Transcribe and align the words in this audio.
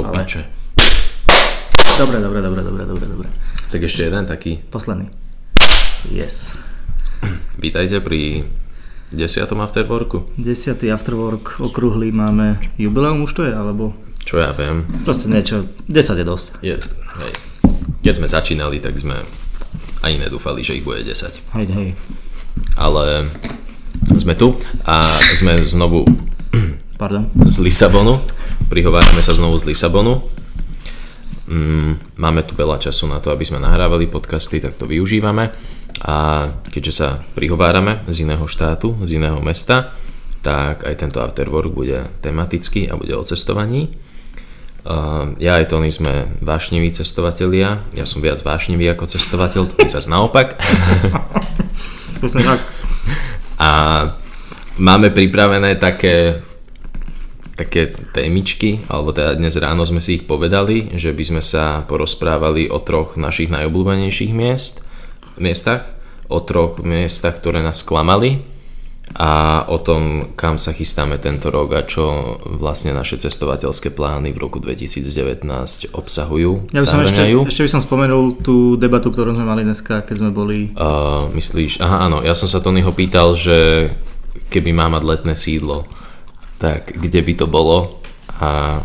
Do 0.00 0.08
Ale- 0.08 0.16
piče. 0.18 0.40
Dobre, 1.98 2.16
dobre, 2.18 2.40
dobre, 2.40 2.62
dobre, 2.62 2.84
dobre, 2.86 3.06
dobre. 3.06 3.28
Tak 3.68 3.80
ešte 3.82 4.02
jeden 4.02 4.24
taký. 4.24 4.56
Posledný. 4.66 5.12
Yes. 6.08 6.56
Vítajte 7.54 8.00
pri 8.00 8.48
10. 9.12 9.20
afterworku. 9.52 10.24
10. 10.34 10.56
afterwork 10.88 11.60
okrúhly 11.60 12.08
máme 12.08 12.56
jubileum 12.74 13.20
už 13.22 13.32
to 13.34 13.42
je, 13.44 13.52
alebo 13.52 13.92
Čo 14.24 14.40
ja 14.40 14.56
viem. 14.56 14.88
proste 15.04 15.28
niečo. 15.28 15.68
10 15.84 16.16
je 16.16 16.24
dosť. 16.24 16.46
Je, 16.64 16.80
hej. 17.20 17.32
Keď 18.00 18.14
sme 18.16 18.26
začínali, 18.26 18.80
tak 18.80 18.96
sme 18.96 19.20
ani 20.00 20.16
nedúfali, 20.16 20.64
že 20.64 20.80
ich 20.80 20.84
bude 20.86 21.04
10. 21.04 21.12
Hej, 21.52 21.66
hej. 21.68 21.88
Ale 22.74 23.28
sme 24.16 24.32
tu 24.32 24.56
a 24.82 25.04
sme 25.36 25.60
znovu 25.60 26.08
Pardon. 26.96 27.28
z 27.44 27.60
Lisabonu. 27.60 28.16
Prihovárame 28.70 29.18
sa 29.18 29.34
znovu 29.34 29.58
z 29.58 29.74
Lisabonu. 29.74 30.30
Mm, 31.50 31.98
máme 32.14 32.46
tu 32.46 32.54
veľa 32.54 32.78
času 32.78 33.10
na 33.10 33.18
to, 33.18 33.34
aby 33.34 33.42
sme 33.42 33.58
nahrávali 33.58 34.06
podcasty, 34.06 34.62
tak 34.62 34.78
to 34.78 34.86
využívame. 34.86 35.50
A 36.06 36.46
keďže 36.70 36.94
sa 36.94 37.18
prihovárame 37.34 38.06
z 38.06 38.22
iného 38.22 38.46
štátu, 38.46 38.94
z 39.02 39.18
iného 39.18 39.42
mesta, 39.42 39.90
tak 40.46 40.86
aj 40.86 41.02
tento 41.02 41.18
afterwork 41.18 41.74
bude 41.74 41.98
tematický 42.22 42.86
a 42.86 42.94
bude 42.94 43.10
o 43.18 43.26
cestovaní. 43.26 43.90
Ja 45.42 45.58
aj 45.58 45.74
Tony 45.74 45.90
sme 45.90 46.38
vášniví 46.38 46.94
cestovatelia, 46.94 47.82
ja 47.98 48.06
som 48.06 48.22
viac 48.22 48.38
vášnivý 48.38 48.94
ako 48.94 49.10
cestovateľ, 49.10 49.66
to 49.66 49.82
je 49.82 49.90
zase 49.90 50.06
naopak. 50.06 50.54
A 53.58 53.70
máme 54.78 55.10
pripravené 55.10 55.74
také 55.74 56.46
také 57.60 57.92
témičky, 58.16 58.80
alebo 58.88 59.12
teda 59.12 59.36
dnes 59.36 59.52
ráno 59.60 59.84
sme 59.84 60.00
si 60.00 60.16
ich 60.16 60.24
povedali, 60.24 60.96
že 60.96 61.12
by 61.12 61.24
sme 61.28 61.42
sa 61.44 61.84
porozprávali 61.84 62.72
o 62.72 62.80
troch 62.80 63.20
našich 63.20 63.52
najobľúbenejších 63.52 64.32
miest, 64.32 64.88
miestach, 65.36 65.84
o 66.32 66.40
troch 66.40 66.80
miestach, 66.80 67.36
ktoré 67.36 67.60
nás 67.60 67.84
sklamali 67.84 68.40
a 69.12 69.66
o 69.66 69.82
tom, 69.82 70.32
kam 70.38 70.56
sa 70.56 70.70
chystáme 70.70 71.18
tento 71.18 71.50
rok 71.50 71.74
a 71.74 71.82
čo 71.82 72.38
vlastne 72.46 72.94
naše 72.94 73.18
cestovateľské 73.18 73.90
plány 73.90 74.30
v 74.30 74.38
roku 74.38 74.62
2019 74.62 75.44
obsahujú, 75.92 76.70
Ja 76.70 76.80
by 76.80 76.86
som 76.86 77.02
ešte, 77.04 77.22
ešte 77.28 77.64
by 77.66 77.70
som 77.76 77.82
spomenul 77.82 78.40
tú 78.40 78.78
debatu, 78.80 79.10
ktorú 79.10 79.34
sme 79.34 79.44
mali 79.44 79.66
dneska, 79.66 80.06
keď 80.06 80.16
sme 80.16 80.30
boli... 80.30 80.72
Uh, 80.78 81.26
myslíš, 81.34 81.82
aha 81.82 82.08
áno, 82.08 82.22
ja 82.22 82.32
som 82.32 82.46
sa 82.46 82.62
Tonyho 82.62 82.94
pýtal, 82.94 83.34
že 83.34 83.90
keby 84.48 84.70
má 84.70 84.86
mať 84.86 85.02
letné 85.02 85.34
sídlo, 85.34 85.84
tak 86.60 86.92
kde 86.92 87.20
by 87.24 87.32
to 87.40 87.46
bolo 87.48 88.04
a 88.36 88.78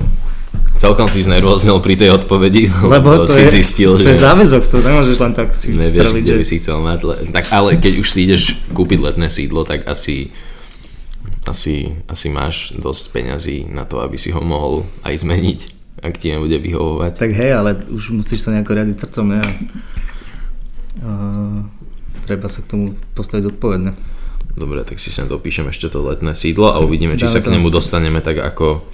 celkom 0.79 1.07
si 1.11 1.23
znervoznil 1.23 1.79
pri 1.83 1.95
tej 1.99 2.15
odpovedi, 2.15 2.71
lebo, 2.93 3.27
to 3.27 3.31
si 3.31 3.43
je, 3.47 3.61
zistil, 3.61 3.99
to 3.99 4.07
je 4.07 4.15
že 4.15 4.23
záväzok, 4.23 4.63
to 4.71 4.77
nemôžeš 4.79 5.17
len 5.19 5.33
tak 5.35 5.49
si 5.55 5.75
nevieš, 5.75 5.91
streliť, 5.91 6.23
kde 6.23 6.35
že... 6.35 6.39
by 6.39 6.45
si 6.47 6.55
chcel 6.59 6.77
mať. 6.79 6.99
Le- 7.03 7.21
tak 7.31 7.45
ale 7.51 7.69
keď 7.79 7.93
už 7.99 8.07
si 8.07 8.19
ideš 8.27 8.43
kúpiť 8.71 8.99
letné 9.03 9.27
sídlo, 9.27 9.67
tak 9.67 9.87
asi, 9.87 10.31
asi, 11.47 11.95
asi 12.07 12.27
máš 12.31 12.75
dosť 12.75 13.03
peňazí 13.11 13.57
na 13.71 13.83
to, 13.83 13.99
aby 14.03 14.15
si 14.15 14.31
ho 14.31 14.39
mohol 14.39 14.87
aj 15.03 15.23
zmeniť, 15.23 15.59
ak 16.03 16.15
ti 16.15 16.31
nebude 16.35 16.59
vyhovovať. 16.59 17.19
Tak 17.19 17.31
hej, 17.31 17.51
ale 17.55 17.75
už 17.91 18.15
musíš 18.15 18.43
sa 18.43 18.51
nejako 18.55 18.71
riadiť 18.75 18.97
srdcom, 18.99 19.25
ne? 19.31 19.41
A, 19.43 21.11
treba 22.27 22.47
sa 22.51 22.59
k 22.63 22.71
tomu 22.71 22.85
postaviť 23.15 23.51
zodpovedne. 23.51 24.14
Dobre, 24.55 24.87
tak 24.87 25.03
si 25.03 25.11
sem 25.11 25.27
dopíšem 25.27 25.67
ešte 25.67 25.91
to 25.91 25.99
letné 25.99 26.31
sídlo 26.31 26.71
a 26.71 26.79
uvidíme, 26.79 27.19
či 27.19 27.27
Dáme 27.27 27.35
sa 27.35 27.43
k 27.43 27.51
nemu 27.51 27.67
dostaneme 27.67 28.23
tak, 28.23 28.39
ako 28.39 28.87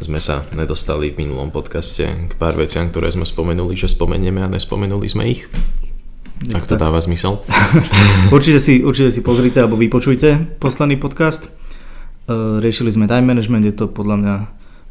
sme 0.00 0.20
sa 0.20 0.44
nedostali 0.56 1.12
v 1.12 1.24
minulom 1.24 1.52
podcaste 1.52 2.04
k 2.04 2.32
pár 2.40 2.56
veciam, 2.56 2.88
ktoré 2.88 3.12
sme 3.12 3.28
spomenuli, 3.28 3.76
že 3.76 3.92
spomenieme 3.92 4.40
a 4.40 4.48
nespomenuli 4.48 5.04
sme 5.04 5.28
ich. 5.28 5.44
Ak 6.52 6.64
to 6.64 6.80
dáva 6.80 7.00
zmysel. 7.00 7.40
Určite 8.36 8.60
si, 8.60 8.84
určite 8.84 9.08
si 9.08 9.20
pozrite 9.24 9.56
alebo 9.56 9.80
vypočujte 9.80 10.60
posledný 10.60 11.00
podcast. 11.00 11.48
E, 11.48 12.60
riešili 12.60 12.92
sme 12.92 13.08
time 13.08 13.24
management, 13.24 13.64
je 13.68 13.76
to 13.76 13.88
podľa 13.88 14.16
mňa 14.20 14.34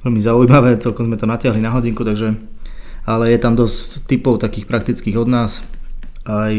veľmi 0.06 0.22
zaujímavé, 0.22 0.82
celkom 0.82 1.06
sme 1.06 1.18
to 1.18 1.30
natiahli 1.30 1.62
na 1.62 1.70
hodinku, 1.70 2.02
takže 2.02 2.34
ale 3.06 3.30
je 3.30 3.40
tam 3.42 3.54
dosť 3.54 4.10
typov 4.10 4.42
takých 4.42 4.66
praktických 4.66 5.18
od 5.22 5.30
nás, 5.30 5.62
aj 6.26 6.56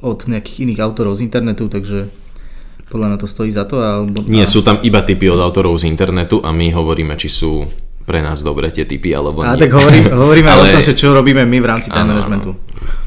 od 0.00 0.18
nejakých 0.28 0.64
iných 0.64 0.80
autorov 0.80 1.20
z 1.20 1.28
internetu, 1.28 1.68
takže 1.68 2.08
podľa 2.86 3.06
mňa 3.12 3.18
to 3.18 3.28
stojí 3.28 3.50
za 3.50 3.66
to. 3.66 3.82
Alebo, 3.82 4.22
Nie, 4.30 4.46
sú 4.46 4.62
tam 4.62 4.78
iba 4.86 5.02
typy 5.02 5.26
od 5.30 5.42
autorov 5.42 5.74
z 5.78 5.90
internetu 5.90 6.38
a 6.42 6.54
my 6.54 6.70
hovoríme, 6.70 7.18
či 7.18 7.26
sú 7.26 7.66
pre 8.06 8.22
nás 8.22 8.46
dobré 8.46 8.70
tie 8.70 8.86
typy, 8.86 9.10
alebo 9.10 9.42
a 9.42 9.58
nie. 9.58 9.66
tak 9.66 9.74
hovorím, 9.74 10.04
hovoríme 10.22 10.46
ale... 10.46 10.70
o 10.70 10.78
tom, 10.78 10.82
čo 10.94 11.10
robíme 11.10 11.42
my 11.42 11.58
v 11.58 11.66
rámci 11.66 11.90
time 11.90 12.14
managementu. 12.14 12.54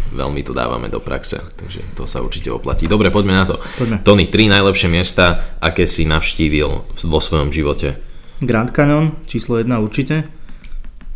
Veľmi 0.09 0.41
to 0.43 0.51
dávame 0.51 0.89
do 0.91 0.99
praxe, 0.99 1.39
takže 1.55 1.85
to 1.95 2.03
sa 2.03 2.19
určite 2.19 2.51
oplatí. 2.51 2.89
Dobre, 2.89 3.13
poďme 3.13 3.33
na 3.39 3.45
to. 3.47 3.55
Poďme. 3.79 4.03
Tony, 4.03 4.27
tri 4.27 4.51
najlepšie 4.51 4.89
miesta, 4.91 5.55
aké 5.63 5.87
si 5.87 6.03
navštívil 6.03 6.69
vo 7.07 7.19
svojom 7.21 7.53
živote. 7.53 7.95
Grand 8.41 8.67
Canyon, 8.73 9.15
číslo 9.29 9.61
1 9.61 9.69
určite. 9.79 10.27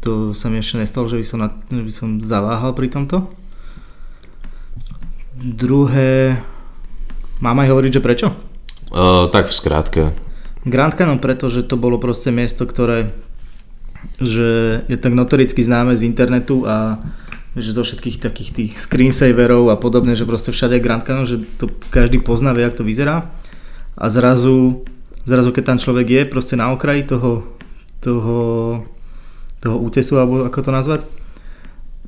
To 0.06 0.31
sa 0.31 0.47
mi 0.47 0.62
ešte 0.62 0.80
nestalo, 0.80 1.09
že 1.09 1.19
by 1.19 1.25
som, 1.25 1.40
na, 1.41 1.50
by 1.72 1.91
som 1.91 2.22
zaváhal 2.22 2.72
pri 2.78 2.88
tomto. 2.88 3.28
Druhé... 5.35 6.40
Mám 7.41 7.59
aj 7.59 7.75
hovoriť, 7.75 7.91
že 8.00 8.06
prečo? 8.06 8.28
Uh, 8.94 9.26
tak 9.34 9.50
v 9.50 9.54
skratke. 9.58 10.04
Grand 10.64 10.94
Canyon 10.94 11.18
preto, 11.18 11.50
to 11.50 11.76
bolo 11.76 11.98
proste 11.98 12.30
miesto, 12.30 12.70
ktoré 12.70 13.09
že 14.20 14.84
je 14.88 14.98
tak 15.00 15.16
notoricky 15.16 15.64
známe 15.64 15.96
z 15.96 16.06
internetu 16.08 16.68
a 16.68 17.00
že 17.54 17.74
zo 17.74 17.86
všetkých 17.86 18.18
takých 18.18 18.50
tých 18.54 18.72
screensaverov 18.81 19.70
a 19.70 19.78
podobne, 19.78 20.18
že 20.18 20.26
proste 20.26 20.50
všade 20.50 20.81
je 20.81 20.86
Grand 20.86 21.06
Canyon, 21.06 21.30
že 21.30 21.38
to 21.62 21.70
každý 21.94 22.18
pozná, 22.18 22.50
vie, 22.54 22.66
jak 22.66 22.74
to 22.74 22.86
vyzerá. 22.86 23.30
A 23.94 24.09
zrazu, 24.09 24.81
zrazu 25.22 25.54
keď 25.54 25.64
tam 25.74 25.78
človek 25.78 26.08
je 26.10 26.22
proste 26.25 26.58
na 26.58 26.74
okraji 26.74 27.06
toho, 27.06 27.46
toho, 28.02 28.38
toho 29.62 29.75
útesu, 29.78 30.18
alebo 30.18 30.50
ako 30.50 30.60
to 30.66 30.72
nazvať, 30.74 31.02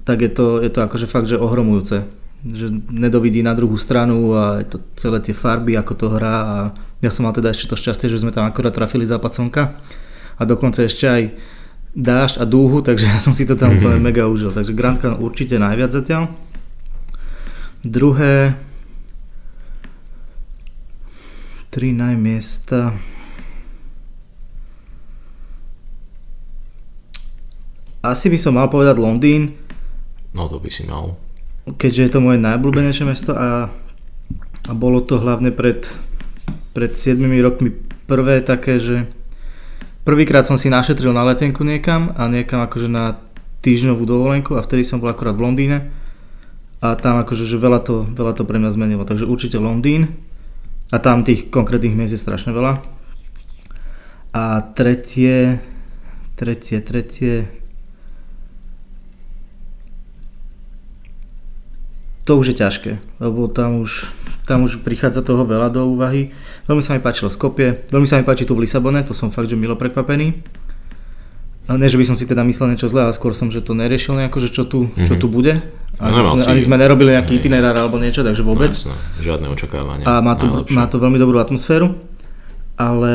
tak 0.01 0.25
je 0.25 0.31
to, 0.33 0.65
je 0.65 0.69
to 0.73 0.79
akože 0.81 1.05
fakt, 1.05 1.29
že 1.29 1.37
ohromujúce. 1.37 2.09
Že 2.43 2.91
nedovidí 2.91 3.39
na 3.39 3.55
druhú 3.55 3.79
stranu 3.79 4.35
a 4.35 4.65
to 4.67 4.83
celé 4.99 5.23
tie 5.23 5.31
farby, 5.31 5.79
ako 5.79 5.93
to 5.95 6.07
hrá 6.11 6.35
a 6.43 6.57
ja 6.99 7.09
som 7.13 7.23
mal 7.23 7.33
teda 7.33 7.53
ešte 7.53 7.71
to 7.71 7.79
šťastie, 7.79 8.11
že 8.11 8.21
sme 8.21 8.35
tam 8.35 8.43
akorát 8.43 8.75
trafili 8.75 9.07
západ 9.07 9.31
slnka 9.31 9.63
a 10.35 10.41
dokonca 10.43 10.83
ešte 10.83 11.05
aj 11.07 11.23
dážď 11.95 12.35
a 12.43 12.45
dúhu, 12.45 12.83
takže 12.83 13.07
ja 13.07 13.17
som 13.23 13.31
si 13.31 13.47
to 13.47 13.55
tam 13.55 13.73
úplne 13.79 14.03
mega 14.03 14.27
užil. 14.27 14.51
Takže 14.51 14.75
Grand 14.75 14.99
Canyon 14.99 15.23
určite 15.23 15.55
najviac 15.55 15.95
zatiaľ. 15.95 16.33
Druhé, 17.85 18.57
tri 21.71 21.93
najmiesta. 21.93 22.97
Asi 28.05 28.29
by 28.29 28.37
som 28.37 28.53
mal 28.53 28.69
povedať 28.69 29.01
Londýn, 29.01 29.65
No 30.35 30.51
to 30.51 30.59
by 30.59 30.67
si 30.67 30.83
mal. 30.83 31.15
Keďže 31.65 32.01
je 32.05 32.11
to 32.13 32.19
moje 32.21 32.37
najobľúbenejšie 32.37 33.05
mesto 33.09 33.33
a, 33.33 33.73
a 34.69 34.71
bolo 34.77 35.01
to 35.01 35.17
hlavne 35.17 35.49
pred, 35.49 35.89
pred 36.77 36.93
7 36.93 37.17
rokmi 37.41 37.73
prvé 38.05 38.45
také, 38.45 38.77
že 38.77 39.09
prvýkrát 40.05 40.45
som 40.45 40.61
si 40.61 40.69
našetril 40.69 41.09
na 41.09 41.25
letenku 41.25 41.65
niekam 41.65 42.13
a 42.13 42.29
niekam 42.29 42.61
akože 42.61 42.85
na 42.85 43.17
týždňovú 43.65 44.05
dovolenku 44.05 44.53
a 44.53 44.61
vtedy 44.61 44.85
som 44.85 45.01
bol 45.01 45.09
akorát 45.09 45.33
v 45.33 45.49
Londýne 45.49 45.77
a 46.85 46.93
tam 46.93 47.17
akože 47.17 47.49
že 47.49 47.57
veľa, 47.57 47.81
to, 47.81 48.05
veľa 48.13 48.37
to 48.37 48.45
pre 48.45 48.61
mňa 48.61 48.69
zmenilo, 48.69 49.09
takže 49.09 49.25
určite 49.25 49.57
Londýn 49.57 50.21
a 50.93 51.01
tam 51.01 51.25
tých 51.25 51.49
konkrétnych 51.49 51.97
miest 51.97 52.13
je 52.13 52.21
strašne 52.21 52.53
veľa. 52.53 52.77
A 54.37 54.61
tretie, 54.77 55.63
tretie, 56.37 56.77
tretie, 56.85 57.49
to 62.25 62.35
už 62.35 62.45
je 62.47 62.57
ťažké, 62.57 62.91
lebo 63.19 63.45
tam 63.47 63.79
už, 63.79 64.09
tam 64.43 64.65
už 64.65 64.81
prichádza 64.81 65.21
toho 65.21 65.43
veľa 65.43 65.69
do 65.69 65.85
úvahy. 65.85 66.33
Veľmi 66.65 66.81
sa 66.81 66.91
mi 66.91 66.99
páčilo 66.99 67.29
Skopie, 67.29 67.85
veľmi 67.87 68.03
sa 68.03 68.17
mi 68.17 68.23
páči 68.23 68.43
tu 68.43 68.51
v 68.51 68.65
Lisabone, 68.65 69.01
to 69.01 69.13
som 69.13 69.29
fakt, 69.29 69.45
že 69.45 69.53
milo 69.53 69.73
prekvapený. 69.73 70.41
A 71.65 71.73
ne, 71.73 71.85
že 71.85 71.95
by 71.95 72.03
som 72.03 72.13
si 72.13 72.23
teda 72.23 72.41
myslel 72.43 72.71
niečo 72.71 72.85
zlé, 72.85 73.01
ale 73.03 73.13
skôr 73.13 73.31
som, 73.31 73.49
že 73.49 73.57
to 73.59 73.73
neriešil 73.73 74.13
nejako, 74.15 74.37
že 74.39 74.49
čo 74.51 74.63
tu, 74.63 74.85
čo 74.99 75.13
Mhm. 75.13 75.19
tu 75.19 75.27
bude. 75.27 75.65
Ani, 75.97 76.13
nemal 76.15 76.33
sme, 76.33 76.37
si- 76.39 76.49
ani 76.51 76.61
sme 76.61 76.75
nerobili 76.75 77.09
nejaký 77.11 77.33
itinerár 77.35 77.73
alebo 77.75 77.97
niečo, 77.97 78.21
takže 78.21 78.41
vôbec. 78.41 78.69
No, 78.69 78.93
jasné, 78.93 78.93
žiadne 79.19 79.47
očakávania. 79.47 80.03
A 80.03 80.19
má 80.19 80.33
to, 80.33 80.45
Najlepšie. 80.45 80.75
má 80.75 80.85
to 80.85 80.97
veľmi 80.99 81.17
dobrú 81.17 81.37
atmosféru, 81.37 81.97
ale 82.75 83.13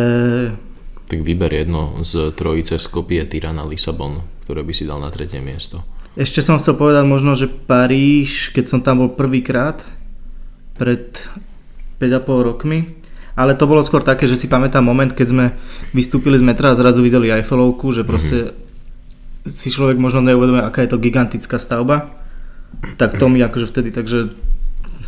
Tak 1.06 1.20
vyber 1.20 1.50
jedno 1.52 1.98
z 2.00 2.30
trojice 2.32 2.74
Skopie, 2.76 3.22
Tirana, 3.24 3.62
Lisabon, 3.62 4.18
ktoré 4.40 4.62
by 4.62 4.72
si 4.72 4.82
dal 4.82 4.98
na 4.98 5.10
tretie 5.10 5.38
miesto. 5.38 5.82
Ešte 6.20 6.44
som 6.44 6.60
chcel 6.60 6.76
povedať 6.76 7.08
možno, 7.08 7.32
že 7.32 7.48
Paríž, 7.48 8.52
keď 8.52 8.64
som 8.68 8.84
tam 8.84 9.00
bol 9.00 9.10
prvýkrát, 9.16 9.80
pred 10.76 11.16
5,5 11.96 12.48
rokmi, 12.48 13.00
ale 13.36 13.56
to 13.56 13.64
bolo 13.64 13.80
skôr 13.80 14.04
také, 14.04 14.28
že 14.28 14.36
si 14.36 14.52
pamätám 14.52 14.84
moment, 14.84 15.08
keď 15.08 15.26
sme 15.32 15.46
vystúpili 15.96 16.36
z 16.36 16.44
metra 16.44 16.72
a 16.72 16.78
zrazu 16.78 17.00
videli 17.00 17.32
Eiffelovku, 17.32 17.96
že 17.96 18.04
proste 18.04 18.52
si 19.48 19.72
človek 19.72 19.96
možno 19.96 20.20
neuvedomuje, 20.20 20.60
aká 20.60 20.84
je 20.84 20.92
to 20.92 21.00
gigantická 21.00 21.56
stavba, 21.56 22.12
tak 23.00 23.16
to 23.16 23.32
mi 23.32 23.40
akože 23.40 23.64
vtedy 23.68 23.88
takže 23.88 24.36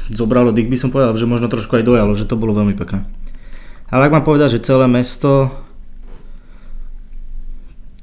zobralo 0.08 0.52
dých, 0.52 0.72
by 0.72 0.76
som 0.80 0.88
povedal, 0.88 1.16
že 1.16 1.28
možno 1.28 1.52
trošku 1.52 1.76
aj 1.76 1.84
dojalo, 1.84 2.16
že 2.16 2.24
to 2.24 2.40
bolo 2.40 2.56
veľmi 2.56 2.72
pekné. 2.72 3.04
Ale 3.92 4.08
ak 4.08 4.14
mám 4.16 4.24
povedať, 4.24 4.56
že 4.56 4.64
celé 4.64 4.88
mesto, 4.88 5.52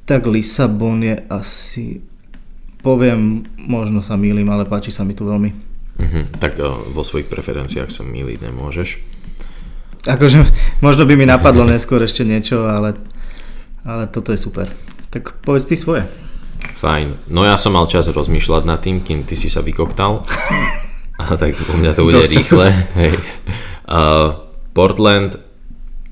tak 0.05 0.25
Lisabon 0.29 1.01
je 1.01 1.17
asi, 1.29 2.01
poviem, 2.79 3.43
možno 3.55 3.99
sa 3.99 4.15
mýlim, 4.15 4.47
ale 4.47 4.63
páči 4.63 4.91
sa 4.91 5.03
mi 5.03 5.15
tu 5.15 5.27
veľmi. 5.27 5.51
Uh-huh. 5.99 6.23
Tak 6.39 6.59
uh, 6.63 6.79
vo 6.95 7.03
svojich 7.03 7.27
preferenciách 7.27 7.91
sa 7.91 8.07
mýliť 8.07 8.39
nemôžeš. 8.39 8.89
Akože 10.07 10.47
možno 10.79 11.03
by 11.03 11.13
mi 11.19 11.27
napadlo 11.27 11.67
neskôr 11.71 11.99
ešte 12.03 12.23
niečo, 12.23 12.63
ale, 12.63 12.95
ale 13.83 14.07
toto 14.07 14.31
je 14.31 14.39
super. 14.39 14.71
Tak 15.11 15.43
povedz 15.43 15.67
ty 15.67 15.75
svoje. 15.75 16.07
Fajn. 16.79 17.31
No 17.31 17.43
ja 17.43 17.59
som 17.59 17.75
mal 17.75 17.87
čas 17.91 18.07
rozmýšľať 18.07 18.63
nad 18.63 18.79
tým, 18.79 19.03
kým 19.03 19.27
ty 19.27 19.35
si 19.35 19.51
sa 19.51 19.59
vykoktal. 19.59 20.23
A 21.19 21.35
tak 21.35 21.59
u 21.67 21.75
mňa 21.75 21.91
to 21.99 22.07
bude 22.07 22.23
rýchle. 22.23 22.71
Hej. 22.95 23.19
Uh, 23.83 24.39
Portland, 24.71 25.35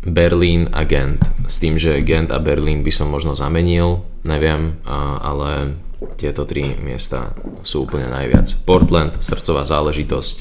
Berlín 0.03 0.67
a 0.75 0.83
Gent. 0.83 1.23
S 1.47 1.63
tým, 1.63 1.79
že 1.79 2.03
Gent 2.03 2.27
a 2.35 2.43
Berlín 2.43 2.83
by 2.83 2.91
som 2.91 3.07
možno 3.07 3.31
zamenil, 3.31 4.03
neviem, 4.27 4.75
uh, 4.83 5.15
ale 5.23 5.79
tieto 6.17 6.45
tri 6.45 6.77
miesta 6.77 7.33
sú 7.65 7.89
úplne 7.89 8.09
najviac. 8.09 8.45
Portland, 8.65 9.17
srdcová 9.17 9.65
záležitosť. 9.65 10.35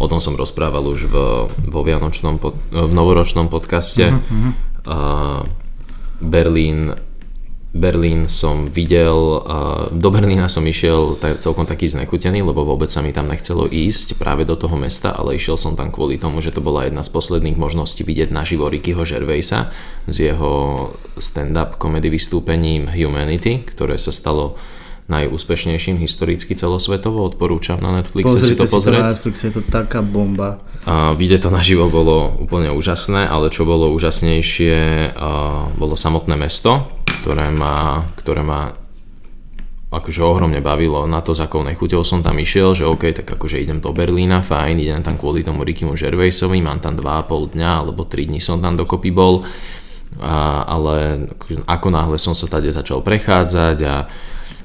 O 0.00 0.08
tom 0.08 0.18
som 0.18 0.34
rozprával 0.34 0.88
už 0.88 1.12
v, 1.12 1.16
vo 1.68 1.80
Vianočnom, 1.84 2.40
pod, 2.40 2.56
v 2.72 2.92
novoročnom 2.92 3.52
podcaste. 3.52 4.08
Uh-huh. 4.08 4.56
Uh, 4.88 5.40
Berlín 6.20 6.96
Berlín 7.70 8.26
som 8.26 8.66
videl, 8.66 9.14
do 9.94 10.08
Berlína 10.10 10.50
som 10.50 10.66
išiel 10.66 11.14
celkom 11.38 11.70
taký 11.70 11.86
znechutený, 11.86 12.42
lebo 12.42 12.66
vôbec 12.66 12.90
sa 12.90 12.98
mi 12.98 13.14
tam 13.14 13.30
nechcelo 13.30 13.70
ísť 13.70 14.18
práve 14.18 14.42
do 14.42 14.58
toho 14.58 14.74
mesta, 14.74 15.14
ale 15.14 15.38
išiel 15.38 15.54
som 15.54 15.78
tam 15.78 15.94
kvôli 15.94 16.18
tomu, 16.18 16.42
že 16.42 16.50
to 16.50 16.58
bola 16.58 16.90
jedna 16.90 17.06
z 17.06 17.14
posledných 17.14 17.54
možností 17.54 18.02
vidieť 18.02 18.34
naživo 18.34 18.66
Rickyho 18.66 19.06
Gervaisa 19.06 19.70
s 20.10 20.16
jeho 20.18 20.90
stand-up 21.14 21.78
komedy 21.78 22.10
vystúpením 22.10 22.90
Humanity, 22.90 23.62
ktoré 23.62 24.02
sa 24.02 24.10
stalo 24.10 24.58
najúspešnejším 25.10 25.98
historicky 25.98 26.54
celosvetovo. 26.54 27.26
Odporúčam 27.26 27.82
na 27.82 27.98
Netflixe 27.98 28.30
Pozrite 28.30 28.46
si 28.46 28.54
to 28.54 28.66
pozrieť. 28.70 28.82
Si 28.82 28.86
to 28.86 29.06
na 29.06 29.10
Netflixe, 29.10 29.42
je 29.50 29.54
to 29.58 29.62
taká 29.66 30.06
bomba. 30.06 30.62
A 30.86 31.18
vidieť 31.18 31.46
to 31.46 31.50
naživo 31.50 31.90
bolo 31.90 32.30
úplne 32.38 32.70
úžasné, 32.70 33.26
ale 33.26 33.50
čo 33.50 33.66
bolo 33.66 33.90
úžasnejšie, 33.90 34.78
bolo 35.74 35.94
samotné 35.98 36.38
mesto, 36.38 36.86
ktoré 37.20 37.52
ma, 37.52 38.00
ktoré 38.16 38.40
ma 38.40 38.72
akože 39.90 40.22
ohromne 40.22 40.62
bavilo 40.62 41.02
na 41.04 41.18
to, 41.18 41.34
za 41.34 41.50
akou 41.50 41.66
nechuťou 41.66 42.06
som 42.06 42.22
tam 42.22 42.38
išiel, 42.38 42.78
že 42.78 42.86
OK, 42.86 43.10
tak 43.10 43.26
akože 43.26 43.58
idem 43.58 43.82
do 43.82 43.90
Berlína, 43.90 44.38
fajn, 44.40 44.78
idem 44.78 45.02
tam 45.02 45.18
kvôli 45.18 45.42
tomu 45.42 45.66
Rickymu 45.66 45.98
Gervaisovi, 45.98 46.62
mám 46.62 46.78
tam 46.78 46.94
2,5 46.94 47.58
dňa 47.58 47.70
alebo 47.82 48.06
3 48.06 48.30
dní 48.30 48.38
som 48.38 48.62
tam 48.62 48.78
dokopy 48.78 49.10
bol, 49.10 49.42
a, 50.22 50.62
ale 50.62 51.26
akože 51.34 51.66
ako 51.66 51.88
náhle 51.90 52.16
som 52.22 52.38
sa 52.38 52.46
tady 52.46 52.70
začal 52.70 53.02
prechádzať 53.02 53.78
a 53.82 53.94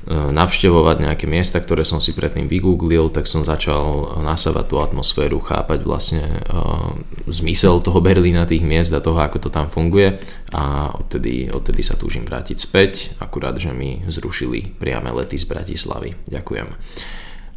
navštevovať 0.06 0.98
nejaké 1.02 1.26
miesta, 1.26 1.58
ktoré 1.58 1.82
som 1.82 1.98
si 1.98 2.14
predtým 2.14 2.46
vygooglil, 2.46 3.10
tak 3.10 3.26
som 3.26 3.42
začal 3.42 4.14
nasávať 4.22 4.66
tú 4.70 4.76
atmosféru, 4.78 5.42
chápať 5.42 5.82
vlastne 5.82 6.22
uh, 6.46 6.94
zmysel 7.26 7.82
toho 7.82 7.98
Berlína, 8.06 8.46
tých 8.46 8.62
miest 8.62 8.94
a 8.94 9.02
toho, 9.02 9.18
ako 9.18 9.42
to 9.42 9.50
tam 9.50 9.66
funguje 9.74 10.22
a 10.54 10.94
odtedy, 10.94 11.50
odtedy 11.50 11.82
sa 11.82 11.98
túžim 11.98 12.22
vrátiť 12.22 12.58
späť, 12.62 13.18
akurát, 13.18 13.58
že 13.58 13.74
mi 13.74 14.06
zrušili 14.06 14.78
priame 14.78 15.10
lety 15.10 15.42
z 15.42 15.50
Bratislavy. 15.50 16.14
Ďakujem. 16.30 16.68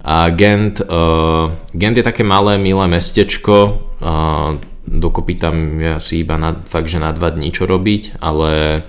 A 0.08 0.32
Gent, 0.32 0.80
uh, 0.88 1.52
Gent 1.76 2.00
je 2.00 2.04
také 2.06 2.24
malé, 2.24 2.56
milé 2.56 2.88
mestečko, 2.88 3.56
uh, 4.00 4.56
dokopy 4.88 5.36
tam 5.36 5.84
je 5.84 6.00
asi 6.00 6.24
iba 6.24 6.40
na, 6.40 6.56
fakt, 6.64 6.88
že 6.88 6.96
na 6.96 7.12
dva 7.12 7.28
dní 7.28 7.52
čo 7.52 7.68
robiť, 7.68 8.16
ale 8.24 8.80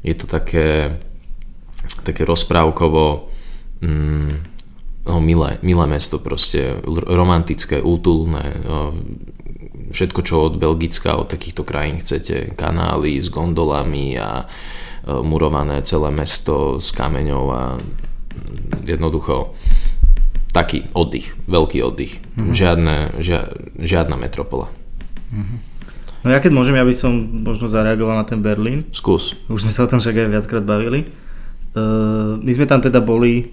je 0.00 0.14
to 0.16 0.24
také 0.24 0.96
také 2.02 2.26
rozprávkovo 2.26 3.30
mm, 3.80 4.32
no, 5.06 5.14
milé, 5.18 5.58
milé 5.62 5.84
mesto 5.86 6.22
proste, 6.22 6.78
romantické, 6.86 7.82
útulné, 7.82 8.62
no, 8.62 8.94
všetko 9.92 10.20
čo 10.24 10.34
od 10.48 10.54
Belgicka, 10.56 11.18
od 11.18 11.28
takýchto 11.28 11.62
krajín 11.62 12.00
chcete, 12.00 12.56
kanály 12.56 13.20
s 13.20 13.28
gondolami 13.28 14.16
a 14.16 14.42
e, 14.42 14.46
murované 15.20 15.84
celé 15.84 16.08
mesto 16.10 16.80
s 16.80 16.90
kameňou 16.96 17.44
a 17.52 17.62
jednoducho 18.88 19.52
taký 20.52 20.88
oddych, 20.92 21.32
veľký 21.48 21.78
oddych. 21.80 22.20
Mm-hmm. 22.36 22.52
Žiadne, 22.52 22.94
žia, 23.24 23.52
žiadna 23.80 24.16
metropola. 24.20 24.68
Mm-hmm. 25.32 25.58
No 26.22 26.28
ja 26.30 26.38
keď 26.38 26.52
môžem, 26.54 26.78
ja 26.78 26.86
by 26.86 26.94
som 26.94 27.12
možno 27.42 27.66
zareagoval 27.66 28.14
na 28.14 28.26
ten 28.28 28.38
Berlín. 28.38 28.86
Skús. 28.94 29.34
Už 29.50 29.66
sme 29.66 29.74
sa 29.74 29.84
o 29.84 29.90
tom 29.90 29.98
však 29.98 30.14
aj 30.14 30.28
viackrát 30.30 30.64
bavili. 30.64 31.10
Uh, 31.72 32.36
my 32.40 32.52
sme 32.52 32.68
tam 32.68 32.84
teda 32.84 33.00
boli, 33.00 33.48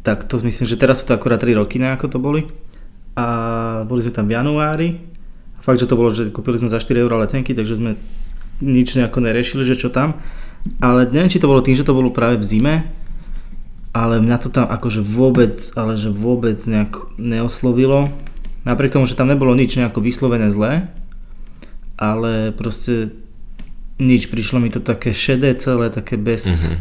tak 0.00 0.24
to 0.24 0.40
myslím, 0.40 0.64
že 0.64 0.80
teraz 0.80 1.00
sú 1.00 1.04
to 1.04 1.12
akorát 1.12 1.40
3 1.40 1.60
roky, 1.60 1.76
ne, 1.76 1.92
ako 1.92 2.06
to 2.08 2.18
boli. 2.20 2.48
A 3.18 3.26
boli 3.84 4.00
sme 4.00 4.14
tam 4.14 4.24
v 4.24 4.36
januári. 4.40 4.88
A 5.58 5.60
fakt, 5.60 5.82
že 5.82 5.90
to 5.90 5.98
bolo, 5.98 6.14
že 6.16 6.32
kúpili 6.32 6.56
sme 6.56 6.72
za 6.72 6.80
4 6.80 7.04
eur 7.04 7.12
letenky, 7.18 7.52
takže 7.52 7.76
sme 7.76 8.00
nič 8.64 8.96
nejako 8.96 9.20
neriešili, 9.20 9.68
že 9.68 9.76
čo 9.76 9.92
tam. 9.92 10.16
Ale 10.80 11.06
neviem, 11.08 11.30
či 11.30 11.42
to 11.42 11.50
bolo 11.50 11.62
tým, 11.62 11.76
že 11.76 11.86
to 11.86 11.96
bolo 11.96 12.10
práve 12.10 12.40
v 12.40 12.46
zime, 12.46 12.74
ale 13.94 14.22
mňa 14.22 14.36
to 14.38 14.48
tam 14.52 14.66
akože 14.68 15.02
vôbec, 15.02 15.58
ale 15.74 15.98
že 15.98 16.12
vôbec 16.12 16.58
nejak 16.64 17.18
neoslovilo. 17.18 18.10
Napriek 18.66 18.94
tomu, 18.94 19.08
že 19.08 19.16
tam 19.16 19.30
nebolo 19.30 19.54
nič 19.54 19.78
nejako 19.78 20.02
vyslovené 20.02 20.50
zlé, 20.52 20.92
ale 21.98 22.54
proste 22.54 23.12
nič, 23.98 24.30
prišlo 24.30 24.62
mi 24.62 24.70
to 24.70 24.78
také 24.78 25.10
šedé 25.10 25.54
celé, 25.58 25.90
také 25.90 26.14
bez, 26.14 26.46
uh-huh. 26.46 26.78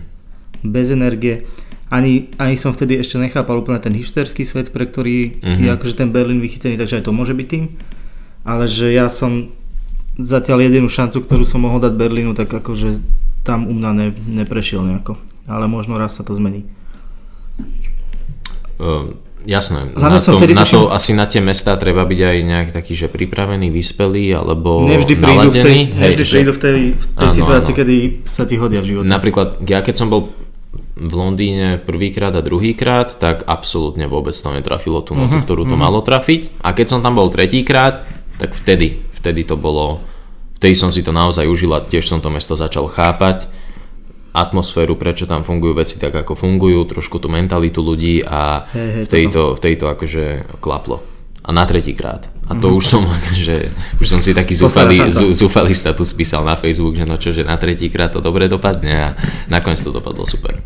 bez 0.61 0.93
energie. 0.93 1.49
Ani, 1.89 2.29
ani 2.37 2.59
som 2.59 2.75
vtedy 2.75 2.99
ešte 2.99 3.17
nechápal 3.17 3.63
úplne 3.63 3.79
ten 3.81 3.95
hipsterský 3.95 4.43
svet, 4.45 4.69
pre 4.69 4.85
ktorý 4.85 5.41
uh-huh. 5.41 5.59
je 5.65 5.69
akože 5.73 5.95
ten 5.97 6.09
Berlin 6.13 6.43
vychytený, 6.43 6.77
takže 6.77 7.01
aj 7.01 7.05
to 7.09 7.15
môže 7.15 7.33
byť 7.33 7.47
tým. 7.47 7.65
Ale 8.47 8.69
že 8.69 8.93
ja 8.93 9.11
som 9.11 9.51
zatiaľ 10.17 10.67
jedinú 10.67 10.89
šancu, 10.89 11.25
ktorú 11.25 11.43
som 11.45 11.61
mohol 11.61 11.83
dať 11.83 11.93
Berlínu, 11.93 12.33
tak 12.33 12.49
akože 12.49 13.01
tam 13.45 13.69
u 13.69 13.73
mňa 13.73 13.91
ne, 13.93 14.07
neprešiel 14.43 14.83
nejako. 14.83 15.17
Ale 15.47 15.69
možno 15.71 15.95
raz 15.95 16.19
sa 16.19 16.23
to 16.27 16.35
zmení. 16.35 16.67
Um, 18.77 19.17
Jasné, 19.47 19.95
Hlavne 19.95 20.19
na, 20.19 20.27
to, 20.27 20.35
na 20.51 20.65
to 20.67 20.79
asi 20.91 21.15
na 21.15 21.23
tie 21.23 21.39
mesta 21.39 21.79
treba 21.79 22.03
byť 22.03 22.19
aj 22.19 22.37
nejak 22.43 22.69
taký, 22.75 22.99
že 22.99 23.07
pripravený, 23.07 23.71
vyspelý 23.71 24.35
alebo 24.35 24.83
nevždy 24.83 25.15
prídu 25.15 25.47
naladený. 25.47 25.55
v 25.55 25.63
tej, 25.63 25.79
hej, 25.87 26.03
nevždy 26.03 26.23
že... 26.27 26.33
prídu 26.35 26.51
v 26.51 26.59
tej, 26.59 26.79
v 26.91 27.05
tej 27.15 27.29
áno, 27.31 27.37
situácii, 27.39 27.71
áno. 27.71 27.79
kedy 27.79 27.95
sa 28.27 28.43
ti 28.43 28.55
hodia 28.59 28.83
v 28.83 28.87
živote. 28.91 29.07
Napríklad, 29.07 29.63
ja 29.63 29.79
keď 29.79 29.95
som 29.95 30.11
bol 30.11 30.35
v 30.99 31.13
Londýne 31.15 31.79
prvýkrát 31.79 32.35
a 32.35 32.43
druhýkrát, 32.43 33.15
tak 33.15 33.47
absolútne 33.47 34.11
vôbec 34.11 34.35
to 34.35 34.51
netrafilo 34.51 34.99
tú 34.99 35.15
notu, 35.15 35.39
uh-huh, 35.39 35.45
ktorú 35.47 35.63
to 35.63 35.79
uh-huh. 35.79 35.85
malo 35.87 36.03
trafiť. 36.03 36.59
A 36.59 36.75
keď 36.75 36.85
som 36.91 36.99
tam 36.99 37.15
bol 37.15 37.31
tretíkrát, 37.31 38.03
tak 38.35 38.51
vtedy, 38.51 38.99
vtedy 39.15 39.47
to 39.47 39.55
bolo, 39.55 40.03
vtedy 40.59 40.75
som 40.75 40.91
si 40.91 41.07
to 41.07 41.15
naozaj 41.15 41.47
užil 41.47 41.71
a 41.71 41.87
tiež 41.87 42.03
som 42.03 42.19
to 42.19 42.27
mesto 42.27 42.59
začal 42.59 42.91
chápať 42.91 43.47
atmosféru, 44.37 44.93
prečo 44.93 45.25
tam 45.25 45.41
fungujú 45.41 45.73
veci 45.73 45.97
tak, 45.97 46.13
ako 46.13 46.37
fungujú, 46.37 46.85
trošku 46.85 47.17
tú 47.17 47.25
mentalitu 47.25 47.81
ľudí 47.81 48.21
a 48.21 48.69
hey, 48.69 49.01
hey, 49.01 49.03
v, 49.03 49.09
tejto, 49.09 49.57
v 49.57 49.59
tejto 49.59 49.85
akože 49.89 50.23
klaplo. 50.61 51.01
A 51.47 51.55
na 51.55 51.63
tretíkrát. 51.63 52.27
A 52.45 52.59
to 52.59 52.69
mm-hmm. 52.69 52.79
už 52.79 52.85
som, 52.85 53.03
že 53.47 53.73
už 53.97 54.05
som 54.05 54.19
si 54.21 54.37
taký 54.37 54.53
zúfalý, 54.53 55.09
zúfalý 55.33 55.73
status 55.73 56.13
písal 56.13 56.45
na 56.45 56.53
Facebook, 56.53 56.93
že 56.93 57.05
no 57.09 57.17
čo, 57.17 57.33
že 57.33 57.41
na 57.41 57.57
tretíkrát 57.57 58.13
to 58.13 58.21
dobre 58.21 58.45
dopadne 58.45 58.93
a 58.93 59.07
nakoniec 59.49 59.81
to 59.81 59.89
dopadlo 59.89 60.23
super. 60.23 60.61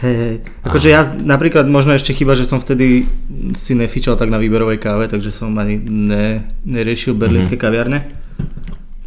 Hej, 0.00 0.16
hej. 0.16 0.34
Akože 0.64 0.88
ja 0.88 1.04
napríklad 1.04 1.68
možno 1.68 1.92
ešte 1.92 2.16
chyba, 2.16 2.32
že 2.32 2.48
som 2.48 2.56
vtedy 2.56 3.04
si 3.52 3.76
nefičal 3.76 4.16
tak 4.16 4.32
na 4.32 4.40
výberovej 4.40 4.80
káve, 4.80 5.12
takže 5.12 5.28
som 5.28 5.52
ani 5.60 5.76
ne, 5.76 6.48
neriešil 6.64 7.12
berlínske 7.12 7.56
mm-hmm. 7.56 7.64
kaviarne. 7.64 7.98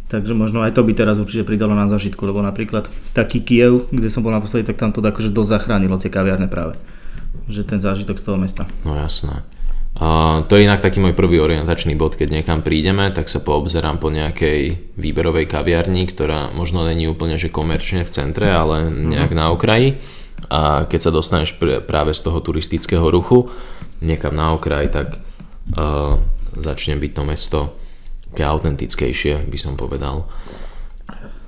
Takže 0.04 0.36
možno 0.36 0.60
aj 0.60 0.76
to 0.76 0.84
by 0.84 0.92
teraz 0.92 1.16
určite 1.16 1.48
pridalo 1.48 1.72
na 1.72 1.88
zažitku, 1.88 2.20
lebo 2.28 2.44
napríklad 2.44 2.92
taký 3.16 3.40
Kiev, 3.40 3.88
kde 3.88 4.12
som 4.12 4.20
bol 4.20 4.36
naposledy, 4.36 4.68
tak 4.68 4.76
tam 4.76 4.92
to 4.92 5.00
akože 5.00 5.32
dosť 5.32 5.50
zachránilo 5.50 5.96
tie 5.96 6.12
kaviarne 6.12 6.46
práve. 6.46 6.76
Že 7.48 7.64
ten 7.64 7.80
zážitok 7.80 8.20
z 8.20 8.24
toho 8.24 8.36
mesta. 8.36 8.68
No 8.84 8.94
jasné. 8.94 9.42
A 9.94 10.42
to 10.50 10.58
je 10.58 10.66
inak 10.66 10.82
taký 10.82 10.98
môj 10.98 11.14
prvý 11.14 11.38
orientačný 11.38 11.94
bod, 11.94 12.18
keď 12.18 12.42
niekam 12.42 12.66
prídeme, 12.66 13.14
tak 13.14 13.30
sa 13.30 13.38
poobzerám 13.38 14.02
po 14.02 14.10
nejakej 14.10 14.90
výberovej 14.98 15.46
kaviarni, 15.46 16.10
ktorá 16.10 16.50
možno 16.50 16.82
není 16.82 17.06
úplne 17.06 17.38
že 17.38 17.46
komerčne 17.46 18.02
v 18.02 18.10
centre, 18.10 18.50
ale 18.50 18.90
nejak 18.90 19.30
mm-hmm. 19.30 19.38
na 19.38 19.54
okraji. 19.54 19.88
A 20.50 20.84
keď 20.90 21.00
sa 21.00 21.14
dostaneš 21.14 21.54
pr- 21.56 21.78
práve 21.78 22.10
z 22.10 22.26
toho 22.26 22.42
turistického 22.42 23.06
ruchu 23.06 23.46
niekam 24.02 24.34
na 24.34 24.50
okraj, 24.58 24.90
tak 24.90 25.08
uh, 25.78 26.18
začne 26.58 26.98
byť 26.98 27.12
to 27.14 27.22
mesto 27.22 27.60
také 28.34 28.42
autentickejšie, 28.42 29.46
by 29.46 29.58
som 29.62 29.78
povedal. 29.78 30.26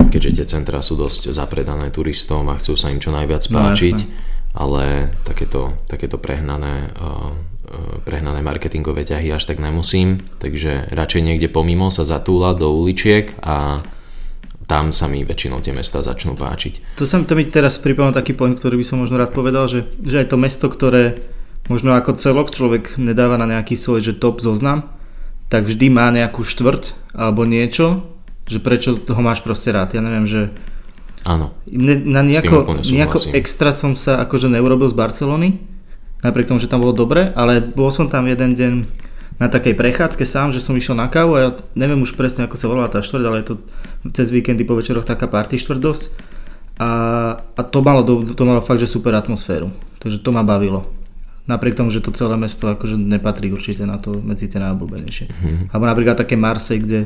Keď 0.07 0.23
keďže 0.23 0.31
tie 0.39 0.47
centra 0.47 0.79
sú 0.81 0.95
dosť 0.95 1.35
zapredané 1.35 1.91
turistom 1.91 2.47
a 2.47 2.57
chcú 2.63 2.79
sa 2.79 2.95
im 2.95 3.03
čo 3.03 3.11
najviac 3.11 3.43
No, 3.51 3.59
páčiť, 3.59 3.97
jasné. 3.99 4.15
ale 4.55 5.11
takéto, 5.27 5.75
takéto 5.91 6.17
prehnané, 6.17 6.95
uh, 6.95 7.35
prehnané 8.07 8.41
marketingové 8.41 9.03
ťahy 9.03 9.35
až 9.35 9.51
tak 9.51 9.59
nemusím, 9.59 10.23
takže 10.39 10.89
radšej 10.95 11.23
niekde 11.27 11.51
pomimo 11.51 11.91
sa 11.91 12.07
zatúla 12.07 12.55
do 12.55 12.71
uličiek 12.71 13.35
a 13.43 13.83
tam 14.71 14.95
sa 14.95 15.11
mi 15.11 15.27
väčšinou 15.27 15.59
tie 15.63 15.75
mesta 15.75 16.03
začnú 16.03 16.39
páčiť. 16.39 16.99
To, 16.99 17.07
sa, 17.07 17.19
to 17.23 17.35
mi 17.35 17.47
teraz 17.47 17.79
pripomínal 17.83 18.15
taký 18.15 18.35
point, 18.35 18.55
ktorý 18.55 18.79
by 18.79 18.87
som 18.87 19.03
možno 19.03 19.19
rád 19.19 19.35
povedal, 19.35 19.67
že, 19.67 19.91
že 20.03 20.23
aj 20.23 20.31
to 20.31 20.39
mesto, 20.39 20.67
ktoré 20.71 21.19
možno 21.67 21.99
ako 21.99 22.15
celok 22.19 22.55
človek 22.55 22.95
nedáva 22.99 23.39
na 23.39 23.47
nejaký 23.47 23.75
svoj 23.75 24.03
že 24.03 24.15
top 24.15 24.39
zoznam, 24.39 24.87
tak 25.47 25.67
vždy 25.67 25.87
má 25.93 26.11
nejakú 26.11 26.43
štvrť 26.43 27.15
alebo 27.15 27.47
niečo, 27.47 28.07
že 28.47 28.63
prečo 28.63 28.95
ho 28.99 29.21
máš 29.23 29.43
proste 29.43 29.71
rád. 29.75 29.95
Ja 29.95 30.03
neviem, 30.03 30.27
že 30.27 30.51
Áno, 31.27 31.51
na 32.07 32.23
nejako, 32.23 32.87
nejako 32.87 33.35
extra 33.35 33.75
som 33.75 33.99
sa 33.99 34.23
akože 34.23 34.47
neurobil 34.47 34.87
z 34.87 34.95
Barcelony, 34.95 35.59
napriek 36.23 36.47
tomu, 36.47 36.63
že 36.63 36.71
tam 36.71 36.87
bolo 36.87 36.95
dobre, 36.95 37.35
ale 37.35 37.59
bol 37.59 37.91
som 37.91 38.07
tam 38.07 38.31
jeden 38.31 38.55
deň 38.55 38.73
na 39.37 39.51
takej 39.51 39.75
prechádzke 39.75 40.23
sám, 40.23 40.55
že 40.55 40.63
som 40.63 40.79
išiel 40.79 40.95
na 40.95 41.11
kávu 41.11 41.33
a 41.35 41.41
ja 41.43 41.51
neviem 41.75 41.99
už 41.99 42.15
presne, 42.15 42.47
ako 42.47 42.57
sa 42.57 42.71
volá 42.71 42.87
tá 42.87 43.03
štvrť, 43.03 43.25
ale 43.27 43.43
je 43.43 43.47
to 43.53 43.55
cez 44.15 44.31
víkendy 44.31 44.63
po 44.63 44.79
večeroch 44.79 45.03
taká 45.03 45.27
party 45.27 45.59
štvrť 45.59 45.81
dosť. 45.83 46.05
A, 46.79 46.91
a 47.43 47.61
to, 47.67 47.81
malo, 47.83 48.07
to 48.07 48.43
malo 48.47 48.63
fakt, 48.63 48.81
že 48.81 48.89
super 48.89 49.13
atmosféru. 49.19 49.73
Takže 49.99 50.23
to 50.23 50.31
ma 50.31 50.47
bavilo. 50.47 50.89
Napriek 51.47 51.79
tomu, 51.79 51.95
že 51.95 52.03
to 52.03 52.11
celé 52.11 52.35
mesto 52.35 52.67
akože 52.67 52.99
nepatrí 52.99 53.55
určite 53.55 53.87
na 53.87 54.03
to 54.03 54.19
medzi 54.19 54.51
tie 54.51 54.59
najobľúbenejšie. 54.59 55.27
Mhm. 55.31 55.57
Alebo 55.71 55.85
napríklad 55.87 56.19
také 56.19 56.35
Marseille, 56.35 56.83
kde, 56.83 57.01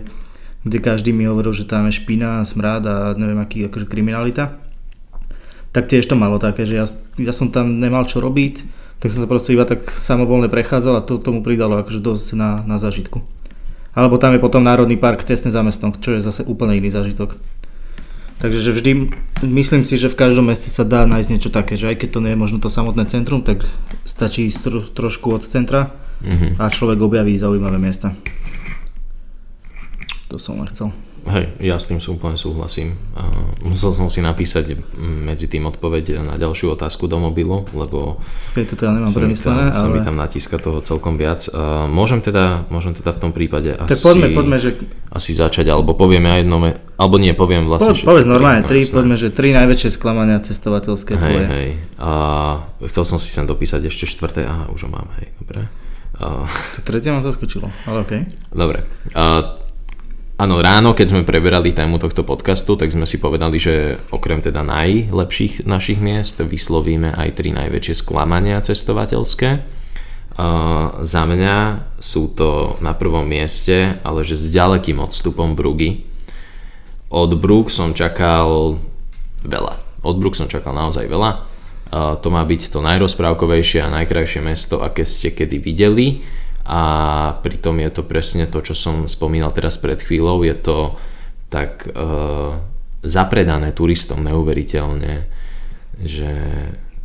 kde 0.64 0.78
každý 0.80 1.12
mi 1.12 1.28
hovoril, 1.28 1.52
že 1.52 1.68
tam 1.68 1.88
je 1.88 2.00
špina, 2.00 2.44
smrad 2.44 2.82
a 2.88 3.12
neviem 3.16 3.38
aký 3.40 3.68
akože 3.68 3.84
kriminalita. 3.84 4.56
Tak 5.70 5.86
tiež 5.86 6.08
to 6.08 6.18
malo 6.18 6.40
také, 6.40 6.66
že 6.66 6.74
ja, 6.74 6.86
ja 7.20 7.32
som 7.36 7.52
tam 7.52 7.78
nemal 7.78 8.02
čo 8.08 8.18
robiť, 8.18 8.66
tak 9.00 9.08
som 9.08 9.22
sa 9.22 9.28
proste 9.30 9.54
iba 9.56 9.64
tak 9.64 9.86
samovolne 9.96 10.50
prechádzal 10.50 10.94
a 10.98 11.06
to 11.06 11.16
tomu 11.16 11.40
pridalo 11.40 11.78
akože 11.80 12.02
dosť 12.02 12.26
na, 12.36 12.60
na 12.66 12.76
zážitku. 12.76 13.22
Alebo 13.94 14.18
tam 14.18 14.36
je 14.36 14.42
potom 14.42 14.62
Národný 14.62 15.00
park 15.00 15.26
tesne 15.26 15.50
za 15.50 15.64
mestom, 15.66 15.90
čo 15.94 16.14
je 16.14 16.22
zase 16.22 16.46
úplne 16.46 16.78
iný 16.78 16.94
zážitok. 16.94 17.34
Takže 18.40 18.60
že 18.64 18.72
vždy, 18.72 18.92
myslím 19.44 19.84
si, 19.84 20.00
že 20.00 20.08
v 20.08 20.16
každom 20.16 20.48
meste 20.48 20.72
sa 20.72 20.80
dá 20.80 21.04
nájsť 21.04 21.28
niečo 21.28 21.50
také, 21.52 21.76
že 21.76 21.92
aj 21.92 22.00
keď 22.00 22.08
to 22.08 22.20
nie 22.24 22.32
je 22.32 22.40
možno 22.40 22.56
to 22.56 22.72
samotné 22.72 23.04
centrum, 23.04 23.44
tak 23.44 23.68
stačí 24.08 24.48
ísť 24.48 24.58
tro, 24.64 24.80
trošku 24.80 25.28
od 25.30 25.44
centra 25.44 25.92
Mhm. 26.20 26.60
a 26.60 26.68
človek 26.68 27.00
objaví 27.00 27.32
zaujímavé 27.36 27.80
miesta. 27.80 28.12
To 30.28 30.36
som 30.36 30.60
len 30.60 30.68
chcel. 30.68 30.92
Hej, 31.20 31.52
ja 31.60 31.76
s 31.76 31.84
tým 31.84 32.00
úplne 32.00 32.40
súhlasím. 32.40 32.96
Musel 33.60 33.92
som 33.92 34.08
si 34.08 34.24
napísať 34.24 34.72
medzi 34.96 35.52
tým 35.52 35.68
odpoveď 35.68 36.24
na 36.24 36.40
ďalšiu 36.40 36.72
otázku 36.72 37.12
do 37.12 37.20
mobilu, 37.20 37.68
lebo 37.76 38.24
Keď 38.56 38.64
toto 38.72 38.82
ja 38.88 38.92
nemám 38.96 39.08
sa 39.08 39.20
mi, 39.20 39.36
tam, 39.36 39.56
sa 39.68 39.86
mi 39.92 40.00
ale... 40.00 40.06
tam 40.08 40.16
natíska 40.16 40.56
toho 40.56 40.80
celkom 40.80 41.20
viac. 41.20 41.44
Môžem 41.92 42.24
teda, 42.24 42.64
môžem 42.72 42.96
teda 42.96 43.12
v 43.12 43.20
tom 43.20 43.30
prípade 43.36 43.76
Tak 43.76 44.00
asi, 44.00 44.00
poďme, 44.00 44.32
poďme, 44.32 44.56
že 44.56 44.70
asi 45.12 45.36
začať, 45.36 45.68
alebo 45.68 45.92
poviem 45.92 46.24
ja 46.24 46.40
jedno, 46.40 46.56
alebo 46.96 47.14
nie, 47.20 47.36
poviem 47.36 47.68
po, 47.68 47.76
vlastne, 47.76 47.92
že 47.92 48.08
povedz 48.08 48.24
normálne, 48.24 48.64
no, 48.64 48.70
tri, 48.72 48.80
jasné. 48.80 48.96
poďme, 48.96 49.16
že 49.20 49.28
tri 49.28 49.48
najväčšie 49.52 49.90
sklamania 49.92 50.40
cestovateľské 50.40 51.12
Hej, 51.18 51.20
tvoje. 51.20 51.46
hej. 51.52 51.68
A 52.00 52.10
chcel 52.88 53.04
som 53.04 53.18
si 53.20 53.28
sem 53.28 53.44
dopísať 53.44 53.84
ešte 53.92 54.08
štvrté, 54.08 54.48
aha, 54.48 54.72
už 54.72 54.86
ho 54.86 54.90
mám, 54.90 55.10
hej, 55.20 55.28
dobre. 55.36 55.68
A, 56.16 56.48
To 56.48 56.80
tretie 56.80 57.12
ma 57.12 57.20
zaskočilo, 57.20 57.68
ale 57.84 58.08
okej. 58.08 58.20
Dobre. 58.52 58.88
A, 59.12 59.56
áno, 60.40 60.64
ráno, 60.64 60.96
keď 60.96 61.06
sme 61.12 61.28
preberali 61.28 61.76
tému 61.76 62.00
tohto 62.00 62.24
podcastu, 62.24 62.72
tak 62.80 62.88
sme 62.88 63.04
si 63.04 63.20
povedali, 63.20 63.60
že 63.60 64.00
okrem 64.08 64.40
teda 64.40 64.64
najlepších 64.64 65.68
našich 65.68 66.00
miest 66.00 66.40
vyslovíme 66.40 67.12
aj 67.12 67.36
tri 67.36 67.52
najväčšie 67.52 67.94
sklamania 68.00 68.64
cestovateľské. 68.64 69.50
A, 70.40 70.46
za 71.04 71.22
mňa 71.28 71.56
sú 72.00 72.32
to 72.32 72.80
na 72.80 72.96
prvom 72.96 73.28
mieste, 73.28 74.00
ale 74.00 74.24
že 74.24 74.40
s 74.40 74.48
ďalekým 74.48 74.96
odstupom 75.04 75.52
Brugy. 75.52 76.08
Od 77.12 77.36
Brug 77.36 77.68
som 77.68 77.92
čakal 77.92 78.80
veľa. 79.44 79.76
Od 80.00 80.16
Brug 80.16 80.32
som 80.32 80.48
čakal 80.48 80.72
naozaj 80.72 81.04
veľa. 81.04 81.30
A 81.90 82.16
to 82.16 82.32
má 82.32 82.40
byť 82.46 82.72
to 82.72 82.80
najrozprávkovejšie 82.80 83.84
a 83.84 83.92
najkrajšie 83.92 84.40
mesto, 84.40 84.80
aké 84.80 85.04
ste 85.04 85.34
kedy 85.36 85.60
videli 85.60 86.24
a 86.64 86.82
pritom 87.40 87.76
je 87.80 87.90
to 87.90 88.02
presne 88.04 88.44
to, 88.46 88.60
čo 88.60 88.74
som 88.76 89.08
spomínal 89.08 89.50
teraz 89.50 89.80
pred 89.80 89.98
chvíľou, 89.98 90.44
je 90.44 90.54
to 90.54 90.78
tak 91.50 91.88
e, 91.88 91.90
zapredané 93.02 93.72
turistom 93.72 94.20
neuveriteľne, 94.22 95.24
že 96.04 96.30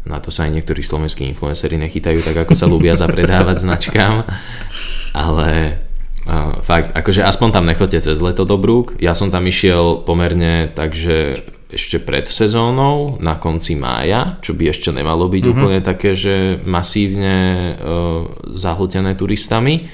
na 0.06 0.22
to 0.22 0.30
sa 0.30 0.46
aj 0.46 0.54
niektorí 0.54 0.86
slovenskí 0.86 1.26
influenceri 1.26 1.82
nechytajú 1.82 2.22
tak, 2.22 2.46
ako 2.46 2.54
sa 2.54 2.70
ľúbia 2.70 2.94
zapredávať 2.94 3.58
značkám, 3.66 4.22
ale 5.18 5.82
uh, 6.30 6.62
fakt, 6.62 6.94
akože 6.94 7.26
aspoň 7.26 7.50
tam 7.50 7.66
nechoďte 7.66 8.06
cez 8.06 8.22
leto 8.22 8.46
do 8.46 8.62
Brúk. 8.62 9.02
Ja 9.02 9.18
som 9.18 9.34
tam 9.34 9.50
išiel 9.50 10.06
pomerne 10.06 10.70
takže 10.70 11.42
ešte 11.76 12.00
pred 12.00 12.26
sezónou, 12.32 13.20
na 13.20 13.36
konci 13.36 13.76
mája, 13.76 14.40
čo 14.40 14.56
by 14.56 14.72
ešte 14.72 14.96
nemalo 14.96 15.28
byť 15.28 15.44
mm-hmm. 15.44 15.60
úplne 15.60 15.80
také, 15.84 16.16
že 16.16 16.64
masívne 16.64 17.76
uh, 17.76 18.26
zahltené 18.56 19.14
turistami. 19.20 19.92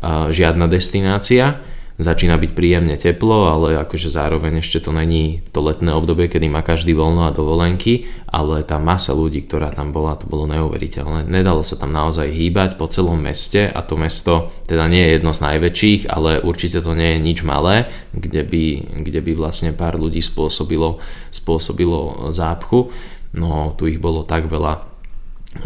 Uh, 0.00 0.32
žiadna 0.32 0.64
destinácia. 0.64 1.60
Začína 2.00 2.40
byť 2.40 2.56
príjemne 2.56 2.96
teplo, 2.96 3.52
ale 3.52 3.76
akože 3.76 4.08
zároveň 4.08 4.64
ešte 4.64 4.80
to 4.80 4.88
není 4.88 5.44
to 5.52 5.60
letné 5.60 5.92
obdobie, 5.92 6.32
kedy 6.32 6.48
má 6.48 6.64
každý 6.64 6.96
voľno 6.96 7.28
a 7.28 7.36
dovolenky, 7.36 8.08
ale 8.24 8.64
tá 8.64 8.80
masa 8.80 9.12
ľudí, 9.12 9.44
ktorá 9.44 9.68
tam 9.68 9.92
bola, 9.92 10.16
to 10.16 10.24
bolo 10.24 10.48
neuveriteľné. 10.48 11.28
Nedalo 11.28 11.60
sa 11.60 11.76
tam 11.76 11.92
naozaj 11.92 12.32
hýbať 12.32 12.80
po 12.80 12.88
celom 12.88 13.20
meste 13.20 13.68
a 13.68 13.84
to 13.84 14.00
mesto 14.00 14.48
teda 14.64 14.88
nie 14.88 15.04
je 15.04 15.20
jedno 15.20 15.36
z 15.36 15.44
najväčších, 15.44 16.00
ale 16.08 16.40
určite 16.40 16.80
to 16.80 16.96
nie 16.96 17.20
je 17.20 17.20
nič 17.20 17.38
malé, 17.44 17.92
kde 18.16 18.48
by, 18.48 18.64
kde 19.04 19.20
by 19.20 19.32
vlastne 19.36 19.76
pár 19.76 20.00
ľudí 20.00 20.24
spôsobilo, 20.24 21.04
spôsobilo 21.28 22.32
zápchu. 22.32 22.88
No 23.36 23.76
tu 23.76 23.92
ich 23.92 24.00
bolo 24.00 24.24
tak 24.24 24.48
veľa, 24.48 24.88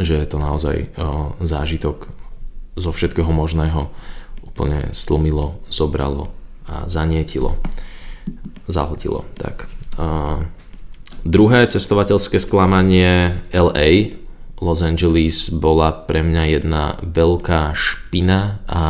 že 0.03 0.19
je 0.19 0.27
to 0.27 0.43
naozaj 0.43 0.91
o, 0.99 1.39
zážitok 1.47 2.11
zo 2.75 2.91
všetkého 2.91 3.31
možného 3.31 3.87
úplne 4.55 4.95
stlmilo, 4.95 5.59
zobralo 5.67 6.31
a 6.71 6.87
zanietilo, 6.87 7.59
zahltilo. 8.71 9.27
Tak. 9.35 9.67
A 9.99 10.47
druhé 11.27 11.67
cestovateľské 11.67 12.39
sklamanie 12.39 13.35
LA, 13.51 14.15
Los 14.63 14.87
Angeles 14.87 15.51
bola 15.51 15.91
pre 15.91 16.23
mňa 16.23 16.43
jedna 16.47 16.85
veľká 17.03 17.75
špina 17.75 18.63
a 18.71 18.83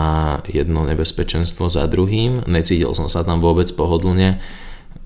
jedno 0.44 0.84
nebezpečenstvo 0.84 1.72
za 1.72 1.88
druhým. 1.88 2.44
Necítil 2.44 2.92
som 2.92 3.08
sa 3.08 3.24
tam 3.24 3.40
vôbec 3.40 3.72
pohodlne, 3.72 4.44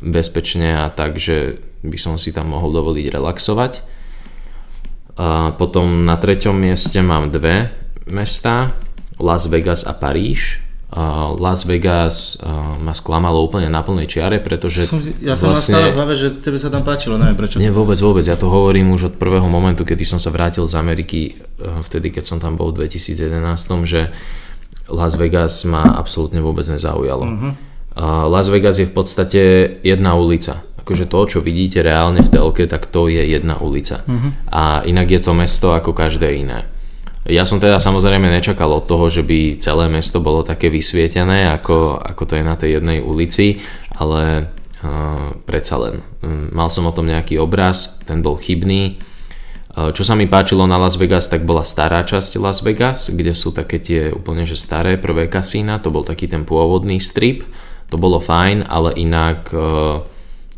bezpečne 0.02 0.82
a 0.82 0.90
tak, 0.90 1.22
že 1.22 1.62
by 1.86 1.94
som 1.94 2.18
si 2.18 2.34
tam 2.34 2.50
mohol 2.50 2.74
dovoliť 2.74 3.06
relaxovať. 3.06 3.72
A 5.18 5.54
potom 5.54 6.02
na 6.02 6.18
treťom 6.18 6.58
mieste 6.58 6.98
mám 7.06 7.30
dve 7.30 7.70
mesta, 8.10 8.74
Las 9.18 9.50
Vegas 9.50 9.84
a 9.86 9.92
Paríž. 9.94 10.64
Uh, 10.88 11.36
Las 11.36 11.68
Vegas 11.68 12.40
uh, 12.40 12.80
ma 12.80 12.96
sklamalo 12.96 13.44
úplne 13.44 13.68
na 13.68 13.84
plnej 13.84 14.08
čiare, 14.08 14.40
pretože 14.40 14.88
Som, 14.88 15.04
ja 15.20 15.36
som 15.36 15.52
vlastne... 15.52 15.76
mal 15.76 15.84
stále 15.84 15.92
v 15.92 15.96
hlave, 16.00 16.14
že 16.16 16.28
tebe 16.40 16.56
sa 16.56 16.72
tam 16.72 16.80
páčilo, 16.80 17.20
neviem 17.20 17.36
prečo. 17.36 17.60
Nie, 17.60 17.68
vôbec, 17.68 18.00
vôbec. 18.00 18.24
Ja 18.24 18.40
to 18.40 18.48
hovorím 18.48 18.96
už 18.96 19.12
od 19.12 19.14
prvého 19.20 19.44
momentu, 19.52 19.84
kedy 19.84 20.08
som 20.08 20.16
sa 20.16 20.32
vrátil 20.32 20.64
z 20.64 20.80
Ameriky, 20.80 21.36
uh, 21.60 21.84
vtedy, 21.84 22.08
keď 22.08 22.24
som 22.24 22.38
tam 22.40 22.56
bol 22.56 22.72
v 22.72 22.88
2011, 22.88 23.36
že 23.84 24.08
Las 24.88 25.20
Vegas 25.20 25.68
ma 25.68 25.92
absolútne 25.92 26.40
vôbec 26.40 26.64
nezaujalo. 26.64 27.24
Uh-huh. 27.28 27.52
Uh, 27.92 28.24
Las 28.32 28.48
Vegas 28.48 28.80
je 28.80 28.88
v 28.88 28.94
podstate 28.96 29.42
jedna 29.84 30.16
ulica. 30.16 30.64
Akože 30.80 31.04
to, 31.04 31.20
čo 31.28 31.38
vidíte 31.44 31.84
reálne 31.84 32.24
v 32.24 32.32
telke, 32.32 32.64
tak 32.64 32.88
to 32.88 33.12
je 33.12 33.20
jedna 33.20 33.60
ulica. 33.60 34.00
Uh-huh. 34.08 34.32
A 34.48 34.80
inak 34.88 35.12
je 35.12 35.20
to 35.20 35.36
mesto 35.36 35.76
ako 35.76 35.92
každé 35.92 36.32
iné. 36.32 36.64
Ja 37.28 37.44
som 37.44 37.60
teda 37.60 37.76
samozrejme 37.76 38.24
nečakal 38.24 38.72
od 38.72 38.88
toho, 38.88 39.12
že 39.12 39.20
by 39.20 39.60
celé 39.60 39.84
mesto 39.92 40.24
bolo 40.24 40.40
také 40.40 40.72
vysvietené, 40.72 41.52
ako, 41.52 42.00
ako 42.00 42.22
to 42.24 42.40
je 42.40 42.44
na 42.44 42.56
tej 42.56 42.80
jednej 42.80 43.04
ulici, 43.04 43.60
ale 43.92 44.48
uh, 44.80 45.36
predsa 45.44 45.76
len. 45.76 46.00
Um, 46.24 46.48
mal 46.56 46.72
som 46.72 46.88
o 46.88 46.92
tom 46.96 47.04
nejaký 47.04 47.36
obraz, 47.36 48.00
ten 48.08 48.24
bol 48.24 48.40
chybný. 48.40 48.96
Uh, 49.76 49.92
čo 49.92 50.08
sa 50.08 50.16
mi 50.16 50.24
páčilo 50.24 50.64
na 50.64 50.80
Las 50.80 50.96
Vegas, 50.96 51.28
tak 51.28 51.44
bola 51.44 51.68
stará 51.68 52.00
časť 52.00 52.40
Las 52.40 52.64
Vegas, 52.64 53.12
kde 53.12 53.36
sú 53.36 53.52
také 53.52 53.76
tie 53.76 54.08
úplne 54.08 54.48
že 54.48 54.56
staré 54.56 54.96
prvé 54.96 55.28
kasína, 55.28 55.84
to 55.84 55.92
bol 55.92 56.08
taký 56.08 56.32
ten 56.32 56.48
pôvodný 56.48 56.96
strip, 56.96 57.44
to 57.92 58.00
bolo 58.00 58.24
fajn, 58.24 58.64
ale 58.64 58.96
inak 58.96 59.52
uh, 59.52 60.00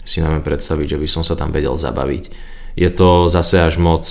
si 0.06 0.22
neviem 0.22 0.46
predstaviť, 0.46 0.94
že 0.94 1.00
by 1.02 1.08
som 1.10 1.26
sa 1.26 1.34
tam 1.34 1.50
vedel 1.50 1.74
zabaviť. 1.74 2.54
Je 2.78 2.86
to 2.94 3.26
zase 3.26 3.58
až 3.58 3.82
moc, 3.82 4.06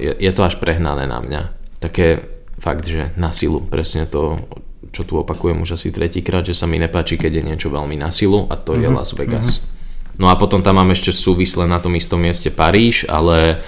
je, 0.00 0.12
je 0.16 0.32
to 0.32 0.40
až 0.40 0.56
prehnané 0.56 1.04
na 1.04 1.20
mňa 1.20 1.57
také 1.78 2.26
fakt, 2.58 2.86
že 2.86 3.14
na 3.14 3.30
silu, 3.30 3.62
presne 3.66 4.04
to, 4.06 4.42
čo 4.90 5.06
tu 5.06 5.18
opakujem 5.18 5.58
už 5.62 5.78
asi 5.78 5.94
tretíkrát, 5.94 6.42
že 6.42 6.58
sa 6.58 6.66
mi 6.66 6.78
nepáči, 6.82 7.14
keď 7.14 7.40
je 7.40 7.46
niečo 7.54 7.68
veľmi 7.70 7.94
na 7.94 8.10
silu 8.10 8.50
a 8.50 8.58
to 8.58 8.74
mm-hmm. 8.74 8.82
je 8.82 8.88
Las 8.90 9.10
Vegas. 9.14 9.48
Mm-hmm. 9.48 9.76
No 10.18 10.26
a 10.26 10.34
potom 10.34 10.58
tam 10.58 10.82
mám 10.82 10.90
ešte 10.90 11.14
súvisle 11.14 11.70
na 11.70 11.78
tom 11.78 11.94
istom 11.94 12.18
mieste 12.18 12.50
Paríž, 12.50 13.06
ale 13.06 13.62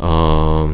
uh, 0.00 0.72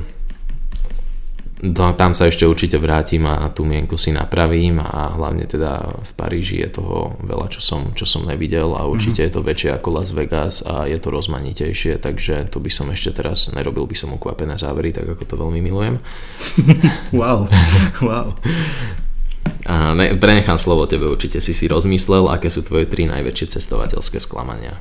tam 1.71 2.11
sa 2.11 2.26
ešte 2.26 2.42
určite 2.42 2.75
vrátim 2.83 3.23
a 3.23 3.47
tú 3.54 3.62
mienku 3.62 3.95
si 3.95 4.11
napravím 4.11 4.83
a 4.83 5.14
hlavne 5.14 5.47
teda 5.47 5.95
v 6.02 6.12
Paríži 6.19 6.59
je 6.59 6.83
toho 6.83 7.14
veľa, 7.23 7.54
čo 7.54 7.62
som, 7.62 7.95
čo 7.95 8.02
som 8.02 8.26
nevidel 8.26 8.75
a 8.75 8.83
určite 8.83 9.23
mm-hmm. 9.23 9.31
je 9.31 9.37
to 9.38 9.47
väčšie 9.47 9.71
ako 9.78 9.88
Las 9.95 10.11
Vegas 10.11 10.66
a 10.66 10.90
je 10.90 10.99
to 10.99 11.14
rozmanitejšie, 11.14 12.02
takže 12.02 12.50
to 12.50 12.59
by 12.59 12.66
som 12.66 12.90
ešte 12.90 13.14
teraz 13.14 13.54
nerobil 13.54 13.87
by 13.87 13.95
som 13.95 14.11
ukvapené 14.11 14.59
závery, 14.59 14.90
tak 14.90 15.07
ako 15.07 15.23
to 15.23 15.35
veľmi 15.38 15.62
milujem. 15.62 16.02
wow, 17.14 17.47
wow. 18.11 18.35
A 19.71 19.95
ne, 19.95 20.19
prenechám 20.19 20.59
slovo 20.59 20.90
tebe, 20.90 21.07
určite 21.07 21.38
si 21.38 21.54
si 21.54 21.71
rozmyslel, 21.71 22.26
aké 22.26 22.50
sú 22.50 22.66
tvoje 22.66 22.90
tri 22.90 23.07
najväčšie 23.07 23.54
cestovateľské 23.54 24.19
sklamania. 24.19 24.75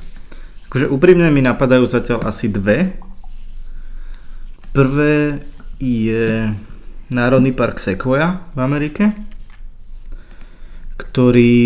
Akože 0.66 0.90
úprimne 0.90 1.30
mi 1.30 1.46
napadajú 1.46 1.86
zatiaľ 1.86 2.26
asi 2.26 2.50
dve. 2.50 2.98
Prvé 4.74 5.38
je 5.78 6.50
Národný 7.12 7.52
park 7.52 7.78
Sequoia 7.78 8.42
v 8.56 8.60
Amerike, 8.60 9.12
ktorý 10.96 11.62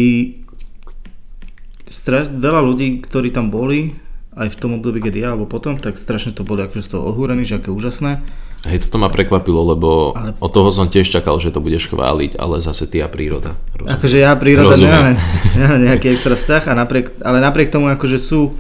straš, 1.87 2.31
veľa 2.31 2.61
ľudí, 2.63 3.01
ktorí 3.03 3.31
tam 3.31 3.49
boli, 3.51 3.95
aj 4.37 4.53
v 4.53 4.61
tom 4.61 4.77
období, 4.77 5.01
keď 5.01 5.15
ja, 5.17 5.29
alebo 5.33 5.49
potom, 5.49 5.81
tak 5.81 5.97
strašne 5.97 6.37
to 6.37 6.45
boli 6.45 6.61
akože 6.61 6.85
z 6.85 6.91
toho 6.93 7.09
ohúrení, 7.09 7.49
že 7.49 7.57
aké 7.57 7.73
úžasné. 7.73 8.21
Hej, 8.69 8.89
toto 8.89 9.01
ma 9.01 9.09
prekvapilo, 9.09 9.63
lebo 9.63 10.13
ale... 10.13 10.37
od 10.37 10.51
toho 10.53 10.69
som 10.69 10.91
tiež 10.91 11.09
čakal, 11.09 11.41
že 11.41 11.55
to 11.55 11.63
budeš 11.63 11.89
chváliť, 11.89 12.37
ale 12.37 12.61
zase 12.61 12.85
ty 12.91 13.01
a 13.01 13.09
príroda. 13.09 13.57
Rozumiem. 13.79 13.95
Akože 13.97 14.17
ja 14.21 14.35
a 14.35 14.37
príroda 14.37 14.77
nemám, 14.77 15.17
nemám 15.57 15.81
nejaký 15.89 16.07
extra 16.13 16.35
vzťah, 16.37 16.63
a 16.69 16.73
napriek, 16.77 17.07
ale 17.25 17.39
napriek 17.41 17.73
tomu 17.73 17.89
akože 17.89 18.19
sú, 18.21 18.59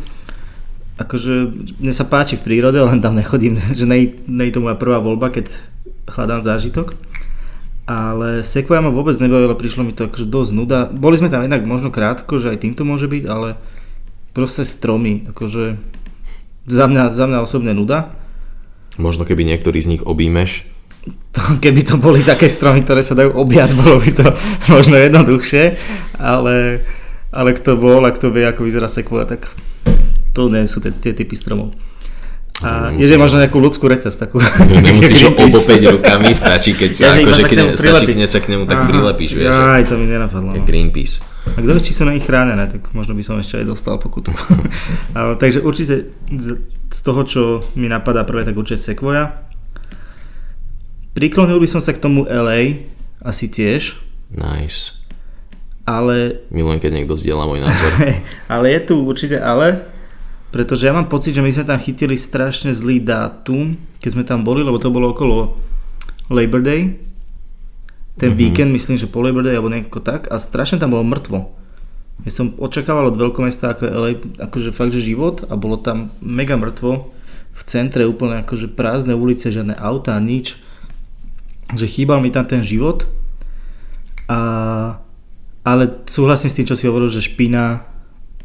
akože 0.97 1.33
mne 1.83 1.93
sa 1.93 2.09
páči 2.09 2.41
v 2.41 2.47
prírode, 2.47 2.81
len 2.81 3.03
tam 3.05 3.13
nechodím, 3.13 3.61
že 3.79 3.85
nej, 3.85 4.17
nej 4.25 4.49
to 4.49 4.65
moja 4.65 4.81
prvá 4.81 5.03
voľba, 5.03 5.29
keď 5.29 5.76
hľadám 6.07 6.43
zážitok. 6.43 6.95
Ale 7.87 8.43
Sequoia 8.43 8.83
ma 8.83 8.91
vôbec 8.91 9.15
nebavilo, 9.23 9.55
prišlo 9.55 9.87
mi 9.87 9.95
to 9.95 10.11
akože 10.11 10.27
dosť 10.27 10.51
nuda. 10.51 10.91
Boli 10.91 11.23
sme 11.23 11.31
tam 11.31 11.47
jednak 11.47 11.63
možno 11.63 11.95
krátko, 11.95 12.43
že 12.43 12.51
aj 12.51 12.67
týmto 12.67 12.83
môže 12.83 13.07
byť, 13.07 13.25
ale 13.31 13.55
proste 14.35 14.67
stromy, 14.67 15.23
akože 15.31 15.79
za 16.67 16.85
mňa, 16.91 17.15
za 17.15 17.31
mňa 17.31 17.39
osobne 17.47 17.71
nuda. 17.79 18.11
Možno 18.99 19.23
keby 19.23 19.47
niektorý 19.47 19.79
z 19.79 19.97
nich 19.97 20.03
obímeš. 20.03 20.67
Keby 21.63 21.87
to 21.87 21.95
boli 21.95 22.27
také 22.27 22.51
stromy, 22.51 22.83
ktoré 22.83 23.07
sa 23.07 23.15
dajú 23.15 23.39
objať, 23.39 23.79
bolo 23.79 24.03
by 24.03 24.11
to 24.11 24.27
možno 24.75 24.99
jednoduchšie, 24.99 25.79
ale, 26.19 26.83
ale 27.31 27.51
kto 27.55 27.79
bol 27.79 28.03
a 28.03 28.11
kto 28.11 28.35
vie, 28.35 28.43
ako 28.51 28.67
vyzerá 28.67 28.91
Sequoia, 28.91 29.31
tak 29.31 29.47
to 30.35 30.51
nie 30.51 30.67
sú 30.67 30.83
tie, 30.83 30.91
tie 30.91 31.15
typy 31.15 31.39
stromov. 31.39 31.71
A 32.65 32.89
je 32.97 33.17
možno 33.21 33.37
nejakú 33.37 33.61
ľudskú 33.61 33.85
reťaz 33.85 34.17
takú. 34.17 34.41
Nemusíš 34.87 35.29
ho 35.29 35.33
obopeť 35.37 35.83
rukami, 35.93 36.33
stačí 36.33 36.73
keď 36.73 36.91
sa, 36.97 37.13
ja, 37.13 37.21
akože 37.21 37.43
keď, 37.53 37.59
stačí, 37.77 38.05
keď 38.17 38.31
sa 38.33 38.41
k 38.41 38.47
nemu 38.57 38.65
tak 38.65 38.81
Aha, 38.81 38.89
prilepíš, 38.89 39.31
vieš. 39.37 39.53
Aj, 39.53 39.85
to 39.85 40.01
mi 40.01 40.09
nenapadlo. 40.09 40.57
No. 40.57 40.65
Greenpeace. 40.65 41.21
A 41.53 41.61
kto 41.61 41.77
či 41.85 41.93
sú 41.93 42.09
na 42.09 42.17
nich 42.17 42.25
chránené, 42.25 42.65
tak 42.65 42.89
možno 42.97 43.13
by 43.13 43.21
som 43.21 43.37
ešte 43.37 43.61
aj 43.61 43.69
dostal 43.69 44.01
pokutu. 44.01 44.33
Ale, 45.19 45.37
takže 45.37 45.61
určite 45.61 46.17
z 46.89 47.01
toho, 47.05 47.21
čo 47.29 47.43
mi 47.77 47.93
napadá 47.93 48.25
prvé, 48.25 48.49
tak 48.49 48.57
určite 48.57 48.81
Sequoia. 48.81 49.45
Priklonil 51.13 51.61
by 51.61 51.69
som 51.69 51.85
sa 51.85 51.93
k 51.93 52.01
tomu 52.01 52.25
LA, 52.25 52.89
asi 53.21 53.53
tiež. 53.53 54.01
Nice. 54.33 55.05
Ale... 55.85 56.41
Milujem, 56.49 56.81
keď 56.81 56.93
niekto 56.93 57.15
zdieľa 57.21 57.45
môj 57.47 57.61
názor. 57.63 57.93
ale 58.53 58.67
je 58.73 58.81
tu 58.89 59.05
určite 59.05 59.37
ale, 59.39 59.87
pretože 60.55 60.87
ja 60.87 60.95
mám 60.95 61.11
pocit, 61.11 61.35
že 61.35 61.43
my 61.43 61.51
sme 61.51 61.67
tam 61.67 61.79
chytili 61.81 62.15
strašne 62.15 62.71
zlý 62.71 63.03
dátum, 63.03 63.77
keď 63.99 64.11
sme 64.15 64.25
tam 64.25 64.47
boli, 64.47 64.63
lebo 64.63 64.79
to 64.79 64.95
bolo 64.95 65.11
okolo 65.11 65.59
Labor 66.31 66.63
Day. 66.63 66.97
Ten 68.17 68.33
mm-hmm. 68.33 68.41
víkend, 68.41 68.71
myslím, 68.73 68.97
že 68.97 69.11
po 69.11 69.21
Labor 69.21 69.45
Day 69.45 69.59
alebo 69.59 69.69
nejako 69.69 70.01
tak 70.01 70.31
a 70.33 70.41
strašne 70.41 70.81
tam 70.81 70.95
bolo 70.95 71.05
mŕtvo. 71.05 71.53
Ja 72.25 72.33
som 72.33 72.57
očakával 72.57 73.13
od 73.13 73.21
veľkomesta 73.21 73.77
ako 73.77 73.83
LA, 73.85 74.11
akože 74.41 74.73
fakt, 74.73 74.97
že 74.97 75.05
život 75.05 75.45
a 75.53 75.59
bolo 75.59 75.77
tam 75.77 76.09
mega 76.25 76.57
mŕtvo. 76.57 77.13
V 77.53 77.63
centre 77.69 78.09
úplne 78.09 78.41
akože 78.41 78.73
prázdne 78.73 79.13
ulice, 79.13 79.53
žiadne 79.53 79.77
auta, 79.77 80.17
nič. 80.17 80.57
Že 81.77 81.87
chýbal 81.89 82.25
mi 82.25 82.33
tam 82.33 82.49
ten 82.49 82.65
život. 82.65 83.05
A, 84.33 84.39
ale 85.61 85.85
súhlasím 86.09 86.49
s 86.49 86.57
tým, 86.57 86.69
čo 86.69 86.77
si 86.79 86.89
hovoril, 86.89 87.13
že 87.13 87.25
špina 87.25 87.85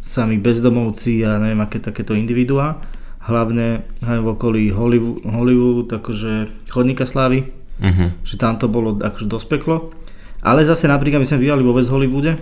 sami 0.02 0.42
bezdomovci 0.42 1.22
a 1.22 1.38
neviem 1.38 1.62
aké 1.62 1.78
takéto 1.78 2.18
individuá, 2.18 2.82
hlavne, 3.30 3.86
hlavne 4.02 4.22
v 4.26 4.30
okolí 4.34 4.64
Hollywood, 4.74 5.22
Hollywood 5.30 5.88
akože 5.94 6.66
chodníka 6.74 7.06
slávy, 7.06 7.54
uh-huh. 7.78 8.10
že 8.26 8.36
tam 8.42 8.58
to 8.58 8.66
bolo 8.66 8.98
akože 8.98 9.30
dosť 9.30 9.48
peklo. 9.48 9.94
Ale 10.42 10.66
zase 10.66 10.90
napríklad 10.90 11.22
my 11.22 11.30
sme 11.30 11.46
bývali 11.46 11.62
vo 11.62 11.78
West 11.78 11.94
Hollywoode 11.94 12.34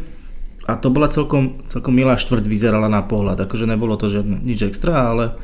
a 0.72 0.72
to 0.80 0.88
bola 0.88 1.12
celkom, 1.12 1.60
celkom 1.67 1.91
milá 1.91 2.15
štvrť, 2.15 2.48
vyzerala 2.48 2.88
na 2.88 3.04
pohľad, 3.04 3.43
akože 3.43 3.67
nebolo 3.67 4.00
to 4.00 4.08
žiadne, 4.08 4.39
nič 4.39 4.63
extra, 4.63 5.12
ale, 5.12 5.36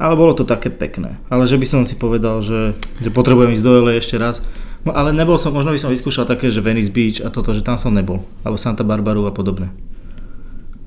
ale 0.00 0.14
bolo 0.16 0.32
to 0.32 0.48
také 0.48 0.72
pekné. 0.72 1.20
Ale 1.28 1.44
že 1.44 1.60
by 1.60 1.66
som 1.68 1.84
si 1.84 2.00
povedal, 2.00 2.40
že, 2.40 2.72
že 3.04 3.12
potrebujem 3.12 3.52
ísť 3.52 3.64
do 3.68 3.84
LA 3.84 4.00
ešte 4.00 4.16
raz, 4.16 4.40
No, 4.86 4.94
ale 4.94 5.10
nebol 5.10 5.34
som, 5.42 5.50
možno 5.50 5.74
by 5.74 5.82
som 5.82 5.90
vyskúšal 5.90 6.22
také, 6.22 6.54
že 6.54 6.62
Venice 6.62 6.94
Beach 6.94 7.18
a 7.18 7.34
toto, 7.34 7.50
že 7.50 7.66
tam 7.66 7.74
som 7.74 7.90
nebol. 7.90 8.22
Alebo 8.46 8.54
Santa 8.54 8.86
Barbaru 8.86 9.26
a 9.26 9.34
podobne 9.34 9.74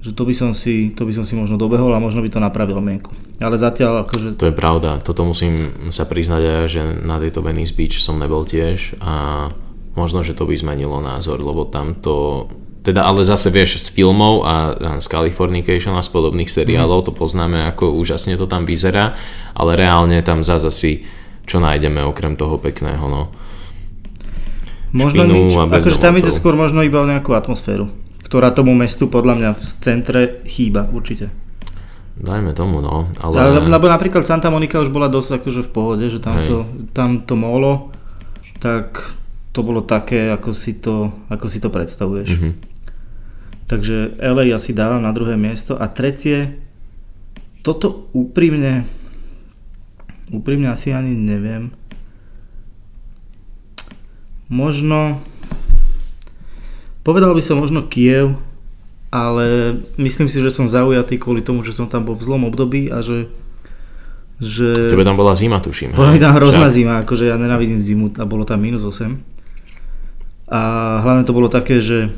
že 0.02 0.18
to 0.18 0.26
by 0.26 0.34
som 0.34 0.58
si, 0.58 0.90
to 0.98 1.06
by 1.06 1.14
som 1.14 1.22
si 1.22 1.38
možno 1.38 1.62
dobehol 1.62 1.94
a 1.94 2.02
možno 2.02 2.26
by 2.26 2.30
to 2.34 2.42
napravilo 2.42 2.82
mienku. 2.82 3.14
Ale 3.38 3.62
zatiaľ 3.62 4.10
akože... 4.10 4.42
To 4.42 4.50
je 4.50 4.56
pravda, 4.56 4.98
toto 4.98 5.22
musím 5.22 5.70
sa 5.94 6.10
priznať 6.10 6.42
aj, 6.42 6.66
že 6.66 6.82
na 7.06 7.22
tejto 7.22 7.46
Venice 7.46 7.78
Beach 7.78 8.02
som 8.02 8.18
nebol 8.18 8.42
tiež 8.42 8.98
a 8.98 9.48
možno, 9.94 10.26
že 10.26 10.34
to 10.34 10.50
by 10.50 10.58
zmenilo 10.58 10.98
názor, 11.06 11.38
lebo 11.38 11.70
tam 11.70 11.94
to... 12.02 12.50
Teda 12.82 13.06
ale 13.06 13.22
zase 13.22 13.54
vieš, 13.54 13.78
z 13.78 13.94
filmov 13.94 14.42
a 14.42 14.74
z 14.98 15.06
Californication 15.06 15.94
a 15.94 16.02
z 16.02 16.10
podobných 16.10 16.50
seriálov 16.50 17.06
mm. 17.06 17.06
to 17.06 17.12
poznáme, 17.14 17.70
ako 17.70 17.94
úžasne 17.94 18.34
to 18.42 18.50
tam 18.50 18.66
vyzerá, 18.66 19.14
ale 19.54 19.78
reálne 19.78 20.18
tam 20.26 20.42
zase 20.42 20.66
asi 20.66 20.92
čo 21.46 21.62
nájdeme 21.62 22.02
okrem 22.02 22.34
toho 22.34 22.58
pekného, 22.58 23.06
no. 23.06 23.30
Možno 24.98 25.30
nič, 25.30 25.54
akože 25.54 26.02
tam 26.02 26.18
ide 26.18 26.34
skôr 26.34 26.58
možno 26.58 26.82
iba 26.82 27.06
o 27.06 27.06
nejakú 27.06 27.38
atmosféru 27.38 28.01
ktorá 28.32 28.56
tomu 28.56 28.72
mestu 28.72 29.12
podľa 29.12 29.36
mňa 29.36 29.50
v 29.60 29.64
centre 29.84 30.22
chýba 30.48 30.88
určite. 30.88 31.28
Dajme 32.16 32.56
tomu, 32.56 32.80
no. 32.80 33.12
Ale... 33.20 33.60
lebo 33.60 33.92
napríklad 33.92 34.24
Santa 34.24 34.48
Monica 34.48 34.80
už 34.80 34.88
bola 34.88 35.12
dosť 35.12 35.44
akože 35.44 35.68
v 35.68 35.72
pohode, 35.76 36.06
že 36.08 36.24
tam, 36.24 36.40
to, 36.48 36.64
tam 36.96 37.28
to 37.28 37.36
molo, 37.36 37.92
tak 38.64 39.20
to 39.52 39.60
bolo 39.68 39.84
také, 39.84 40.32
ako 40.32 40.56
si 40.56 40.80
to, 40.80 41.12
ako 41.28 41.52
si 41.52 41.60
to 41.60 41.68
predstavuješ. 41.68 42.30
Mm-hmm. 42.32 42.54
Takže 43.68 44.16
LA 44.16 44.56
asi 44.56 44.72
dávam 44.72 45.04
na 45.04 45.12
druhé 45.12 45.36
miesto. 45.36 45.76
A 45.76 45.92
tretie, 45.92 46.56
toto 47.68 48.08
úprimne, 48.16 48.88
úprimne 50.32 50.72
asi 50.72 50.96
ani 50.96 51.20
neviem. 51.20 51.76
Možno, 54.48 55.20
Povedal 57.02 57.34
by 57.34 57.42
som 57.42 57.58
možno 57.58 57.86
Kiev, 57.90 58.38
ale 59.10 59.76
myslím 59.98 60.30
si, 60.30 60.38
že 60.40 60.54
som 60.54 60.70
zaujatý 60.70 61.18
kvôli 61.18 61.42
tomu, 61.44 61.66
že 61.66 61.74
som 61.74 61.90
tam 61.90 62.06
bol 62.06 62.16
v 62.16 62.24
zlom 62.24 62.48
období 62.48 62.88
a 62.94 63.02
že 63.04 63.28
že... 64.42 64.90
Tebe 64.90 65.06
tam 65.06 65.14
bola 65.14 65.38
zima, 65.38 65.62
tuším. 65.62 65.94
Bola 65.94 66.10
mi 66.10 66.18
tam 66.18 66.34
hrozná 66.34 66.66
Však. 66.66 66.74
zima, 66.74 66.94
akože 67.06 67.30
ja 67.30 67.38
nenávidím 67.38 67.78
zimu 67.78 68.18
a 68.18 68.26
bolo 68.26 68.42
tam 68.42 68.58
minus 68.58 68.82
8. 68.82 69.22
A 70.50 70.62
hlavne 71.06 71.22
to 71.30 71.32
bolo 71.38 71.46
také, 71.46 71.78
že 71.78 72.10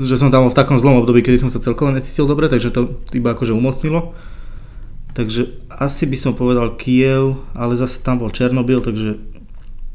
že 0.00 0.16
som 0.16 0.32
tam 0.32 0.48
v 0.48 0.56
takom 0.56 0.80
zlom 0.80 1.04
období, 1.04 1.20
kedy 1.20 1.44
som 1.46 1.52
sa 1.52 1.62
celkovo 1.62 1.92
necítil 1.92 2.24
dobre, 2.24 2.48
takže 2.48 2.72
to 2.72 2.98
iba 3.12 3.36
akože 3.36 3.54
umocnilo. 3.54 4.16
Takže 5.12 5.60
asi 5.68 6.08
by 6.08 6.16
som 6.16 6.32
povedal 6.34 6.74
Kiev, 6.74 7.38
ale 7.54 7.76
zase 7.76 8.00
tam 8.00 8.18
bol 8.18 8.32
Černobyl, 8.32 8.80
takže 8.80 9.20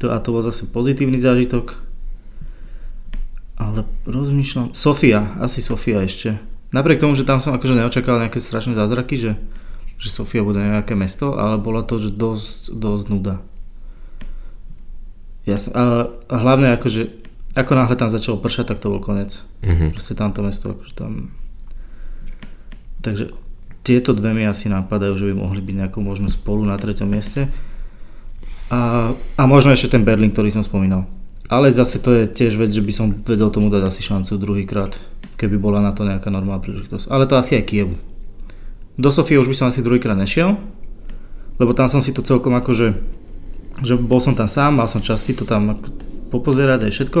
to, 0.00 0.12
a 0.12 0.16
to 0.22 0.30
bol 0.30 0.40
zase 0.40 0.64
pozitívny 0.70 1.18
zážitok 1.18 1.85
ale 3.56 3.88
rozmýšľam, 4.04 4.76
Sofia, 4.76 5.32
asi 5.40 5.64
Sofia 5.64 6.04
ešte. 6.04 6.36
Napriek 6.76 7.00
tomu, 7.00 7.16
že 7.16 7.24
tam 7.24 7.40
som 7.40 7.56
akože 7.56 7.72
neočakal 7.72 8.20
nejaké 8.20 8.36
strašné 8.36 8.76
zázraky, 8.76 9.16
že, 9.16 9.32
že 9.96 10.08
Sofia 10.12 10.44
bude 10.44 10.60
nejaké 10.60 10.92
mesto, 10.92 11.40
ale 11.40 11.56
bola 11.56 11.80
to 11.80 11.96
že 11.96 12.12
dosť, 12.12 12.76
dosť 12.76 13.04
nuda. 13.08 13.36
Ja 15.48 15.56
som, 15.56 15.72
a, 15.72 16.10
a 16.26 16.36
hlavne 16.36 16.74
akože, 16.76 17.24
ako 17.56 17.72
náhle 17.72 17.96
tam 17.96 18.12
začalo 18.12 18.42
pršať, 18.42 18.74
tak 18.74 18.82
to 18.82 18.92
bol 18.92 19.00
konec. 19.00 19.40
Mm-hmm. 19.64 19.94
Proste 19.96 20.12
tamto 20.18 20.44
mesto, 20.44 20.76
akože 20.76 20.92
tam... 20.92 21.32
Takže 23.00 23.30
tieto 23.86 24.10
dve 24.10 24.34
mi 24.34 24.42
asi 24.42 24.66
napadajú, 24.66 25.14
že 25.14 25.30
by 25.30 25.34
mohli 25.38 25.62
byť 25.62 25.76
nejakú 25.86 26.02
možno 26.02 26.26
spolu 26.26 26.66
na 26.66 26.74
treťom 26.74 27.06
mieste. 27.06 27.46
A, 28.66 29.14
a 29.14 29.42
možno 29.46 29.70
ešte 29.70 29.94
ten 29.94 30.02
Berlin, 30.02 30.34
ktorý 30.34 30.50
som 30.50 30.66
spomínal. 30.66 31.06
Ale 31.46 31.70
zase 31.70 32.02
to 32.02 32.10
je 32.10 32.24
tiež 32.26 32.58
vec, 32.58 32.74
že 32.74 32.82
by 32.82 32.92
som 32.92 33.06
vedel 33.22 33.50
tomu 33.54 33.70
dať 33.70 33.82
asi 33.86 34.02
šancu 34.02 34.34
druhýkrát. 34.38 34.98
keby 35.36 35.60
bola 35.60 35.84
na 35.84 35.92
to 35.92 36.02
nejaká 36.02 36.32
normálna 36.32 36.64
príležitosť. 36.64 37.12
Ale 37.12 37.28
to 37.28 37.36
asi 37.36 37.60
aj 37.60 37.68
Kievu. 37.68 37.94
Do 38.96 39.12
Sofie 39.12 39.36
už 39.36 39.52
by 39.52 39.56
som 39.56 39.68
asi 39.68 39.84
druhýkrát 39.84 40.16
nešiel, 40.16 40.56
lebo 41.60 41.76
tam 41.76 41.92
som 41.92 42.00
si 42.00 42.16
to 42.16 42.24
celkom 42.24 42.56
akože, 42.56 42.96
že 43.84 43.94
bol 44.00 44.24
som 44.24 44.32
tam 44.32 44.48
sám, 44.48 44.80
mal 44.80 44.88
som 44.88 45.04
čas 45.04 45.20
si 45.20 45.36
to 45.36 45.44
tam 45.44 45.76
popozerať 46.32 46.88
aj 46.88 46.92
všetko, 46.96 47.20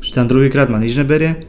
že 0.00 0.10
tam 0.16 0.24
druhýkrát 0.32 0.72
ma 0.72 0.80
nič 0.80 0.96
neberie, 0.96 1.44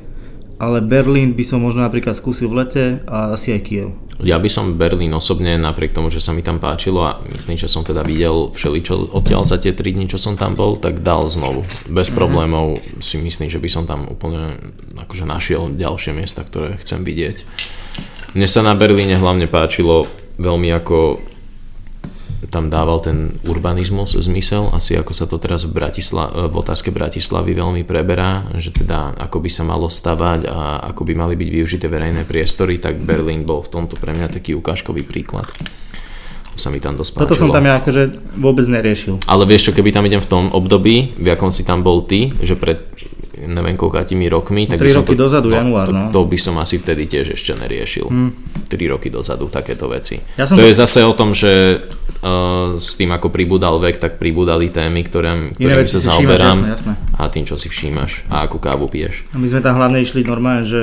ale 0.57 0.81
Berlín 0.81 1.37
by 1.37 1.43
som 1.45 1.61
možno 1.61 1.85
napríklad 1.85 2.17
skúsil 2.17 2.49
v 2.49 2.65
lete 2.65 2.85
a 3.05 3.33
asi 3.37 3.53
aj 3.53 3.61
Kiev. 3.61 3.89
Ja 4.17 4.41
by 4.41 4.49
som 4.49 4.81
Berlín 4.81 5.13
osobne, 5.13 5.61
napriek 5.61 5.93
tomu, 5.93 6.09
že 6.09 6.17
sa 6.17 6.33
mi 6.33 6.41
tam 6.41 6.57
páčilo 6.57 7.05
a 7.05 7.21
myslím, 7.29 7.53
že 7.53 7.69
som 7.69 7.85
teda 7.85 8.01
videl 8.01 8.49
všeličo 8.49 9.13
odtiaľ 9.13 9.45
za 9.45 9.61
tie 9.61 9.77
3 9.77 9.93
dní, 9.93 10.09
čo 10.09 10.17
som 10.17 10.33
tam 10.33 10.57
bol, 10.57 10.81
tak 10.81 11.05
dal 11.05 11.29
znovu. 11.29 11.61
Bez 11.85 12.09
mm-hmm. 12.09 12.17
problémov 12.17 12.81
si 12.97 13.21
myslím, 13.21 13.53
že 13.53 13.61
by 13.61 13.69
som 13.69 13.85
tam 13.85 14.09
úplne 14.09 14.57
akože 14.97 15.21
našiel 15.29 15.69
ďalšie 15.77 16.17
miesta, 16.17 16.41
ktoré 16.41 16.81
chcem 16.81 17.05
vidieť. 17.05 17.45
Mne 18.33 18.49
sa 18.49 18.65
na 18.65 18.73
Berlíne 18.73 19.21
hlavne 19.21 19.45
páčilo 19.45 20.09
veľmi 20.41 20.73
ako 20.73 21.21
tam 22.45 22.69
dával 22.69 23.01
ten 23.01 23.33
urbanizmus 23.49 24.13
zmysel, 24.13 24.69
asi 24.69 24.93
ako 24.93 25.09
sa 25.09 25.25
to 25.25 25.41
teraz 25.41 25.65
v, 25.65 25.73
Bratisla- 25.73 26.29
v 26.29 26.53
otázke 26.53 26.93
Bratislavy 26.93 27.57
veľmi 27.57 27.81
preberá, 27.81 28.45
že 28.61 28.69
teda 28.69 29.17
ako 29.17 29.41
by 29.41 29.49
sa 29.49 29.65
malo 29.65 29.89
stavať 29.89 30.45
a 30.45 30.85
ako 30.93 31.01
by 31.01 31.13
mali 31.17 31.33
byť 31.33 31.49
využité 31.49 31.85
verejné 31.89 32.29
priestory, 32.29 32.77
tak 32.77 33.01
Berlín 33.01 33.41
bol 33.41 33.65
v 33.65 33.73
tomto 33.73 33.97
pre 33.97 34.13
mňa 34.13 34.37
taký 34.37 34.53
ukážkový 34.53 35.01
príklad. 35.01 35.49
To 36.53 36.59
sa 36.61 36.69
mi 36.73 36.81
tam 36.81 36.97
dosť 36.97 37.21
Toto 37.21 37.37
som 37.37 37.53
tam 37.53 37.65
ja 37.65 37.77
akože 37.81 38.33
vôbec 38.37 38.65
neriešil. 38.65 39.21
Ale 39.29 39.45
vieš 39.45 39.69
čo, 39.69 39.71
keby 39.77 39.93
tam 39.93 40.05
idem 40.09 40.21
v 40.21 40.29
tom 40.29 40.49
období, 40.53 41.17
v 41.17 41.27
akom 41.33 41.53
si 41.53 41.65
tam 41.65 41.85
bol 41.85 42.05
ty, 42.05 42.33
že 42.41 42.57
pred 42.57 42.81
neviem 43.39 43.75
koľkátimi 43.75 44.25
rokmi. 44.25 44.65
Tak 44.65 44.77
3 44.77 44.81
by 44.81 44.89
som 44.89 45.03
roky 45.03 45.13
to, 45.13 45.19
dozadu, 45.19 45.47
no, 45.47 45.55
január, 45.55 45.85
to, 45.85 45.93
no. 45.93 46.05
to 46.09 46.19
by 46.23 46.37
som 46.37 46.55
asi 46.55 46.75
vtedy 46.77 47.05
tiež 47.05 47.33
ešte 47.33 47.53
neriešil. 47.53 48.07
Hmm. 48.07 48.31
3 48.65 48.73
roky 48.87 49.07
dozadu 49.07 49.45
takéto 49.47 49.85
veci. 49.85 50.17
Ja 50.33 50.43
to 50.43 50.55
to- 50.55 50.63
je 50.63 50.73
zase 50.73 50.99
o 51.01 51.11
tom, 51.11 51.31
že 51.31 51.77
uh, 52.19 52.75
s 52.75 52.95
tým 52.95 53.09
ako 53.09 53.29
pribúdal 53.29 53.77
vek, 53.77 53.97
tak 53.97 54.17
pribúdali 54.17 54.67
témy, 54.67 55.03
ktoré, 55.03 55.53
veci 55.53 55.93
sa 55.93 56.09
zaoberám 56.09 56.73
a 57.13 57.27
tým, 57.27 57.43
čo 57.43 57.53
si 57.53 57.67
všímaš 57.67 58.25
a 58.27 58.41
akú 58.41 58.57
kávu 58.57 58.87
piješ. 58.87 59.29
A 59.29 59.37
my 59.37 59.45
sme 59.45 59.61
tam 59.61 59.75
hlavne 59.75 59.99
išli 59.99 60.23
normálne, 60.23 60.63
že 60.63 60.81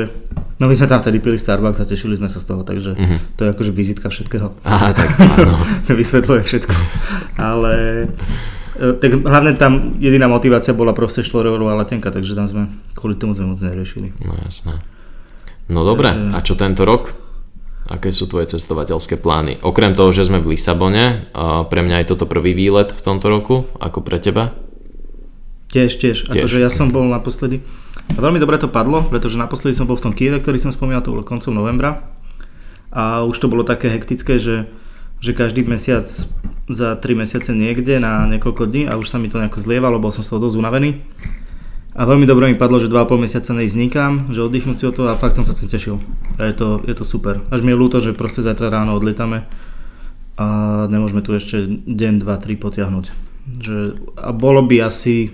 No 0.54 0.70
my 0.70 0.78
sme 0.78 0.86
tam 0.86 1.02
vtedy 1.02 1.18
pili 1.18 1.34
Starbucks 1.34 1.82
a 1.82 1.84
tešili 1.84 2.14
sme 2.14 2.30
sa 2.30 2.38
z 2.38 2.46
toho, 2.46 2.62
takže 2.62 2.94
Mhm. 2.94 3.34
to 3.34 3.42
je 3.42 3.50
akože 3.50 3.72
vizitka 3.74 4.06
všetkého. 4.06 4.54
Aha, 4.62 4.94
tak 4.94 5.10
áno. 5.42 5.58
to 5.82 5.92
vysvetľuje 5.92 6.40
všetko. 6.40 6.74
Ale 7.36 8.06
tak 8.74 9.10
hlavne 9.22 9.54
tam 9.54 9.98
jediná 10.02 10.26
motivácia 10.26 10.74
bola 10.74 10.90
proste 10.90 11.22
4 11.22 11.46
eurová 11.46 11.78
letenka, 11.78 12.10
takže 12.10 12.34
tam 12.34 12.46
sme, 12.50 12.62
kvôli 12.98 13.14
tomu 13.14 13.34
sme 13.38 13.54
moc 13.54 13.62
neriešili. 13.62 14.14
No 14.22 14.34
jasné. 14.42 14.82
No 15.70 15.86
dobre, 15.86 16.10
a 16.10 16.38
čo 16.44 16.58
tento 16.58 16.84
rok? 16.84 17.14
Aké 17.84 18.08
sú 18.08 18.24
tvoje 18.24 18.48
cestovateľské 18.48 19.20
plány? 19.20 19.60
Okrem 19.60 19.92
toho, 19.92 20.08
že 20.08 20.24
sme 20.24 20.40
v 20.40 20.56
Lisabone, 20.56 21.28
a 21.36 21.68
pre 21.68 21.84
mňa 21.84 22.00
je 22.00 22.16
toto 22.16 22.24
prvý 22.24 22.56
výlet 22.56 22.88
v 22.92 23.00
tomto 23.04 23.28
roku, 23.28 23.68
ako 23.76 24.00
pre 24.00 24.16
teba? 24.16 24.56
Tiež, 25.68 26.00
tiež. 26.00 26.32
Tiež. 26.32 26.48
Akože 26.48 26.64
ja 26.64 26.72
som 26.72 26.88
bol 26.88 27.04
naposledy. 27.04 27.60
A 28.16 28.18
veľmi 28.20 28.40
dobre 28.40 28.56
to 28.56 28.72
padlo, 28.72 29.04
pretože 29.04 29.36
naposledy 29.36 29.76
som 29.76 29.84
bol 29.84 30.00
v 30.00 30.04
tom 30.08 30.16
Kieve, 30.16 30.40
ktorý 30.40 30.60
som 30.60 30.72
spomínal, 30.72 31.04
to 31.04 31.12
bolo 31.12 31.28
koncom 31.28 31.52
novembra. 31.52 32.08
A 32.88 33.24
už 33.28 33.36
to 33.36 33.52
bolo 33.52 33.68
také 33.68 33.92
hektické, 33.92 34.40
že, 34.40 34.64
že 35.24 35.32
každý 35.32 35.64
mesiac 35.64 36.04
za 36.68 36.88
3 37.00 37.00
mesiace 37.16 37.56
niekde 37.56 37.96
na 37.96 38.28
niekoľko 38.28 38.68
dní 38.68 38.84
a 38.84 39.00
už 39.00 39.08
sa 39.08 39.16
mi 39.16 39.32
to 39.32 39.40
nejako 39.40 39.64
zlievalo, 39.64 39.96
bol 39.96 40.12
som 40.12 40.20
z 40.20 40.36
toho 40.36 40.44
dosť 40.44 40.60
unavený. 40.60 41.00
A 41.94 42.04
veľmi 42.04 42.26
dobre 42.28 42.50
mi 42.50 42.58
padlo, 42.58 42.76
že 42.76 42.90
2,5 42.90 43.24
mesiaca 43.24 43.56
neísť 43.56 43.78
nikam, 43.78 44.28
že 44.28 44.44
oddychnúť 44.44 44.76
si 44.76 44.84
od 44.84 44.94
toho 44.98 45.08
a 45.08 45.16
fakt 45.16 45.38
som 45.38 45.46
sa 45.46 45.56
tým 45.56 45.70
tešil. 45.70 45.96
A 46.36 46.50
je 46.50 46.54
to, 46.58 46.82
je 46.84 46.92
to 46.92 47.06
super. 47.06 47.40
Až 47.48 47.64
mi 47.64 47.72
je 47.72 47.80
ľúto, 47.80 48.02
že 48.02 48.12
proste 48.12 48.44
zajtra 48.44 48.68
ráno 48.68 48.98
odlietame 48.98 49.46
a 50.34 50.46
nemôžeme 50.90 51.22
tu 51.22 51.32
ešte 51.32 51.64
deň, 51.86 52.14
dva, 52.20 52.36
tri 52.42 52.58
potiahnuť. 52.58 53.04
Že, 53.62 53.76
a 54.18 54.34
bolo 54.34 54.66
by 54.66 54.90
asi 54.90 55.30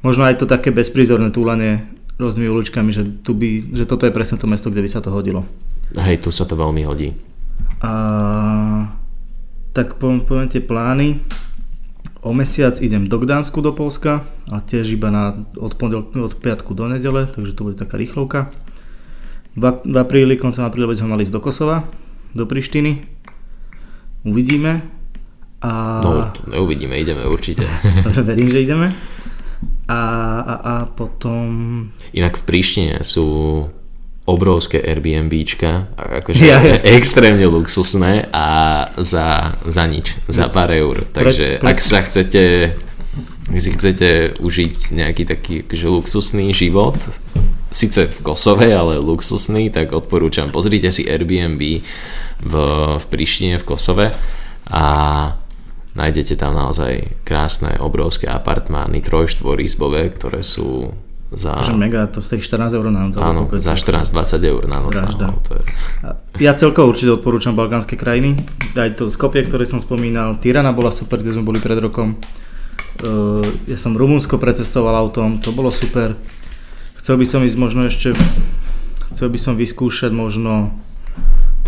možno 0.00 0.24
aj 0.24 0.40
to 0.40 0.46
také 0.48 0.72
bezprízorné 0.72 1.28
túlanie 1.30 1.84
rôznymi 2.16 2.48
uličkami, 2.48 2.90
že, 2.90 3.04
tu 3.20 3.36
by, 3.36 3.76
že 3.76 3.84
toto 3.84 4.08
je 4.08 4.16
presne 4.16 4.40
to 4.40 4.48
mesto, 4.48 4.72
kde 4.72 4.80
by 4.80 4.90
sa 4.90 5.04
to 5.04 5.12
hodilo. 5.12 5.44
Hej, 6.00 6.24
tu 6.24 6.32
sa 6.32 6.48
to 6.48 6.56
veľmi 6.56 6.82
hodí. 6.88 7.12
A 7.84 7.92
tak 9.70 9.98
poviem, 9.98 10.20
poviem 10.26 10.48
tie 10.50 10.62
plány. 10.62 11.22
O 12.20 12.36
mesiac 12.36 12.76
idem 12.84 13.08
do 13.08 13.16
Gdansku 13.16 13.64
do 13.64 13.72
Polska 13.72 14.28
a 14.52 14.60
tiež 14.60 14.92
iba 14.92 15.08
na, 15.08 15.40
od, 15.56 15.72
pondel, 15.80 16.04
od 16.04 16.36
piatku 16.36 16.76
do 16.76 16.84
nedele, 16.84 17.24
takže 17.24 17.56
to 17.56 17.64
bude 17.64 17.80
taká 17.80 17.96
rýchlovka. 17.96 18.52
V, 19.56 19.64
v 19.64 19.96
apríli, 19.96 20.36
koncom 20.36 20.68
apríla 20.68 20.92
by 20.92 20.96
sme 21.00 21.16
mali 21.16 21.24
ísť 21.24 21.34
do 21.34 21.40
Kosova, 21.40 21.88
do 22.36 22.44
Prištiny. 22.44 23.08
Uvidíme. 24.28 24.84
A... 25.64 26.00
No, 26.04 26.12
neuvidíme, 26.44 27.00
ideme 27.00 27.24
určite. 27.24 27.64
Verím, 28.28 28.52
že 28.52 28.68
ideme. 28.68 28.92
A, 29.88 30.00
a, 30.44 30.54
a 30.60 30.74
potom... 30.92 31.48
Inak 32.12 32.36
v 32.36 32.44
Príštine 32.44 32.94
sú 33.00 33.64
obrovské 34.28 34.78
Airbnbčka, 34.78 35.96
akože 35.96 36.40
Ja, 36.44 36.60
ja. 36.62 36.76
extrémne 36.94 37.46
luxusné 37.48 38.28
a 38.30 38.46
za, 39.00 39.56
za 39.66 39.84
nič, 39.88 40.14
za 40.28 40.46
pár 40.52 40.70
eur. 40.70 41.02
Takže 41.08 41.58
pre- 41.58 41.68
ak 41.70 41.78
sa 41.80 42.04
chcete, 42.04 42.74
ak 43.50 43.58
si 43.58 43.70
chcete 43.74 44.08
užiť 44.38 44.74
nejaký 44.94 45.22
taký 45.26 45.54
akože 45.66 45.86
luxusný 45.88 46.52
život, 46.54 47.00
síce 47.70 48.06
v 48.06 48.18
Kosove, 48.22 48.70
ale 48.70 48.98
luxusný, 49.02 49.70
tak 49.70 49.94
odporúčam, 49.94 50.50
pozrite 50.50 50.90
si 50.90 51.06
Airbnb 51.06 51.82
v, 52.42 52.54
v 52.98 53.04
Prištine, 53.10 53.58
v 53.58 53.66
Kosove 53.66 54.06
a 54.70 54.84
nájdete 55.94 56.38
tam 56.38 56.54
naozaj 56.54 57.24
krásne, 57.26 57.78
obrovské 57.82 58.30
apartmány, 58.30 59.02
trojštvorizbové, 59.02 60.14
ktoré 60.14 60.46
sú 60.46 60.94
za... 61.30 61.62
Že 61.62 61.78
mega, 61.78 62.10
to 62.10 62.18
stojí 62.18 62.42
14 62.42 62.74
eur 62.74 62.90
na 62.90 63.06
noc. 63.06 63.14
Áno, 63.14 63.46
za 63.62 63.78
to? 63.78 63.94
14-20 63.94 64.50
eur 64.50 64.62
na 64.66 64.78
noc. 64.82 64.98
Áno, 64.98 65.38
to 65.46 65.54
je... 65.54 65.62
Ja 66.42 66.58
celkovo 66.58 66.90
určite 66.90 67.14
odporúčam 67.14 67.54
balkánske 67.54 67.94
krajiny. 67.94 68.34
Aj 68.74 68.90
to 68.98 69.06
Skopie, 69.06 69.46
ktoré 69.46 69.62
som 69.62 69.78
spomínal. 69.78 70.42
Tirana 70.42 70.74
bola 70.74 70.90
super, 70.90 71.22
kde 71.22 71.38
sme 71.38 71.46
boli 71.46 71.62
pred 71.62 71.78
rokom. 71.78 72.18
Uh, 73.00 73.46
ja 73.70 73.78
som 73.78 73.94
Rumunsko 73.94 74.42
precestoval 74.42 74.92
autom, 74.98 75.38
to 75.38 75.54
bolo 75.54 75.70
super. 75.70 76.18
Chcel 76.98 77.16
by 77.16 77.26
som 77.30 77.40
ísť 77.46 77.56
možno 77.56 77.86
ešte, 77.88 78.12
chcel 79.14 79.32
by 79.32 79.38
som 79.40 79.54
vyskúšať 79.56 80.12
možno, 80.12 80.74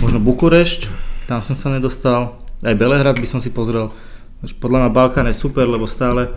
možno 0.03 0.19
Bukurešť, 0.21 0.91
tam 1.31 1.41
som 1.41 1.57
sa 1.57 1.73
nedostal. 1.73 2.37
Aj 2.61 2.77
Belehrad 2.77 3.17
by 3.17 3.25
som 3.25 3.41
si 3.41 3.49
pozrel. 3.49 3.89
Podľa 4.61 4.79
mňa 4.85 4.91
Balkán 4.93 5.31
je 5.31 5.39
super, 5.39 5.65
lebo 5.71 5.89
stále 5.89 6.29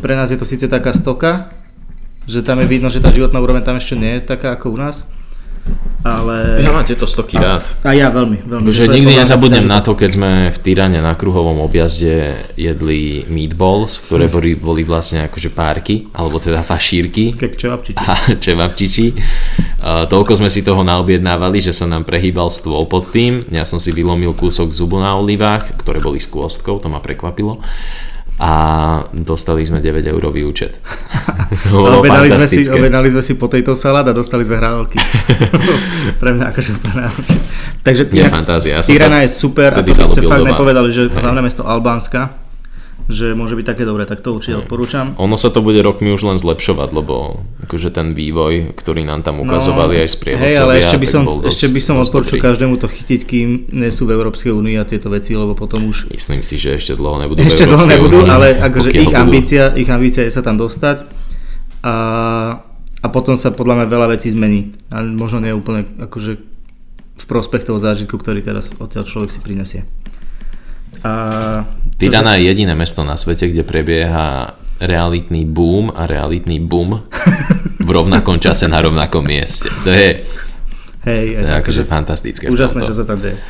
pre 0.00 0.16
nás 0.16 0.32
je 0.32 0.40
to 0.40 0.48
síce 0.48 0.66
taká 0.66 0.90
stoka, 0.90 1.52
že 2.26 2.42
tam 2.42 2.58
je 2.60 2.66
vidno, 2.66 2.90
že 2.90 2.98
tá 2.98 3.08
životná 3.08 3.38
úroveň 3.38 3.62
tam 3.62 3.78
ešte 3.78 3.94
nie 3.94 4.18
je 4.18 4.26
taká 4.26 4.54
ako 4.54 4.74
u 4.74 4.78
nás. 4.78 5.06
Ale... 6.06 6.62
Ja 6.62 6.70
mám 6.70 6.86
tieto 6.86 7.02
stoky 7.02 7.34
rád. 7.34 7.66
A 7.82 7.90
ja 7.90 8.06
veľmi, 8.06 8.46
veľmi. 8.46 8.70
To 8.70 8.86
je 8.86 8.86
nikdy 8.86 9.18
nezabudnem 9.18 9.66
na 9.66 9.82
to, 9.82 9.98
keď 9.98 10.10
sme 10.14 10.30
v 10.54 10.58
Tyrane 10.62 11.02
na 11.02 11.18
kruhovom 11.18 11.58
objazde 11.58 12.38
jedli 12.54 13.26
meatballs, 13.26 13.98
Hm. 13.98 14.02
ktoré 14.06 14.24
boli, 14.30 14.54
boli 14.54 14.86
vlastne 14.86 15.26
akože 15.26 15.50
párky, 15.50 16.06
alebo 16.14 16.38
teda 16.38 16.62
fašírky 16.62 17.34
Kek 17.34 17.58
čevapčiči. 17.58 17.98
a 17.98 18.12
čevapčiči. 18.46 19.06
A 19.82 20.06
toľko 20.06 20.38
sme 20.38 20.46
si 20.46 20.62
toho 20.62 20.86
naobjednávali, 20.86 21.58
že 21.58 21.74
sa 21.74 21.90
nám 21.90 22.06
prehýbal 22.06 22.46
stôl 22.54 22.86
pod 22.86 23.10
tým. 23.10 23.42
Ja 23.50 23.66
som 23.66 23.82
si 23.82 23.90
vylomil 23.90 24.30
kúsok 24.38 24.70
zubu 24.70 25.02
na 25.02 25.18
olivách, 25.18 25.74
ktoré 25.82 25.98
boli 25.98 26.22
s 26.22 26.30
kôstkou, 26.30 26.78
to 26.78 26.86
ma 26.86 27.02
prekvapilo. 27.02 27.58
A 28.36 28.50
dostali 29.16 29.64
sme 29.64 29.80
9 29.80 30.04
eurový 30.12 30.44
účet. 30.44 30.76
Objednali 31.72 32.28
sme, 32.36 32.46
si, 32.48 32.60
objednali 32.68 33.08
sme 33.08 33.22
si 33.24 33.32
potato 33.40 33.72
salad 33.72 34.04
a 34.04 34.12
dostali 34.12 34.44
sme 34.44 34.60
hranolky. 34.60 35.00
Pre 36.20 36.30
mňa 36.36 36.52
akože 36.52 36.70
úplne. 36.76 37.08
Takže 37.80 38.12
Tirana, 38.12 38.44
fantázia. 38.44 38.76
Ja 38.76 38.84
Tirana 38.84 39.24
je 39.24 39.30
super 39.32 39.72
a 39.72 39.80
to 39.80 39.88
by 39.88 39.92
ste 39.96 40.20
fakt 40.28 40.44
doma. 40.44 40.52
nepovedali, 40.52 40.88
že 40.92 41.08
hlavné 41.08 41.40
mesto 41.40 41.64
Albánska, 41.64 42.45
že 43.06 43.38
môže 43.38 43.54
byť 43.54 43.66
také 43.66 43.86
dobré, 43.86 44.02
tak 44.02 44.18
to 44.18 44.34
určite 44.34 44.66
odporúčam. 44.66 45.14
Ono 45.22 45.38
sa 45.38 45.54
to 45.54 45.62
bude 45.62 45.78
rokmi 45.78 46.10
už 46.10 46.26
len 46.26 46.38
zlepšovať, 46.42 46.90
lebo 46.90 47.38
akože 47.62 47.94
ten 47.94 48.10
vývoj, 48.10 48.74
ktorý 48.74 49.06
nám 49.06 49.22
tam 49.22 49.38
ukazovali 49.46 50.02
aj 50.02 50.08
No, 50.10 50.14
sprievodcovia, 50.18 50.50
Hej, 50.50 50.62
ale 50.62 50.72
ešte 50.82 50.98
by 50.98 51.06
som, 51.06 51.22
dosť, 51.22 51.46
ešte 51.46 51.68
by 51.70 51.80
som 51.86 51.96
odporúčil 52.02 52.38
každému 52.42 52.74
to 52.82 52.90
chytiť, 52.90 53.20
kým 53.22 53.48
nie 53.70 53.90
sú 53.94 54.10
v 54.10 54.18
Európskej 54.18 54.50
únii 54.50 54.74
a 54.82 54.84
tieto 54.84 55.06
veci, 55.06 55.38
lebo 55.38 55.54
potom 55.54 55.86
už 55.86 56.10
Myslím 56.10 56.42
si, 56.42 56.58
že 56.58 56.74
ešte 56.82 56.98
dlho 56.98 57.22
nebudú 57.22 57.38
ešte 57.46 57.62
dlho 57.62 57.86
nebudú, 57.86 58.18
únii, 58.26 58.30
ale 58.30 58.48
akože 58.58 58.90
ich 58.90 59.14
budú. 59.14 59.22
ambícia, 59.22 59.70
ich 59.78 59.86
ambícia 59.86 60.26
je 60.26 60.34
sa 60.34 60.42
tam 60.42 60.58
dostať 60.58 61.06
a, 61.86 61.94
a 63.02 63.06
potom 63.14 63.38
sa 63.38 63.54
podľa 63.54 63.82
mňa 63.82 63.86
veľa 63.86 64.06
vecí 64.18 64.34
zmení. 64.34 64.74
A 64.90 65.06
možno 65.06 65.38
nie 65.38 65.54
úplne 65.54 65.86
akože 66.02 66.32
v 67.16 67.24
prospech 67.24 67.70
toho 67.70 67.78
zážitku, 67.78 68.18
ktorý 68.18 68.42
teraz 68.42 68.74
odtiaľ 68.74 69.06
človek 69.06 69.30
si 69.30 69.38
prinesie. 69.38 69.86
A 71.06 71.62
Tirana 71.96 72.36
je 72.36 72.52
jediné 72.52 72.76
mesto 72.76 73.00
na 73.04 73.16
svete, 73.16 73.48
kde 73.48 73.64
prebieha 73.64 74.52
realitný 74.76 75.48
boom 75.48 75.88
a 75.88 76.04
realitný 76.04 76.60
boom 76.60 77.00
v 77.80 77.88
rovnakom 77.88 78.36
čase 78.36 78.68
na 78.68 78.84
rovnakom 78.84 79.24
mieste. 79.24 79.72
To 79.84 79.88
je, 79.88 80.20
Hej, 81.08 81.40
to 81.40 81.46
je 81.48 81.54
akože 81.56 81.82
fantastické. 81.88 82.44
Úžasné, 82.52 82.84
čo 82.84 82.92
sa 82.92 83.08
tam 83.08 83.16
deje. 83.16 83.40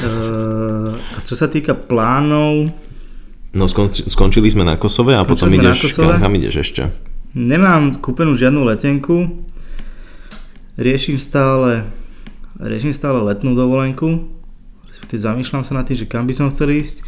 Uh, 0.00 0.96
a 0.96 1.18
čo 1.28 1.36
sa 1.36 1.48
týka 1.48 1.76
plánov, 1.76 2.72
No 3.52 3.68
skonč, 3.68 4.08
skončili 4.08 4.48
sme 4.48 4.64
na 4.64 4.80
Kosove 4.80 5.12
a 5.12 5.28
potom 5.28 5.52
ideš, 5.52 5.92
Kosove. 5.92 6.16
kam 6.16 6.32
ideš 6.32 6.64
ešte? 6.64 6.88
nemám 7.36 8.00
kúpenú 8.00 8.32
žiadnu 8.32 8.64
letenku. 8.64 9.44
Riešim 10.80 11.20
stále, 11.20 11.84
riešim 12.56 12.96
stále 12.96 13.20
letnú 13.20 13.52
dovolenku. 13.52 14.24
Respektíve 14.88 15.20
zamýšľam 15.20 15.64
sa 15.64 15.76
nad 15.76 15.84
tým, 15.84 16.00
že 16.00 16.08
kam 16.08 16.24
by 16.24 16.32
som 16.32 16.48
chcel 16.48 16.72
ísť. 16.72 17.04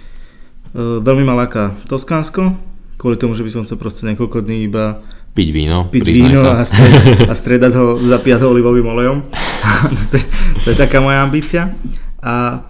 Uh, 0.75 0.99
veľmi 0.99 1.23
ma 1.23 1.39
láka 1.39 1.71
Toskánsko, 1.87 2.59
kvôli 2.99 3.15
tomu, 3.15 3.39
že 3.39 3.47
by 3.47 3.51
som 3.55 3.63
chcel 3.63 3.79
proste 3.79 4.03
niekoľko 4.11 4.43
dní 4.43 4.67
iba 4.67 4.99
Piť 5.35 5.51
víno, 5.51 5.91
piť 5.91 6.15
víno 6.15 6.39
sa. 6.39 6.63
a, 6.63 6.65
stred, 6.67 6.95
a 7.31 7.35
stredať 7.35 7.73
ho, 7.75 7.99
zapiať 8.07 8.47
ho 8.47 8.55
olivovým 8.55 8.87
olejom. 8.87 9.27
to, 10.11 10.15
je, 10.15 10.25
to 10.63 10.67
je 10.71 10.77
taká 10.79 11.03
moja 11.03 11.27
ambícia. 11.27 11.75
A 12.23 12.63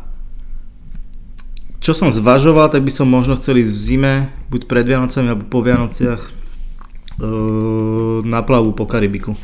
čo 1.84 1.92
som 1.92 2.08
zvažoval, 2.08 2.72
tak 2.72 2.80
by 2.80 2.88
som 2.88 3.04
možno 3.04 3.36
chcel 3.36 3.60
ísť 3.60 3.68
v 3.68 3.80
zime, 3.84 4.14
buď 4.48 4.64
pred 4.64 4.88
Vianocami 4.88 5.36
alebo 5.36 5.44
po 5.44 5.60
Vianociach, 5.60 6.22
e, 6.24 7.28
na 8.24 8.40
plavu 8.40 8.72
po 8.72 8.88
Karibiku. 8.88 9.36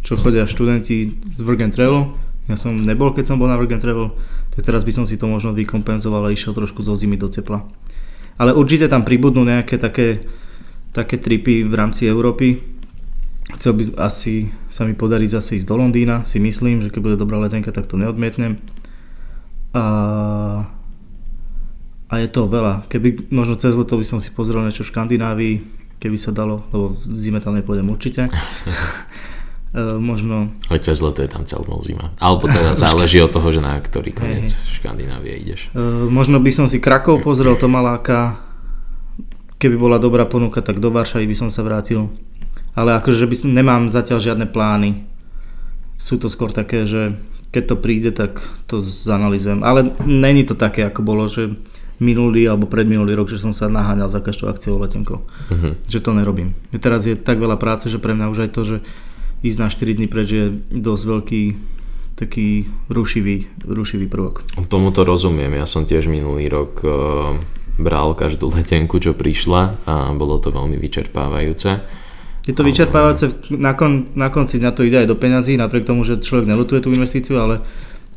Čo 0.00 0.16
chodia 0.16 0.48
študenti 0.48 1.12
z 1.20 1.40
Work 1.44 1.60
and 1.60 1.76
Travel. 1.76 2.16
Ja 2.48 2.56
som 2.56 2.80
nebol, 2.80 3.12
keď 3.12 3.28
som 3.28 3.36
bol 3.36 3.52
na 3.52 3.60
Work 3.60 3.76
and 3.76 3.84
Travel, 3.84 4.16
tak 4.50 4.66
teraz 4.66 4.82
by 4.82 4.92
som 4.92 5.04
si 5.06 5.14
to 5.14 5.30
možno 5.30 5.54
vykompenzoval 5.54 6.26
a 6.26 6.34
išiel 6.34 6.52
trošku 6.52 6.82
zo 6.82 6.98
zimy 6.98 7.14
do 7.14 7.30
tepla. 7.30 7.62
Ale 8.40 8.56
určite 8.56 8.90
tam 8.90 9.06
pribudnú 9.06 9.46
nejaké 9.46 9.78
také, 9.78 10.26
také 10.90 11.20
tripy 11.20 11.62
v 11.62 11.74
rámci 11.76 12.08
Európy. 12.08 12.58
Chcel 13.60 13.72
by 13.76 13.82
asi 14.00 14.48
sa 14.72 14.86
mi 14.86 14.94
podariť 14.94 15.30
zase 15.38 15.50
ísť 15.60 15.66
do 15.66 15.76
Londýna, 15.76 16.26
si 16.26 16.38
myslím, 16.38 16.82
že 16.86 16.90
keď 16.90 17.00
bude 17.02 17.16
dobrá 17.20 17.36
letenka, 17.38 17.74
tak 17.74 17.90
to 17.90 17.98
neodmietnem. 17.98 18.58
A, 19.70 19.84
a 22.10 22.14
je 22.18 22.28
to 22.30 22.50
veľa. 22.50 22.86
Keby 22.90 23.30
možno 23.30 23.54
cez 23.54 23.74
leto 23.74 23.98
by 23.98 24.06
som 24.06 24.18
si 24.18 24.34
pozrel 24.34 24.62
niečo 24.66 24.82
v 24.82 24.90
Škandinávii, 24.94 25.54
keby 26.00 26.16
sa 26.16 26.34
dalo, 26.34 26.64
lebo 26.74 26.96
v 26.96 27.18
zime 27.20 27.38
tam 27.38 27.54
nepôjdem 27.54 27.86
určite. 27.86 28.26
E, 29.70 30.02
možno, 30.02 30.50
Hoď 30.66 30.80
cez 30.82 30.98
leto 30.98 31.22
je 31.22 31.30
tam 31.30 31.46
celkom 31.46 31.78
zima. 31.78 32.10
Alebo 32.18 32.50
teda 32.50 32.74
záleží 32.86 33.22
od 33.22 33.30
toho, 33.30 33.54
že 33.54 33.62
na 33.62 33.78
ktorý 33.78 34.10
koniec 34.10 34.50
Škandinávie 34.50 35.38
ideš. 35.38 35.70
e, 35.70 35.78
možno 36.10 36.42
by 36.42 36.50
som 36.50 36.66
si 36.66 36.82
Krakov 36.82 37.22
pozrel, 37.22 37.54
to 37.54 37.70
Maláka. 37.70 38.42
Keby 39.60 39.76
bola 39.76 40.00
dobrá 40.00 40.24
ponuka, 40.26 40.64
tak 40.64 40.80
do 40.82 40.90
Varšavy 40.90 41.28
by 41.28 41.36
som 41.36 41.50
sa 41.52 41.62
vrátil. 41.62 42.10
Ale 42.74 42.96
akože 42.98 43.28
by 43.28 43.36
som, 43.36 43.48
nemám 43.52 43.92
zatiaľ 43.92 44.18
žiadne 44.18 44.46
plány. 44.50 45.04
Sú 46.00 46.16
to 46.16 46.32
skôr 46.32 46.50
také, 46.50 46.88
že 46.88 47.14
keď 47.52 47.62
to 47.66 47.76
príde, 47.76 48.10
tak 48.14 48.40
to 48.70 48.80
zanalizujem. 48.80 49.60
Ale 49.62 49.92
není 50.02 50.46
to 50.46 50.54
také, 50.56 50.86
ako 50.86 51.02
bolo, 51.02 51.26
že 51.28 51.50
minulý 52.00 52.48
alebo 52.48 52.64
predminulý 52.64 53.12
rok, 53.12 53.28
že 53.28 53.36
som 53.36 53.52
sa 53.52 53.68
naháňal 53.68 54.08
za 54.08 54.24
každou 54.24 54.48
akciou 54.48 54.80
letenkou. 54.80 55.22
Mhm. 55.52 55.84
Že 55.86 55.98
to 56.00 56.10
nerobím. 56.16 56.56
Teraz 56.80 57.04
je 57.04 57.14
tak 57.14 57.36
veľa 57.36 57.60
práce, 57.60 57.86
že 57.92 58.00
pre 58.00 58.16
mňa 58.16 58.32
už 58.32 58.48
aj 58.48 58.50
to, 58.56 58.62
že 58.64 58.76
ísť 59.40 59.58
na 59.58 59.68
4 59.72 59.96
dní 59.96 60.06
preč 60.06 60.28
je 60.32 60.44
dosť 60.70 61.04
veľký 61.04 61.42
taký 62.20 62.68
rušivý, 62.92 63.64
rušivý 63.64 64.04
prvok. 64.04 64.44
Tomuto 64.68 65.08
rozumiem. 65.08 65.56
Ja 65.56 65.64
som 65.64 65.88
tiež 65.88 66.12
minulý 66.12 66.52
rok 66.52 66.84
eh, 66.84 66.92
bral 67.80 68.12
každú 68.12 68.52
letenku, 68.52 69.00
čo 69.00 69.16
prišla 69.16 69.88
a 69.88 70.12
bolo 70.12 70.36
to 70.36 70.52
veľmi 70.52 70.76
vyčerpávajúce. 70.76 71.80
Je 72.44 72.52
to 72.52 72.64
vyčerpávajúce, 72.64 73.52
na, 73.56 73.72
kon, 73.72 74.12
na 74.16 74.28
konci 74.28 74.60
dňa 74.60 74.70
to 74.76 74.84
ide 74.84 75.04
aj 75.04 75.08
do 75.08 75.16
peňazí, 75.16 75.56
napriek 75.56 75.88
tomu, 75.88 76.04
že 76.04 76.20
človek 76.20 76.48
nelutuje 76.48 76.80
tú 76.80 76.92
investíciu, 76.92 77.36
ale, 77.36 77.60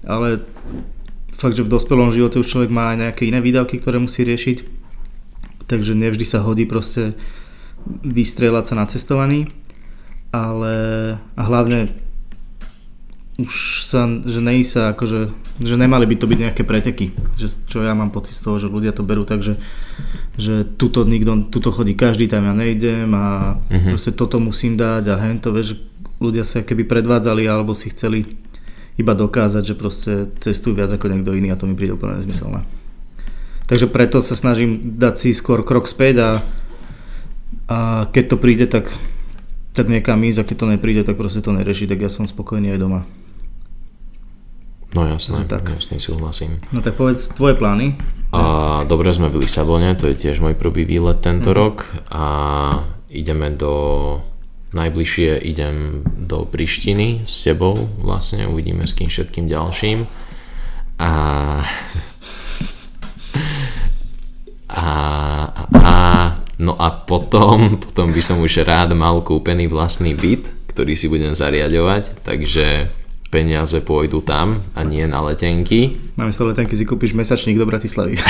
ale 0.04 0.44
fakt, 1.36 1.60
že 1.60 1.64
v 1.64 1.72
dospelom 1.72 2.12
živote 2.12 2.40
už 2.40 2.48
človek 2.48 2.72
má 2.72 2.96
aj 2.96 2.98
nejaké 3.08 3.24
iné 3.28 3.44
výdavky, 3.44 3.80
ktoré 3.80 4.00
musí 4.00 4.24
riešiť. 4.24 4.84
Takže 5.68 5.96
nevždy 5.96 6.26
sa 6.28 6.44
hodí 6.44 6.64
proste 6.68 7.16
vystrelať 8.04 8.64
sa 8.64 8.76
na 8.80 8.86
cestovaní, 8.88 9.52
ale 10.34 10.76
a 11.38 11.42
hlavne 11.46 11.94
už 13.34 13.86
sa, 13.90 14.06
že 14.06 14.42
nej 14.42 14.62
sa 14.62 14.94
akože, 14.94 15.34
že 15.58 15.76
nemali 15.78 16.06
by 16.06 16.16
to 16.22 16.30
byť 16.30 16.40
nejaké 16.42 16.64
preteky, 16.66 17.14
že, 17.34 17.50
čo 17.66 17.82
ja 17.82 17.98
mám 17.98 18.14
pocit 18.14 18.38
z 18.38 18.46
toho, 18.46 18.62
že 18.62 18.70
ľudia 18.70 18.94
to 18.94 19.02
berú 19.02 19.26
tak, 19.26 19.42
že, 19.42 19.58
že 20.38 20.66
tuto 20.66 21.02
nikto, 21.02 21.50
tuto 21.50 21.74
chodí 21.74 21.98
každý, 21.98 22.30
tam 22.30 22.46
ja 22.46 22.54
nejdem 22.54 23.10
a 23.14 23.58
Mhm. 23.58 23.74
uh-huh. 23.74 23.90
proste 23.94 24.12
toto 24.14 24.38
musím 24.38 24.78
dať 24.78 25.04
a 25.10 25.16
hento, 25.18 25.50
vieš, 25.50 25.82
ľudia 26.22 26.46
sa 26.46 26.62
keby 26.62 26.86
predvádzali 26.86 27.46
alebo 27.50 27.74
si 27.74 27.90
chceli 27.90 28.38
iba 29.02 29.18
dokázať, 29.18 29.64
že 29.66 29.74
proste 29.74 30.12
cestujú 30.38 30.78
viac 30.78 30.94
ako 30.94 31.10
niekto 31.10 31.34
iný 31.34 31.50
a 31.50 31.58
to 31.58 31.66
mi 31.66 31.74
príde 31.74 31.98
úplne 31.98 32.22
nezmyselné. 32.22 32.62
Takže 33.66 33.90
preto 33.90 34.22
sa 34.22 34.38
snažím 34.38 35.02
dať 35.02 35.14
si 35.18 35.30
skôr 35.34 35.66
krok 35.66 35.90
späť 35.90 36.16
a, 36.22 36.32
a 37.66 37.78
keď 38.14 38.24
to 38.30 38.38
príde, 38.38 38.66
tak, 38.70 38.94
tak 39.74 39.86
niekam 39.88 40.22
ísť 40.22 40.40
a 40.40 40.46
keď 40.46 40.56
to 40.56 40.68
nepríde, 40.68 41.02
tak 41.02 41.18
proste 41.18 41.42
to 41.42 41.50
nerieši, 41.50 41.86
tak 41.86 41.98
ja 41.98 42.08
som 42.08 42.24
spokojný 42.24 42.70
aj 42.70 42.80
doma. 42.80 43.02
No 44.94 45.10
jasné, 45.10 45.42
Tak. 45.44 45.66
jasne 45.68 45.98
súhlasím. 45.98 46.62
No 46.70 46.80
tak 46.80 46.94
povedz 46.94 47.28
tvoje 47.28 47.58
plány. 47.58 47.98
A 48.30 48.42
dobre 48.84 49.10
sme 49.10 49.26
v 49.28 49.42
Lisabone, 49.42 49.94
to 49.94 50.06
je 50.06 50.16
tiež 50.16 50.38
môj 50.38 50.54
prvý 50.54 50.86
výlet 50.86 51.18
tento 51.20 51.50
Mhm. 51.50 51.56
rok 51.56 51.76
a 52.08 52.26
ideme 53.10 53.50
do 53.50 53.74
najbližšie 54.72 55.38
idem 55.40 56.02
do 56.06 56.46
Prištiny 56.46 57.26
s 57.26 57.42
tebou 57.42 57.74
vlastne, 58.00 58.46
uvidíme 58.46 58.86
s 58.86 58.94
kým 58.94 59.06
všetkým 59.06 59.46
ďalším 59.46 60.06
a 60.98 61.12
a, 64.70 64.86
a, 65.50 65.64
a 65.78 65.94
no 66.60 66.74
a 66.78 66.92
potom, 66.94 67.76
potom 67.90 68.14
by 68.14 68.22
som 68.22 68.42
už 68.42 68.66
rád 68.68 68.94
mal 68.94 69.22
kúpený 69.22 69.70
vlastný 69.72 70.14
byt, 70.18 70.74
ktorý 70.74 70.98
si 70.98 71.08
budem 71.10 71.38
zariadovať, 71.38 72.26
takže 72.26 72.90
peniaze 73.34 73.82
pôjdu 73.82 74.22
tam 74.22 74.62
a 74.78 74.86
nie 74.86 75.06
na 75.10 75.18
letenky. 75.26 75.98
Namiesto 76.14 76.46
letenky 76.46 76.78
si 76.78 76.86
kúpiš 76.86 77.18
mesačník 77.18 77.58
do 77.58 77.66
Bratislavy. 77.66 78.22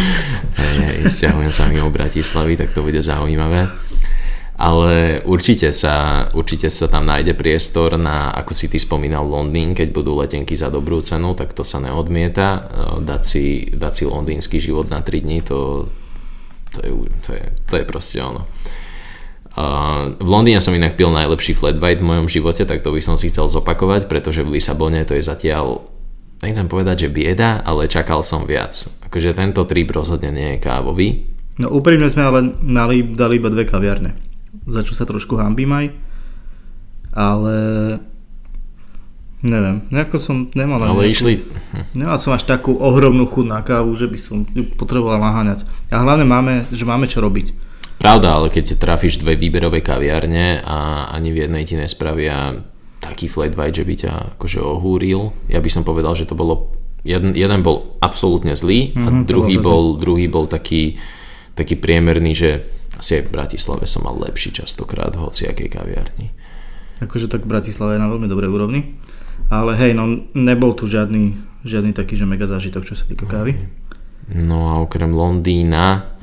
Stiahujem 1.12 1.52
sa 1.52 1.68
mimo 1.68 1.92
Bratislavy, 1.92 2.56
tak 2.56 2.72
to 2.72 2.84
bude 2.84 2.98
zaujímavé. 3.02 3.68
Ale 4.62 5.18
určite 5.26 5.74
sa, 5.74 6.28
určite 6.38 6.70
sa 6.70 6.86
tam 6.86 7.08
nájde 7.08 7.34
priestor 7.34 7.98
na, 7.98 8.30
ako 8.30 8.52
si 8.54 8.70
ty 8.70 8.78
spomínal, 8.78 9.26
Londýn, 9.26 9.74
keď 9.74 9.88
budú 9.90 10.14
letenky 10.14 10.54
za 10.54 10.70
dobrú 10.70 11.02
cenu, 11.02 11.34
tak 11.34 11.50
to 11.50 11.66
sa 11.66 11.82
neodmieta. 11.82 12.48
E, 12.54 12.60
Dať 13.02 13.22
si, 13.26 13.66
dať 13.74 13.92
si 13.92 14.04
londýnsky 14.06 14.62
život 14.62 14.86
na 14.86 15.02
3 15.02 15.18
dní, 15.18 15.42
to, 15.42 15.90
to, 16.72 16.78
je, 16.82 16.90
to, 17.22 17.30
je, 17.36 17.44
to 17.68 17.74
je 17.80 17.84
proste 17.84 18.18
ono. 18.20 18.48
Uh, 19.52 20.16
v 20.16 20.28
Londýne 20.32 20.64
som 20.64 20.72
inak 20.72 20.96
pil 20.96 21.12
najlepší 21.12 21.52
flat 21.52 21.76
white 21.76 22.00
v 22.00 22.08
mojom 22.08 22.26
živote, 22.28 22.64
tak 22.64 22.80
to 22.80 22.88
by 22.88 23.04
som 23.04 23.20
si 23.20 23.28
chcel 23.28 23.52
zopakovať, 23.52 24.08
pretože 24.08 24.40
v 24.40 24.56
Lisabone 24.56 25.04
to 25.04 25.12
je 25.12 25.20
zatiaľ, 25.20 25.84
nechcem 26.40 26.72
povedať, 26.72 27.06
že 27.06 27.12
bieda, 27.12 27.60
ale 27.60 27.84
čakal 27.84 28.24
som 28.24 28.48
viac. 28.48 28.72
Akože 29.04 29.36
tento 29.36 29.60
trip 29.68 29.92
rozhodne 29.92 30.32
nie 30.32 30.56
je 30.56 30.64
kávový. 30.64 31.28
No 31.60 31.68
úprimne 31.68 32.08
sme 32.08 32.24
ale 32.24 32.40
mali, 32.64 33.04
dali 33.12 33.36
iba 33.36 33.52
dve 33.52 33.68
kaviarne. 33.68 34.16
Za 34.64 34.80
čo 34.80 34.96
sa 34.96 35.04
trošku 35.04 35.36
hambím 35.36 35.68
aj. 35.68 35.86
Ale 37.12 37.54
neviem, 39.42 39.82
nejako 39.90 40.16
som 40.16 40.36
nemal 40.54 40.78
Ale 40.78 41.06
nejakú, 41.06 41.12
išli, 41.12 41.32
Nemal 41.98 42.16
som 42.16 42.32
až 42.32 42.46
takú 42.46 42.78
ohromnú 42.78 43.26
chuť 43.26 43.46
na 43.46 43.60
kávu, 43.60 43.90
že 43.92 44.06
by 44.06 44.18
som 44.18 44.46
ju 44.46 44.62
potreboval 44.78 45.18
naháňať. 45.18 45.66
A 45.90 46.00
hlavne 46.00 46.22
máme, 46.22 46.66
že 46.70 46.86
máme 46.86 47.10
čo 47.10 47.18
robiť. 47.18 47.50
pravda, 47.98 48.38
ale 48.38 48.50
keď 48.50 48.78
trafíš 48.78 49.18
dve 49.18 49.38
výberové 49.38 49.78
kaviarne 49.82 50.62
a 50.62 51.10
ani 51.10 51.30
v 51.30 51.46
jednej 51.46 51.62
ti 51.62 51.74
nespravia 51.78 52.62
taký 52.98 53.26
flat 53.26 53.54
white, 53.58 53.78
že 53.78 53.86
by 53.86 53.94
ťa 53.98 54.12
akože 54.38 54.58
ohúril, 54.62 55.34
ja 55.50 55.58
by 55.58 55.70
som 55.70 55.82
povedal, 55.82 56.14
že 56.14 56.26
to 56.26 56.38
bolo, 56.38 56.70
jeden, 57.02 57.34
jeden 57.34 57.60
bol 57.66 57.98
absolútne 57.98 58.54
zlý 58.54 58.94
a 58.94 59.10
Mhm, 59.10 59.26
to 59.26 59.30
druhý, 59.30 59.58
bol, 59.58 59.98
druhý 59.98 60.30
bol 60.30 60.46
taký, 60.46 60.98
taký 61.58 61.74
priemerný, 61.78 62.30
že 62.34 62.50
asi 62.94 63.18
aj 63.18 63.26
v 63.26 63.34
Bratislave 63.34 63.84
som 63.90 64.06
mal 64.06 64.14
lepší 64.18 64.54
častokrát 64.54 65.10
v 65.14 65.26
hociakej 65.26 65.66
kaviarni. 65.66 66.30
Akože 67.02 67.26
tak 67.26 67.42
Bratislava 67.42 67.98
je 67.98 68.02
na 68.02 68.06
veľmi 68.06 68.30
dobrej 68.30 68.50
úrovni. 68.50 68.94
Ale 69.52 69.76
hej, 69.76 69.92
no 69.92 70.32
nebol 70.32 70.72
tu 70.72 70.88
žiadny, 70.88 71.36
žiadny 71.68 71.92
taký, 71.92 72.16
že 72.16 72.24
mega 72.24 72.48
zážitok, 72.48 72.88
čo 72.88 72.96
sa 72.96 73.04
týka 73.04 73.28
kávy. 73.28 73.52
No 74.32 74.72
a 74.72 74.80
okrem 74.80 75.12
Londýna 75.12 76.16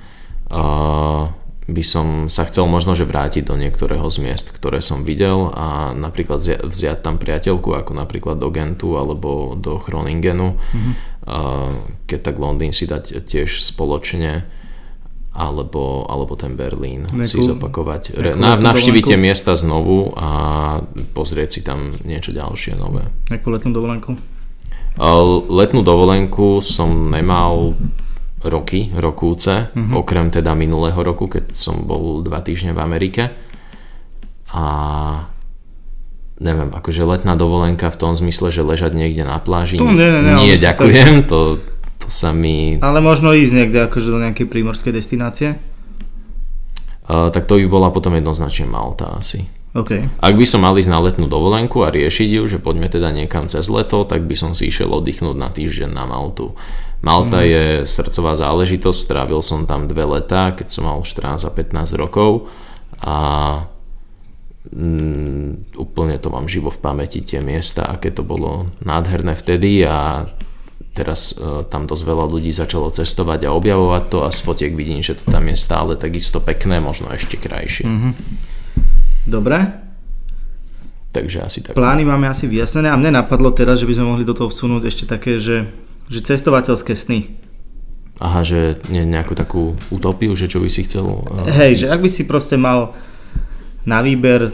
uh, 0.50 1.30
by 1.70 1.84
som 1.86 2.26
sa 2.26 2.50
chcel 2.50 2.66
možno 2.66 2.98
že 2.98 3.06
vrátiť 3.06 3.46
do 3.46 3.54
niektorého 3.54 4.10
z 4.10 4.18
miest, 4.26 4.50
ktoré 4.58 4.82
som 4.82 5.06
videl 5.06 5.54
a 5.54 5.94
napríklad 5.94 6.42
vzia- 6.42 6.64
vziať 6.66 7.06
tam 7.06 7.22
priateľku 7.22 7.70
ako 7.70 7.94
napríklad 7.94 8.42
do 8.42 8.50
Gentu 8.50 8.98
alebo 8.98 9.54
do 9.54 9.78
Chroningenu. 9.78 10.58
Uh, 11.30 11.70
keď 12.10 12.34
tak 12.34 12.36
Londýn 12.42 12.74
si 12.74 12.90
dať 12.90 13.22
tiež 13.30 13.62
spoločne 13.62 14.50
alebo, 15.40 16.04
alebo 16.04 16.36
ten 16.36 16.54
Berlín 16.54 17.08
Nejakú- 17.08 17.24
si 17.24 17.40
zopakovať. 17.40 18.02
Re, 18.14 18.36
na, 18.36 18.60
dovolenku? 19.08 19.24
miesta 19.24 19.56
znovu 19.56 20.12
a 20.14 20.30
pozrieť 21.10 21.50
si 21.50 21.62
tam 21.62 21.96
niečo 22.04 22.30
ďalšie 22.30 22.76
nové. 22.76 23.08
Nejakú 23.28 23.48
letnú 23.48 23.72
dovolenku? 23.72 24.20
Letnú 25.48 25.80
dovolenku 25.80 26.60
som 26.60 27.08
nemal 27.08 27.72
roky, 28.42 28.92
rokúce, 28.94 29.72
Mhm. 29.72 29.96
okrem 29.96 30.28
teda 30.28 30.52
minulého 30.54 31.00
roku, 31.00 31.26
keď 31.26 31.52
som 31.52 31.82
bol 31.82 32.20
dva 32.20 32.40
týždne 32.40 32.72
v 32.72 32.80
Amerike. 32.80 33.24
A 34.50 34.64
neviem, 36.36 36.68
akože 36.70 37.04
letná 37.06 37.36
dovolenka 37.36 37.88
v 37.88 37.96
tom 37.98 38.12
zmysle, 38.14 38.50
že 38.50 38.60
ležať 38.62 38.92
niekde 38.92 39.24
na 39.24 39.38
pláži. 39.38 39.76
To 39.76 39.86
nie, 39.86 39.96
nie, 39.96 40.22
nie, 40.26 40.36
nie 40.46 40.56
ďakujem, 40.58 41.28
to, 41.28 41.60
to 42.00 42.08
sa 42.08 42.32
mi... 42.32 42.80
Ale 42.80 43.04
možno 43.04 43.36
ísť 43.36 43.54
niekde 43.54 43.80
akože 43.86 44.10
do 44.10 44.20
nejakej 44.24 44.48
prímorskej 44.48 44.96
destinácie? 44.96 45.60
Uh, 47.10 47.28
tak 47.34 47.46
to 47.46 47.60
by 47.60 47.68
bola 47.68 47.90
potom 47.92 48.16
jednoznačne 48.16 48.70
Malta 48.70 49.18
asi. 49.18 49.50
OK. 49.78 50.02
Ak 50.18 50.34
by 50.34 50.46
som 50.50 50.66
mal 50.66 50.74
ísť 50.74 50.90
na 50.90 50.98
letnú 50.98 51.30
dovolenku 51.30 51.86
a 51.86 51.94
riešiť 51.94 52.42
ju, 52.42 52.44
že 52.50 52.58
poďme 52.58 52.90
teda 52.90 53.14
niekam 53.14 53.46
cez 53.46 53.70
leto, 53.70 54.02
tak 54.02 54.26
by 54.26 54.34
som 54.34 54.58
si 54.58 54.74
išiel 54.74 54.90
oddychnúť 54.90 55.38
na 55.38 55.54
týždeň 55.54 55.94
na 55.94 56.10
Maltu. 56.10 56.58
Malta 57.00 57.46
je 57.46 57.88
srdcová 57.88 58.36
záležitosť, 58.36 59.00
strávil 59.00 59.40
som 59.40 59.64
tam 59.64 59.88
dve 59.88 60.04
leta, 60.04 60.52
keď 60.52 60.68
som 60.68 60.84
mal 60.90 61.00
14 61.00 61.48
a 61.48 61.52
15 61.54 61.96
rokov 61.96 62.52
a 63.00 63.18
mm, 64.74 65.80
úplne 65.80 66.20
to 66.20 66.28
mám 66.28 66.52
živo 66.52 66.68
v 66.68 66.82
pamäti 66.84 67.24
tie 67.24 67.40
miesta, 67.40 67.88
aké 67.88 68.12
to 68.12 68.28
bolo 68.28 68.68
nádherné 68.84 69.38
vtedy 69.40 69.88
a 69.88 70.28
teraz 70.94 71.38
e, 71.38 71.64
tam 71.70 71.86
dosť 71.86 72.04
veľa 72.04 72.26
ľudí 72.28 72.52
začalo 72.52 72.92
cestovať 72.92 73.48
a 73.48 73.56
objavovať 73.56 74.04
to 74.10 74.18
a 74.26 74.30
z 74.34 74.40
fotiek 74.44 74.74
vidím, 74.76 75.00
že 75.00 75.16
to 75.16 75.30
tam 75.30 75.48
je 75.48 75.56
stále 75.56 75.96
takisto 75.96 76.42
pekné, 76.44 76.82
možno 76.82 77.10
ešte 77.14 77.40
krajšie. 77.40 77.86
Dobre. 79.30 79.90
Takže 81.10 81.42
asi 81.42 81.60
tak. 81.66 81.74
Plány 81.74 82.06
máme 82.06 82.30
asi 82.30 82.46
vyjasnené 82.46 82.94
a 82.94 83.00
mne 83.00 83.18
napadlo 83.18 83.50
teraz, 83.50 83.82
že 83.82 83.90
by 83.90 83.98
sme 83.98 84.10
mohli 84.14 84.24
do 84.26 84.38
toho 84.38 84.54
vsunúť 84.54 84.94
ešte 84.94 85.10
také, 85.10 85.42
že, 85.42 85.66
že 86.06 86.22
cestovateľské 86.22 86.94
sny. 86.94 87.34
Aha, 88.20 88.44
že 88.44 88.78
ne, 88.92 89.08
nejakú 89.08 89.34
takú 89.34 89.80
utopiu, 89.90 90.36
že 90.36 90.52
čo 90.52 90.60
by 90.60 90.70
si 90.70 90.86
chcel... 90.86 91.08
Uh, 91.08 91.50
Hej, 91.50 91.86
že 91.86 91.88
ak 91.90 92.04
by 92.04 92.10
si 92.12 92.28
proste 92.28 92.60
mal 92.60 92.94
na 93.88 94.04
výber 94.04 94.54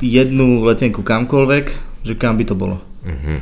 jednu 0.00 0.64
letenku 0.66 1.04
kamkoľvek, 1.04 1.66
že 2.02 2.16
kam 2.16 2.40
by 2.40 2.44
to 2.48 2.56
bolo? 2.56 2.80
uh-huh. 3.04 3.38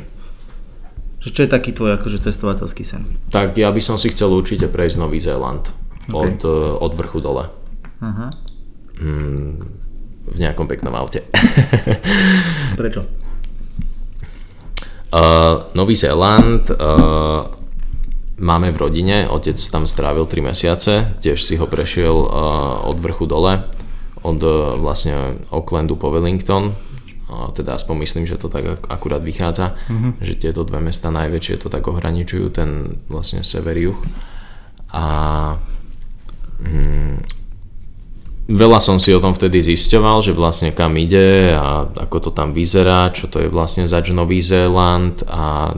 Že 1.27 1.35
čo 1.35 1.41
je 1.43 1.49
taký 1.51 1.75
tvoj 1.75 1.99
akože 1.99 2.23
cestovateľský 2.23 2.87
sen? 2.87 3.03
Tak 3.27 3.59
ja 3.59 3.67
by 3.67 3.83
som 3.83 3.99
si 3.99 4.07
chcel 4.15 4.31
určite 4.31 4.71
prejsť 4.71 4.95
Nový 5.03 5.19
Zéland. 5.19 5.67
Od, 6.07 6.39
uh, 6.47 6.79
od 6.79 6.91
vrchu 6.95 7.19
dole. 7.19 7.51
Aha. 7.99 8.31
Mm, 8.95 9.59
v 10.31 10.37
nejakom 10.39 10.71
peknom 10.71 10.95
aute. 10.95 11.27
Prečo? 12.79 13.03
uh, 15.11 15.67
Nový 15.75 15.95
Zéland 15.95 16.71
uh, 16.71 17.43
máme 18.39 18.71
v 18.71 18.77
rodine, 18.77 19.27
otec 19.27 19.57
tam 19.59 19.87
strávil 19.87 20.25
3 20.25 20.51
mesiace, 20.51 20.93
tiež 21.19 21.43
si 21.43 21.55
ho 21.59 21.67
prešiel 21.67 22.15
uh, 22.15 22.87
od 22.87 22.97
vrchu 22.99 23.27
dole, 23.27 23.67
od 24.23 24.39
uh, 24.43 24.75
vlastne 24.79 25.43
Aucklandu 25.51 25.95
po 25.95 26.11
Wellington, 26.11 26.75
teda 27.27 27.75
aspoň 27.75 27.95
myslím, 28.07 28.23
že 28.23 28.39
to 28.39 28.47
tak 28.47 28.63
ak- 28.63 28.87
akurát 28.87 29.19
vychádza, 29.19 29.75
že 30.23 30.39
tieto 30.39 30.63
dve 30.63 30.79
mesta 30.79 31.11
najväčšie 31.11 31.59
to 31.59 31.67
tak 31.67 31.83
ohraničujú, 31.87 32.47
ten 32.55 32.99
vlastne 33.11 33.43
sever 33.43 33.75
juh. 33.75 33.99
A 34.95 35.05
mm, 36.63 37.19
veľa 38.47 38.79
som 38.79 38.95
si 38.95 39.11
o 39.11 39.19
tom 39.19 39.35
vtedy 39.35 39.59
zisťoval, 39.59 40.23
že 40.23 40.31
vlastne 40.31 40.71
kam 40.71 40.95
ide 40.95 41.51
a 41.51 41.83
ako 42.07 42.17
to 42.27 42.31
tam 42.31 42.55
vyzerá, 42.55 43.11
čo 43.11 43.27
to 43.27 43.43
je 43.43 43.51
vlastne 43.51 43.83
zač 43.91 44.15
Nový 44.15 44.39
Zéland 44.39 45.19
a 45.27 45.75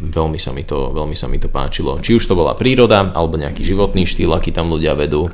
veľmi 0.00 0.38
sa, 0.40 0.54
mi 0.54 0.62
to, 0.62 0.94
veľmi 0.94 1.18
sa 1.18 1.26
mi 1.28 1.36
to 1.42 1.50
páčilo. 1.52 1.98
Či 2.00 2.16
už 2.16 2.24
to 2.24 2.38
bola 2.38 2.54
príroda, 2.56 3.10
alebo 3.12 3.36
nejaký 3.36 3.66
životný 3.66 4.06
štýl, 4.08 4.32
aký 4.32 4.54
tam 4.54 4.70
ľudia 4.72 4.96
vedú, 4.96 5.28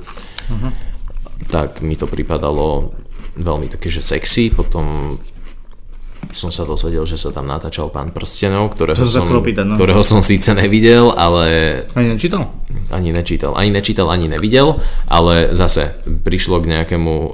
tak 1.52 1.84
mi 1.84 1.94
to 1.94 2.08
pripadalo 2.10 2.90
veľmi 3.36 3.68
také, 3.68 3.92
že 3.92 4.02
sexy. 4.02 4.50
Potom 4.52 5.16
som 6.34 6.50
sa 6.50 6.66
dozvedel, 6.66 7.06
že 7.06 7.16
sa 7.16 7.30
tam 7.30 7.46
natáčal 7.46 7.88
pán 7.88 8.10
Prstenov, 8.10 8.74
ktorého, 8.74 8.98
To 8.98 9.06
som 9.06 9.24
opýtať, 9.30 9.64
no. 9.68 9.74
ktorého 9.78 10.02
som 10.02 10.20
síce 10.20 10.50
nevidel, 10.52 11.14
ale 11.14 11.46
Ani 11.94 12.12
nečítal? 12.18 12.50
ani 12.90 13.10
nečítal, 13.10 13.56
ani 13.56 13.70
nečítal, 13.72 14.06
ani 14.10 14.26
nevidel, 14.30 14.78
ale 15.10 15.56
zase 15.56 15.96
prišlo 16.06 16.62
k 16.62 16.70
nejakému 16.70 17.14
uh, 17.14 17.30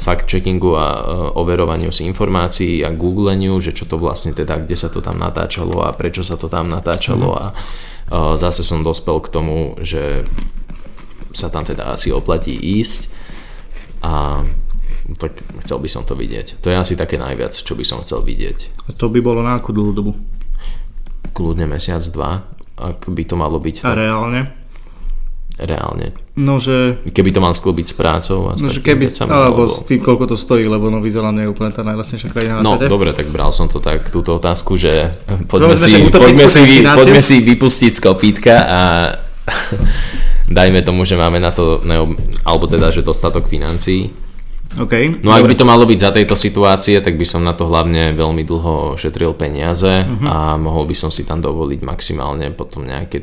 fact-checkingu 0.00 0.74
a 0.74 0.86
uh, 0.86 1.02
overovaniu 1.38 1.94
si 1.94 2.02
informácií 2.08 2.82
a 2.82 2.90
googleniu, 2.90 3.62
že 3.62 3.70
čo 3.74 3.86
to 3.86 4.00
vlastne 4.00 4.34
teda, 4.34 4.64
kde 4.64 4.74
sa 4.74 4.90
to 4.90 4.98
tam 4.98 5.22
natáčalo 5.22 5.86
a 5.86 5.94
prečo 5.94 6.26
sa 6.26 6.34
to 6.34 6.50
tam 6.50 6.66
natáčalo 6.66 7.30
a 7.30 7.44
uh, 7.52 8.34
zase 8.34 8.66
som 8.66 8.82
dospel 8.82 9.22
k 9.22 9.28
tomu, 9.30 9.78
že 9.82 10.26
sa 11.30 11.48
tam 11.48 11.62
teda 11.64 11.94
asi 11.94 12.12
oplatí 12.12 12.52
ísť 12.52 13.08
a 14.02 14.44
tak 15.18 15.34
chcel 15.62 15.78
by 15.78 15.88
som 15.90 16.02
to 16.02 16.14
vidieť. 16.14 16.62
To 16.62 16.70
je 16.70 16.76
asi 16.76 16.94
také 16.94 17.18
najviac, 17.18 17.52
čo 17.52 17.74
by 17.74 17.82
som 17.82 18.00
chcel 18.00 18.22
vidieť. 18.22 18.88
A 18.88 18.90
to 18.94 19.10
by 19.10 19.18
bolo 19.18 19.42
na 19.42 19.58
akú 19.58 19.70
dlhú 19.70 19.92
dobu? 19.92 20.12
Kľudne 21.32 21.66
mesiac, 21.66 22.02
dva, 22.10 22.44
ak 22.76 23.08
by 23.08 23.22
to 23.24 23.34
malo 23.34 23.56
byť 23.56 23.82
A 23.82 23.84
tak 23.84 23.98
reálne? 23.98 24.40
reálne. 25.58 26.16
No, 26.32 26.56
že, 26.58 26.96
Keby 27.12 27.30
to 27.30 27.44
mám 27.44 27.52
sklbiť 27.52 27.86
s 27.92 27.94
prácou 27.94 28.50
a 28.50 28.56
s 28.56 28.64
no, 28.64 28.72
keby, 28.72 29.04
vecami, 29.04 29.30
alebo 29.30 29.68
s 29.68 29.84
tým, 29.84 30.00
koľko 30.00 30.32
to 30.32 30.36
stojí, 30.36 30.64
lebo 30.64 30.88
Nový 30.88 31.12
Zeland 31.12 31.38
je 31.38 31.46
úplne 31.46 31.70
tá 31.70 31.84
najlasnejšia 31.84 32.28
krajina 32.32 32.58
na 32.58 32.62
No 32.64 32.80
svete. 32.80 32.88
dobre, 32.88 33.12
tak 33.12 33.28
bral 33.28 33.52
som 33.52 33.68
to 33.68 33.78
tak, 33.78 34.08
túto 34.08 34.32
otázku, 34.32 34.80
že 34.80 35.12
poďme 35.46 35.76
si, 35.76 35.92
poďme, 36.08 36.46
si, 36.48 36.82
poďme 36.82 37.20
si 37.20 37.36
vypustiť 37.44 37.92
z 37.94 38.00
kopítka 38.00 38.54
a 38.64 38.80
dajme 40.48 40.80
tomu, 40.82 41.04
že 41.04 41.20
máme 41.20 41.38
na 41.38 41.52
to, 41.52 41.84
neob... 41.84 42.16
alebo 42.42 42.64
teda, 42.66 42.88
že 42.88 43.04
dostatok 43.04 43.46
financií. 43.46 44.08
OK. 44.74 45.20
No 45.20 45.30
ak 45.30 45.44
by 45.44 45.54
to 45.54 45.64
malo 45.64 45.84
byť 45.84 45.98
za 45.98 46.10
tejto 46.10 46.32
situácie, 46.32 46.96
tak 46.98 47.14
by 47.14 47.24
som 47.24 47.40
na 47.40 47.52
to 47.52 47.64
hlavne 47.64 48.12
veľmi 48.12 48.40
dlho 48.42 48.96
šetril 48.96 49.32
peniaze 49.32 50.04
Mhm. 50.04 50.24
a 50.24 50.36
mohol 50.56 50.88
by 50.88 50.94
som 50.94 51.08
si 51.08 51.22
tam 51.22 51.38
dovoliť 51.38 51.80
maximálne 51.82 52.48
potom 52.50 52.82
nejaké 52.82 53.20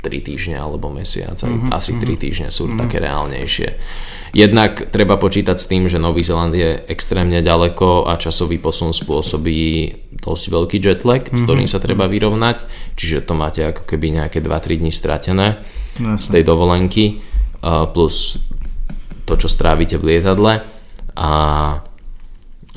3 0.00 0.20
týždne 0.20 0.54
alebo 0.54 0.88
mesiac. 0.88 1.34
Mhm, 1.34 1.72
Asi 1.72 1.96
3 1.96 2.14
týždne 2.14 2.48
sú 2.48 2.68
také 2.76 3.00
reálnejšie. 3.00 3.68
Jednak 4.34 4.90
treba 4.90 5.14
počítať 5.16 5.54
s 5.54 5.64
tým, 5.64 5.86
že 5.86 5.96
Nový 5.96 6.20
Zeland 6.20 6.52
je 6.52 6.82
extrémne 6.84 7.38
ďaleko 7.40 8.04
a 8.04 8.14
časový 8.14 8.58
posun 8.58 8.90
spôsobí 8.90 9.94
dosť 10.18 10.44
veľký 10.50 10.78
jetlag, 10.78 11.22
s 11.26 11.40
Mhm. 11.40 11.44
ktorým 11.44 11.66
sa 11.66 11.78
treba 11.78 12.04
vyrovnať. 12.04 12.60
Čiže 12.94 13.22
to 13.22 13.32
máte 13.32 13.62
ako 13.64 13.82
keby 13.84 14.10
nejaké 14.12 14.38
2-3 14.40 14.76
dní 14.76 14.90
stratené 14.90 15.58
No, 15.96 16.18
z 16.18 16.26
tej 16.28 16.42
dovolenky 16.42 17.22
uh, 17.62 17.86
plus 17.86 18.42
to, 19.24 19.34
čo 19.34 19.46
strávite 19.46 19.94
v 19.96 20.12
lietadle 20.12 20.73
a 21.14 21.30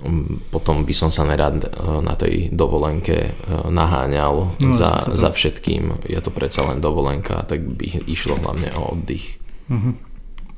mm, 0.02 0.54
potom 0.54 0.86
by 0.86 0.94
som 0.94 1.10
sa 1.10 1.26
nerad 1.26 1.62
uh, 1.66 2.00
na 2.02 2.14
tej 2.14 2.54
dovolenke 2.54 3.34
uh, 3.34 3.68
naháňal 3.70 4.58
No, 4.58 4.72
za, 4.74 5.10
za 5.14 5.30
všetkým. 5.34 6.06
Je 6.06 6.20
to 6.22 6.30
predsa 6.30 6.66
len 6.70 6.82
dovolenka, 6.82 7.46
tak 7.46 7.66
by 7.66 8.06
išlo 8.10 8.38
hlavne 8.38 8.74
o 8.78 8.94
oddych. 8.98 9.38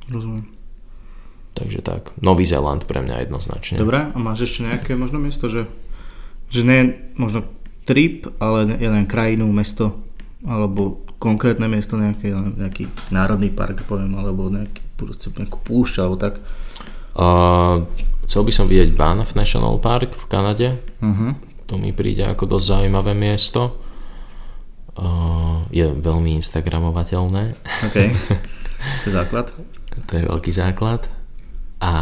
Rozumiem. 0.10 0.60
Takže 1.58 1.82
tak, 1.82 2.14
Nový 2.22 2.46
Zéland 2.46 2.86
pre 2.86 3.02
mňa 3.04 3.26
jednoznačne. 3.26 3.82
Dobre, 3.82 4.08
a 4.14 4.18
máš 4.22 4.48
ešte 4.48 4.64
nejaké 4.64 4.96
možno 4.96 5.20
miesto, 5.20 5.50
že, 5.52 5.68
že 6.48 6.62
nie 6.64 6.96
možno 7.20 7.44
trip, 7.84 8.30
ale 8.38 8.78
ja 8.78 8.88
neviem, 8.94 9.10
krajinu, 9.10 9.50
mesto, 9.50 9.98
alebo 10.46 11.04
konkrétne 11.20 11.68
miesto, 11.68 12.00
nejaké, 12.00 12.32
nejaký 12.32 12.88
národný 13.12 13.52
park, 13.52 13.84
poviem, 13.90 14.16
alebo 14.16 14.48
nejaký, 14.48 14.80
proste 14.96 15.34
nejakú 15.36 15.60
púšť, 15.66 15.96
alebo 16.00 16.16
tak. 16.16 16.40
Uh, 17.20 17.84
chcel 18.24 18.48
by 18.48 18.52
som 18.56 18.72
vidieť 18.72 18.96
Banff 18.96 19.36
National 19.36 19.76
Park 19.84 20.16
v 20.16 20.26
Kanade. 20.32 20.80
Uh-huh. 21.04 21.36
To 21.68 21.76
mi 21.76 21.92
príde 21.92 22.24
ako 22.24 22.56
dosť 22.56 22.80
zaujímavé 22.80 23.12
miesto. 23.12 23.76
Uh, 24.96 25.68
je 25.68 25.84
veľmi 25.84 26.40
instagramovateľné. 26.40 27.52
OK. 27.92 27.98
Základ. 29.12 29.52
To 30.10 30.16
je 30.16 30.24
veľký 30.24 30.54
základ. 30.56 31.12
A, 31.84 31.94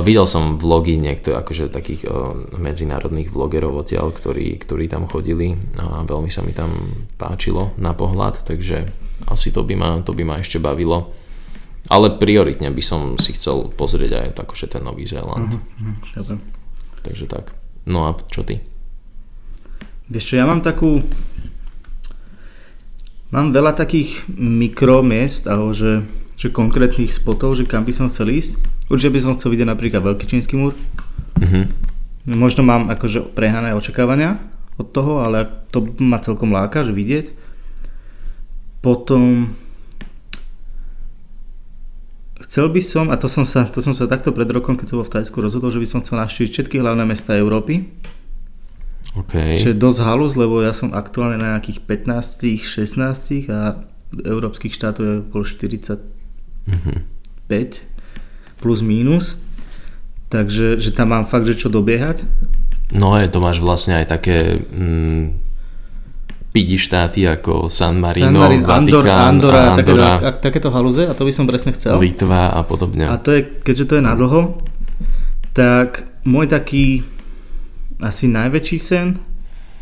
videl 0.00 0.24
som 0.24 0.56
vlogy 0.56 0.96
niekto, 0.96 1.36
akože 1.36 1.68
takých 1.68 2.08
medzinárodných 2.56 3.28
vlogerov 3.28 3.84
odtiaľ, 3.84 4.14
ktorí, 4.14 4.56
ktorí 4.64 4.88
tam 4.88 5.04
chodili 5.04 5.60
a 5.76 6.02
veľmi 6.08 6.32
sa 6.32 6.40
mi 6.40 6.56
tam 6.56 7.04
páčilo 7.20 7.76
na 7.76 7.92
pohľad, 7.92 8.48
takže 8.48 8.88
asi 9.28 9.52
to 9.52 9.60
by 9.62 9.76
ma, 9.76 10.00
to 10.00 10.16
by 10.16 10.24
ma 10.24 10.40
ešte 10.40 10.56
bavilo. 10.56 11.12
Ale 11.92 12.16
prioritne 12.16 12.72
by 12.72 12.82
som 12.84 13.20
si 13.20 13.36
chcel 13.36 13.68
pozrieť 13.76 14.12
aj 14.16 14.26
akože 14.40 14.72
ten 14.72 14.80
Nový 14.80 15.04
Zéland. 15.04 15.52
Uh-huh. 15.52 16.16
Uh-huh. 16.16 16.40
Takže 17.04 17.28
tak. 17.28 17.52
No 17.84 18.08
a 18.08 18.16
čo 18.32 18.40
ty? 18.40 18.64
Vieš 20.08 20.24
čo, 20.24 20.34
ja 20.40 20.48
mám 20.48 20.64
takú... 20.64 21.04
Mám 23.28 23.52
veľa 23.52 23.76
takých 23.76 24.24
mikromiest, 24.32 25.44
alebo 25.50 25.74
že, 25.76 26.06
že 26.40 26.54
konkrétnych 26.54 27.12
spotov, 27.12 27.58
že 27.58 27.68
kam 27.68 27.84
by 27.84 27.92
som 27.92 28.08
chcel 28.08 28.32
ísť. 28.32 28.56
Určite 28.88 29.12
by 29.12 29.20
som 29.20 29.34
chcel 29.36 29.52
vidieť 29.52 29.68
napríklad 29.68 30.00
Veľký 30.00 30.24
čínsky 30.24 30.56
múr. 30.56 30.72
Mhm. 31.40 31.92
Možno 32.24 32.64
mám 32.64 32.88
akože 32.88 33.36
prehnané 33.36 33.76
očakávania 33.76 34.40
od 34.80 34.88
toho, 34.88 35.20
ale 35.20 35.44
to 35.68 35.84
ma 36.00 36.16
celkom 36.24 36.56
láka, 36.56 36.80
že 36.80 36.96
vidieť. 36.96 37.36
Potom 38.80 39.52
chcel 42.54 42.70
by 42.70 42.78
som, 42.86 43.10
a 43.10 43.18
to 43.18 43.26
som 43.26 43.42
sa, 43.42 43.66
to 43.66 43.82
som 43.82 43.98
sa 43.98 44.06
takto 44.06 44.30
pred 44.30 44.46
rokom, 44.46 44.78
keď 44.78 44.86
som 44.94 45.02
bol 45.02 45.08
v 45.10 45.18
Tajsku 45.18 45.42
rozhodol, 45.42 45.74
že 45.74 45.82
by 45.82 45.90
som 45.90 46.06
chcel 46.06 46.22
navštíviť 46.22 46.50
všetky 46.54 46.78
hlavné 46.78 47.02
mesta 47.02 47.34
Európy. 47.34 47.90
OK. 49.18 49.58
Čo 49.58 49.74
je 49.74 49.82
dosť 49.82 49.98
halus, 50.06 50.38
lebo 50.38 50.62
ja 50.62 50.70
som 50.70 50.94
aktuálne 50.94 51.34
na 51.34 51.58
nejakých 51.58 51.82
15, 51.82 52.62
16 52.62 53.50
a 53.50 53.82
európskych 54.22 54.70
štátov 54.70 55.02
je 55.02 55.14
okolo 55.26 55.42
45 55.42 55.98
Mhm. 56.70 56.94
plus 58.62 58.80
mínus. 58.86 59.34
Takže 60.30 60.78
že 60.78 60.94
tam 60.94 61.10
mám 61.10 61.26
fakt, 61.26 61.50
že 61.50 61.58
čo 61.58 61.66
dobiehať. 61.66 62.22
No 62.94 63.18
je, 63.18 63.26
to 63.26 63.42
máš 63.42 63.58
vlastne 63.58 63.98
aj 63.98 64.06
také 64.14 64.62
mm, 64.62 65.53
pidi 66.54 66.78
štáty 66.78 67.26
ako 67.26 67.66
San 67.66 67.98
Marino, 67.98 68.38
San 68.38 68.62
Andor, 68.62 69.02
Vatikán, 69.02 69.26
Andorra, 69.28 69.58
a 69.58 69.74
takéto, 69.74 69.98
Andorra, 69.98 70.10
a- 70.22 70.38
takéto 70.38 70.68
haluze 70.70 71.02
a 71.02 71.10
to 71.10 71.26
by 71.26 71.32
som 71.32 71.44
presne 71.44 71.74
chcel. 71.74 71.98
Litva 71.98 72.48
a 72.48 72.62
podobne. 72.62 73.04
A 73.04 73.18
to 73.18 73.28
je, 73.28 73.42
keďže 73.42 73.84
to 73.84 73.94
je 73.94 74.02
na 74.02 74.14
dlho, 74.14 74.62
tak 75.50 75.88
môj 76.22 76.46
taký 76.46 77.02
asi 77.98 78.26
najväčší 78.28 78.78
sen 78.78 79.18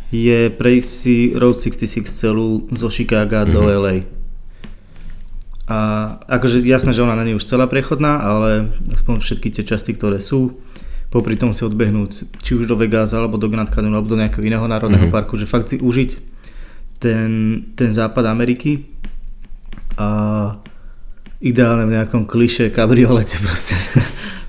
je 0.08 0.48
prejsť 0.50 0.88
si 0.88 1.16
Road 1.32 1.56
66 1.56 2.08
celú 2.08 2.64
zo 2.70 2.88
Chicaga 2.88 3.44
do 3.44 3.60
Mhm. 3.60 3.72
LA. 3.74 3.94
A 5.64 5.78
akože 6.26 6.60
jasné, 6.62 6.92
že 6.92 7.00
ona 7.00 7.14
není 7.14 7.32
už 7.32 7.44
celá 7.44 7.64
prechodná, 7.66 8.16
ale 8.16 8.72
aspoň 8.90 9.20
všetky 9.20 9.48
tie 9.50 9.64
časti, 9.66 9.92
ktoré 9.92 10.18
sú, 10.18 10.56
popri 11.08 11.36
tom 11.36 11.52
si 11.52 11.62
odbehnúť 11.62 12.10
či 12.38 12.52
už 12.54 12.64
do 12.64 12.74
Vegas, 12.74 13.12
alebo 13.12 13.36
do 13.36 13.46
Grand 13.46 13.68
Canyon, 13.70 13.92
alebo 13.94 14.08
do 14.08 14.16
nejakého 14.18 14.40
iného 14.42 14.64
národného 14.64 15.06
Mhm. 15.06 15.12
parku, 15.12 15.36
že 15.36 15.44
fakt 15.44 15.68
si 15.68 15.76
užiť 15.76 16.31
ten, 17.03 17.30
ten 17.74 17.90
západ 17.90 18.30
Ameriky 18.30 18.86
a 19.98 20.09
ideálne 21.42 21.90
v 21.90 21.98
nejakom 21.98 22.30
kliše 22.30 22.70
kabriolete 22.70 23.36
proste. 23.44 23.74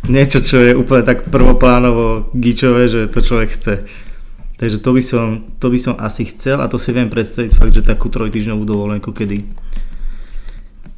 Niečo, 0.06 0.46
čo 0.46 0.62
je 0.62 0.78
úplne 0.78 1.02
tak 1.02 1.26
prvoplánovo 1.34 2.30
gičové, 2.38 2.92
že 2.92 3.10
to 3.10 3.26
človek 3.26 3.50
chce. 3.50 3.76
Takže 4.62 4.78
to 4.80 4.90
by, 4.94 5.02
som, 5.02 5.26
to 5.58 5.68
by 5.74 5.80
som 5.82 5.96
asi 5.98 6.30
chcel 6.30 6.62
a 6.62 6.70
to 6.70 6.78
si 6.78 6.94
viem 6.94 7.10
predstaviť 7.10 7.58
fakt, 7.58 7.74
že 7.74 7.84
takú 7.84 8.08
trojtyžňovú 8.08 8.64
dovolenku, 8.64 9.10
kedy, 9.12 9.50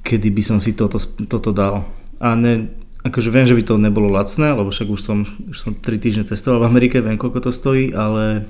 kedy 0.04 0.28
by 0.30 0.44
som 0.44 0.58
si 0.60 0.76
toto, 0.76 1.00
toto 1.26 1.56
dal. 1.56 1.88
A 2.20 2.36
ne, 2.36 2.70
akože 3.06 3.30
viem, 3.32 3.48
že 3.48 3.56
by 3.56 3.64
to 3.64 3.80
nebolo 3.80 4.12
lacné, 4.12 4.52
lebo 4.54 4.70
však 4.74 4.90
už 4.90 5.02
som, 5.02 5.24
už 5.50 5.58
som 5.58 5.72
3 5.72 5.82
týždne 5.98 6.24
cestoval 6.28 6.66
v 6.66 6.70
Amerike, 6.74 7.00
viem 7.00 7.18
koľko 7.18 7.50
to 7.50 7.52
stojí, 7.54 7.94
ale 7.94 8.50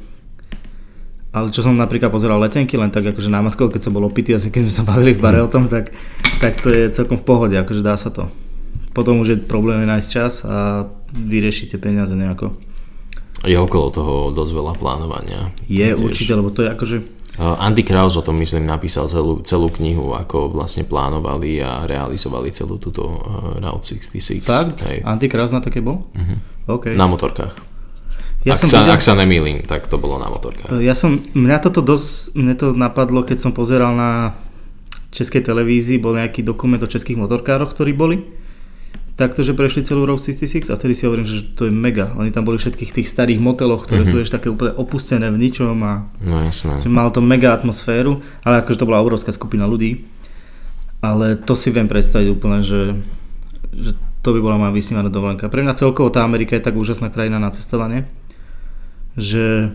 ale 1.36 1.52
čo 1.52 1.60
som 1.60 1.76
napríklad 1.76 2.08
pozeral 2.08 2.40
letenky, 2.40 2.80
len 2.80 2.88
tak 2.88 3.12
akože 3.12 3.28
námatkou, 3.28 3.68
keď 3.68 3.82
som 3.84 3.92
bol 3.92 4.08
opitý, 4.08 4.32
asi 4.32 4.48
keď 4.48 4.72
sme 4.72 4.74
sa 4.74 4.84
bavili 4.88 5.12
v 5.12 5.20
bare 5.20 5.44
o 5.44 5.52
tom, 5.52 5.68
tak, 5.68 5.92
tak 6.40 6.64
to 6.64 6.72
je 6.72 6.88
celkom 6.96 7.20
v 7.20 7.28
pohode, 7.28 7.56
akože 7.60 7.84
dá 7.84 8.00
sa 8.00 8.08
to. 8.08 8.32
Potom 8.96 9.20
už 9.20 9.28
je 9.28 9.38
problém 9.44 9.84
je 9.84 9.92
nájsť 9.92 10.08
čas 10.08 10.48
a 10.48 10.88
vyriešiť 11.12 11.76
tie 11.76 11.80
peniaze 11.84 12.16
nejako. 12.16 12.56
Je 13.44 13.60
okolo 13.60 13.92
toho 13.92 14.14
dosť 14.32 14.52
veľa 14.56 14.74
plánovania. 14.80 15.52
Je 15.68 15.84
Tiež. 15.84 16.00
určite, 16.00 16.32
lebo 16.32 16.56
to 16.56 16.64
je 16.64 16.72
akože, 16.72 16.98
Andy 17.36 17.84
Kraus 17.84 18.16
o 18.16 18.24
tom 18.24 18.40
myslím 18.40 18.64
napísal 18.64 19.12
celú, 19.12 19.44
celú 19.44 19.68
knihu, 19.68 20.16
ako 20.16 20.56
vlastne 20.56 20.88
plánovali 20.88 21.60
a 21.60 21.84
realizovali 21.84 22.48
celú 22.56 22.80
túto 22.80 23.04
uh, 23.04 23.60
Route 23.60 23.84
66. 23.84 24.40
fakt, 24.40 24.80
Hej. 24.88 25.04
Antikraus 25.04 25.52
na 25.52 25.60
také 25.60 25.84
bol? 25.84 26.08
Mhm. 26.16 26.36
OK. 26.72 26.96
Na 26.96 27.12
motorkách. 27.12 27.75
Ja 28.46 28.54
ak, 28.54 28.62
som 28.62 28.70
sa, 28.70 28.80
videl- 28.86 28.94
ak 28.94 29.02
sa 29.02 29.14
nemýlim, 29.18 29.58
tak 29.66 29.90
to 29.90 29.98
bolo 29.98 30.22
na 30.22 30.30
motorkách. 30.30 30.78
Ja 30.80 30.94
som, 30.94 31.20
mňa 31.34 31.58
toto 31.60 31.82
dosť, 31.82 32.38
mne 32.38 32.54
to 32.54 32.72
napadlo, 32.72 33.26
keď 33.26 33.42
som 33.42 33.52
pozeral 33.52 33.98
na 33.98 34.38
českej 35.10 35.42
televízii, 35.42 35.98
bol 35.98 36.14
nejaký 36.14 36.46
dokument 36.46 36.78
o 36.78 36.86
českých 36.86 37.18
motorkároch, 37.18 37.74
ktorí 37.74 37.96
boli. 37.96 38.22
Takto, 39.16 39.48
že 39.48 39.56
prešli 39.56 39.88
celú 39.88 40.04
Road 40.04 40.20
66 40.20 40.68
a 40.68 40.76
vtedy 40.76 40.92
si 40.92 41.08
hovorím, 41.08 41.24
že 41.24 41.56
to 41.56 41.66
je 41.66 41.74
mega. 41.74 42.12
Oni 42.20 42.36
tam 42.36 42.44
boli 42.44 42.60
všetkých 42.60 42.92
tých 42.92 43.08
starých 43.08 43.40
moteloch, 43.40 43.88
ktoré 43.88 44.04
mm-hmm. 44.04 44.12
sú 44.12 44.20
ešte 44.20 44.36
také 44.36 44.52
úplne 44.52 44.76
opustené 44.76 45.32
v 45.32 45.40
ničom 45.40 45.72
a 45.82 46.12
No 46.20 46.44
jasné. 46.44 46.84
že 46.84 46.92
malo 46.92 47.16
to 47.16 47.24
mega 47.24 47.56
atmosféru, 47.56 48.20
ale 48.44 48.60
akože 48.60 48.76
to 48.76 48.84
bola 48.86 49.00
obrovská 49.00 49.32
skupina 49.32 49.64
ľudí. 49.64 50.04
Ale 51.00 51.40
to 51.40 51.56
si 51.56 51.72
viem 51.72 51.88
predstaviť 51.88 52.28
úplne, 52.28 52.60
že, 52.60 52.92
že 53.72 53.96
to 54.20 54.36
by 54.36 54.40
bola 54.44 54.60
moja 54.60 54.76
vysnívaná 54.76 55.08
dovolenka. 55.08 55.48
Pre 55.48 55.64
mňa 55.64 55.80
celkovo 55.80 56.12
tá 56.12 56.20
Amerika 56.20 56.60
je 56.60 56.66
tak 56.68 56.76
úžasná 56.76 57.08
krajina 57.08 57.40
na 57.40 57.56
cestovanie, 57.56 58.04
že 59.16 59.72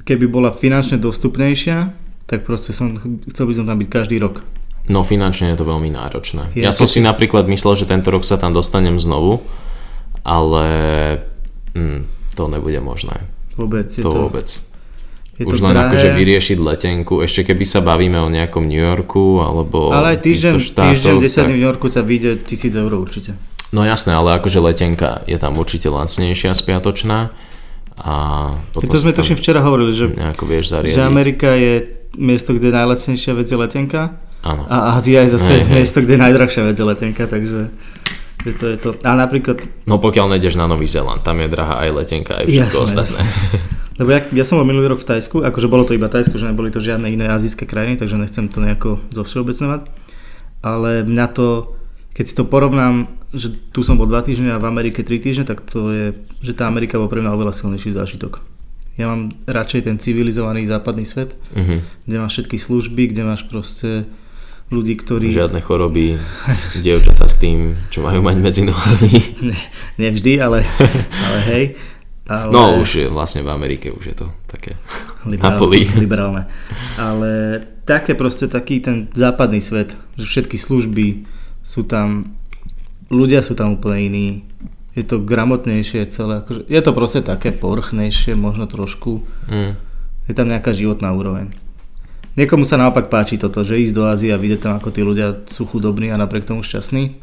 keby 0.00 0.26
bola 0.26 0.50
finančne 0.50 0.96
dostupnejšia, 0.96 1.90
tak 2.24 2.42
proste 2.42 2.70
som, 2.70 2.94
chcel 3.26 3.44
by 3.44 3.54
som 3.54 3.64
tam 3.64 3.76
byť 3.76 3.88
každý 3.88 4.16
rok. 4.16 4.44
No 4.84 5.00
finančne 5.00 5.48
je 5.48 5.56
to 5.56 5.64
veľmi 5.64 5.88
náročné. 5.88 6.52
Je, 6.52 6.60
Ja, 6.60 6.70
som 6.70 6.84
si 6.84 7.00
napríklad 7.00 7.44
myslel, 7.46 7.74
že 7.74 7.86
tento 7.86 8.08
rok 8.08 8.20
sa 8.20 8.36
tam 8.36 8.52
dostanem 8.52 8.96
znovu, 8.96 9.40
ale 10.22 10.64
hm, 11.72 12.04
to 12.32 12.46
nebude 12.46 12.76
možné. 12.78 13.24
Vôbec 13.54 13.88
je 13.88 14.00
To, 14.00 14.12
to, 14.12 14.18
vôbec. 14.28 14.48
je 15.34 15.42
Už 15.42 15.56
to 15.56 15.64
len 15.64 15.72
drahé. 15.72 15.88
akože 15.88 16.08
vyriešiť 16.12 16.58
letenku, 16.58 17.14
ešte 17.18 17.46
keby 17.46 17.64
sa 17.64 17.80
bavíme 17.80 18.18
o 18.18 18.28
nejakom 18.28 18.62
New 18.62 18.76
Yorku 18.78 19.40
alebo 19.40 19.88
Ale 19.88 20.14
aj 20.14 20.20
týždeň, 20.20 20.52
štátoch, 20.54 20.90
týždeň 20.92 21.14
10 21.18 21.32
tak- 21.34 21.48
New 21.48 21.62
Yorku 21.62 21.86
ťa 21.88 22.02
vyjde 22.02 22.30
1000 22.40 22.76
eur 22.76 22.92
určite. 22.94 23.32
No 23.70 23.82
jasné, 23.82 24.12
ale 24.12 24.36
akože 24.36 24.60
letenka 24.60 25.24
je 25.24 25.34
tam 25.34 25.56
určite 25.56 25.88
lacnejšia 25.88 26.52
spiatočná 26.52 27.32
a 27.98 28.14
potom 28.74 28.90
To 28.90 28.98
sme 28.98 29.14
tuším 29.14 29.38
včera 29.38 29.62
hovorili, 29.62 29.94
že, 29.94 30.10
vieš 30.42 30.74
zariadiť. 30.74 30.98
že 30.98 31.04
Amerika 31.06 31.54
je 31.54 31.74
miesto, 32.18 32.50
kde 32.54 32.70
je 32.70 32.74
najlacnejšia 32.74 33.32
vec 33.34 33.46
je 33.46 33.58
letenka 33.58 34.02
Áno. 34.44 34.68
A 34.68 34.92
Ázia 35.00 35.24
je 35.24 35.40
zase 35.40 35.64
Hej, 35.64 35.72
miesto, 35.72 36.04
kde 36.04 36.20
je 36.20 36.20
najdrahšia 36.20 36.62
vec 36.68 36.76
je 36.76 36.84
letenka, 36.84 37.24
takže 37.24 37.72
že 38.44 38.52
to 38.60 38.64
je 38.68 38.76
to. 38.76 38.88
A 39.00 39.16
napríklad, 39.16 39.64
No 39.88 39.96
pokiaľ 39.96 40.36
nejdeš 40.36 40.60
na 40.60 40.68
Nový 40.68 40.84
Zéland, 40.84 41.24
tam 41.24 41.40
je 41.40 41.48
drahá 41.48 41.80
aj 41.80 42.04
letenka, 42.04 42.36
aj 42.36 42.52
všetko 42.52 42.76
Jasné, 42.76 42.84
ostatné. 42.84 43.20
lebo 44.04 44.08
ja, 44.12 44.20
ja 44.36 44.44
som 44.44 44.60
bol 44.60 44.68
minulý 44.68 44.92
rok 44.92 45.00
v 45.00 45.16
Tajsku, 45.16 45.40
akože 45.40 45.64
bolo 45.64 45.88
to 45.88 45.96
iba 45.96 46.12
Tajsko, 46.12 46.36
že 46.36 46.52
neboli 46.52 46.68
to 46.68 46.84
žiadne 46.84 47.08
iné 47.08 47.24
azijské 47.32 47.64
krajiny, 47.64 47.96
takže 47.96 48.20
nechcem 48.20 48.52
to 48.52 48.60
nejako 48.60 49.00
zovšeobecňovať. 49.16 49.88
Ale 50.60 51.08
mňa 51.08 51.26
to, 51.32 51.72
keď 52.12 52.24
si 52.28 52.34
to 52.36 52.44
porovnám, 52.44 53.08
že 53.34 53.50
tu 53.68 53.82
som 53.82 53.94
bol 53.94 54.06
2 54.06 54.14
týždne 54.24 54.48
a 54.48 54.58
v 54.58 54.64
Amerike 54.64 55.02
3 55.02 55.18
týždne, 55.18 55.44
tak 55.44 55.60
to 55.62 55.90
je, 55.90 56.06
že 56.38 56.52
tá 56.52 56.64
Amerika 56.64 56.96
bol 56.96 57.06
pre 57.06 57.18
mňa 57.18 57.30
oveľa 57.30 57.52
silnejší 57.52 57.90
zážitok. 57.90 58.40
Ja 58.94 59.06
mám 59.06 59.28
radšej 59.44 59.80
ten 59.84 59.98
civilizovaný 59.98 60.64
západný 60.64 61.02
svet, 61.02 61.34
Mhm. 61.50 61.76
kde 62.04 62.16
máš 62.16 62.32
všetky 62.32 62.56
služby, 62.56 63.02
kde 63.10 63.22
máš 63.22 63.42
proste 63.42 64.06
ľudí, 64.66 64.94
ktorí... 64.94 65.28
Žiadne 65.28 65.60
choroby, 65.60 66.14
dievčatá 66.80 67.26
s 67.26 67.36
tým, 67.36 67.74
čo 67.88 68.00
majú 68.00 68.22
mať 68.22 68.36
medzi 68.38 68.62
nohami. 68.62 69.12
Ne, 69.50 69.58
nevždy, 69.98 70.38
ale, 70.38 70.62
ale 71.20 71.38
hej. 71.44 71.64
Ale, 72.24 72.48
No 72.48 72.80
už 72.80 72.88
je 72.96 73.06
vlastne 73.06 73.44
v 73.44 73.52
Amerike 73.52 73.92
už 73.92 74.04
je 74.06 74.16
to 74.16 74.32
také 74.46 74.80
na 75.26 75.28
liberál, 75.28 75.58
poli. 75.58 75.84
liberálne. 75.92 76.48
Ale 76.96 77.60
také 77.82 78.14
proste 78.14 78.46
taký 78.46 78.80
ten 78.80 79.12
západný 79.12 79.60
svet, 79.60 79.92
že 80.14 80.24
všetky 80.24 80.56
služby 80.56 81.06
sú 81.60 81.82
tam, 81.82 82.32
ľudia 83.08 83.40
sú 83.44 83.56
tam 83.56 83.76
úplne 83.76 84.00
iní, 84.08 84.26
je 84.94 85.02
to 85.02 85.18
gramotnejšie 85.18 86.06
celé, 86.14 86.40
akože, 86.40 86.70
je 86.70 86.80
to 86.80 86.92
proste 86.94 87.26
také 87.26 87.50
povrchnejšie, 87.50 88.38
možno 88.38 88.70
trošku, 88.70 89.26
Mm. 89.50 89.74
je 90.30 90.34
tam 90.34 90.46
nejaká 90.46 90.70
životná 90.70 91.10
úroveň. 91.10 91.50
Niekomu 92.34 92.66
sa 92.66 92.74
naopak 92.78 93.10
páči 93.10 93.38
toto, 93.38 93.62
že 93.62 93.78
ísť 93.78 93.94
do 93.94 94.06
Ázie 94.10 94.34
a 94.34 94.38
vidieť 94.38 94.60
tam, 94.66 94.74
ako 94.78 94.90
tí 94.90 95.06
ľudia 95.06 95.46
sú 95.46 95.66
chudobní 95.70 96.10
a 96.10 96.18
napriek 96.18 96.46
tomu 96.46 96.66
šťastní, 96.66 97.14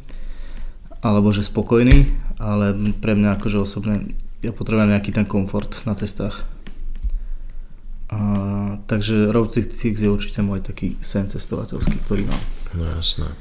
alebo 1.03 1.31
že 1.35 1.43
spokojní, 1.43 2.07
ale 2.39 2.71
pre 2.99 3.15
mňa 3.15 3.39
akože 3.39 3.57
osobne, 3.59 4.15
ja 4.39 4.55
potrebujem 4.55 4.91
nejaký 4.91 5.11
ten 5.11 5.27
komfort 5.27 5.83
na 5.83 5.95
cestách. 5.99 6.47
A, 8.11 8.19
takže 8.91 9.31
Road 9.31 9.55
66 9.55 9.95
je 10.03 10.09
určite 10.11 10.43
môj 10.43 10.59
taký 10.59 10.99
sen 10.99 11.31
cestovateľský, 11.31 11.95
ktorý 12.03 12.27
mám. 12.27 12.41
No 12.75 12.83
jasné. 12.91 13.31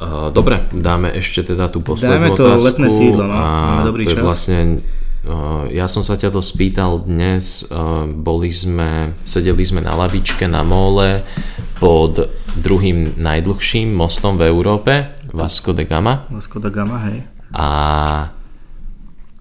Uh, 0.00 0.32
dobre, 0.32 0.64
dáme 0.72 1.12
ešte 1.12 1.52
teda 1.52 1.68
tú 1.68 1.84
poslednú 1.84 2.16
Dáme 2.16 2.28
to 2.32 2.44
otázku. 2.48 2.66
letné 2.72 2.88
sídlo, 2.88 3.24
no. 3.28 3.36
Máme 3.36 3.84
dobrý 3.84 4.02
to 4.08 4.10
je 4.10 4.16
čas. 4.16 4.24
vlastne, 4.24 4.58
uh, 5.28 5.68
ja 5.68 5.84
som 5.84 6.00
sa 6.00 6.16
ťa 6.16 6.32
to 6.32 6.40
spýtal 6.40 7.04
dnes, 7.04 7.68
uh, 7.68 8.08
boli 8.08 8.48
sme, 8.48 9.12
sedeli 9.28 9.60
sme 9.60 9.84
na 9.84 9.92
lavičke 10.00 10.48
na 10.48 10.64
mole 10.64 11.20
pod 11.76 12.32
druhým 12.56 13.20
najdlhším 13.20 13.92
mostom 13.92 14.40
v 14.40 14.48
Európe, 14.48 15.20
Vasco 15.36 15.76
de 15.76 15.84
Gama. 15.84 16.24
Vasco 16.32 16.56
da 16.56 16.72
Gama, 16.72 16.96
hej. 17.12 17.20
A 17.52 17.68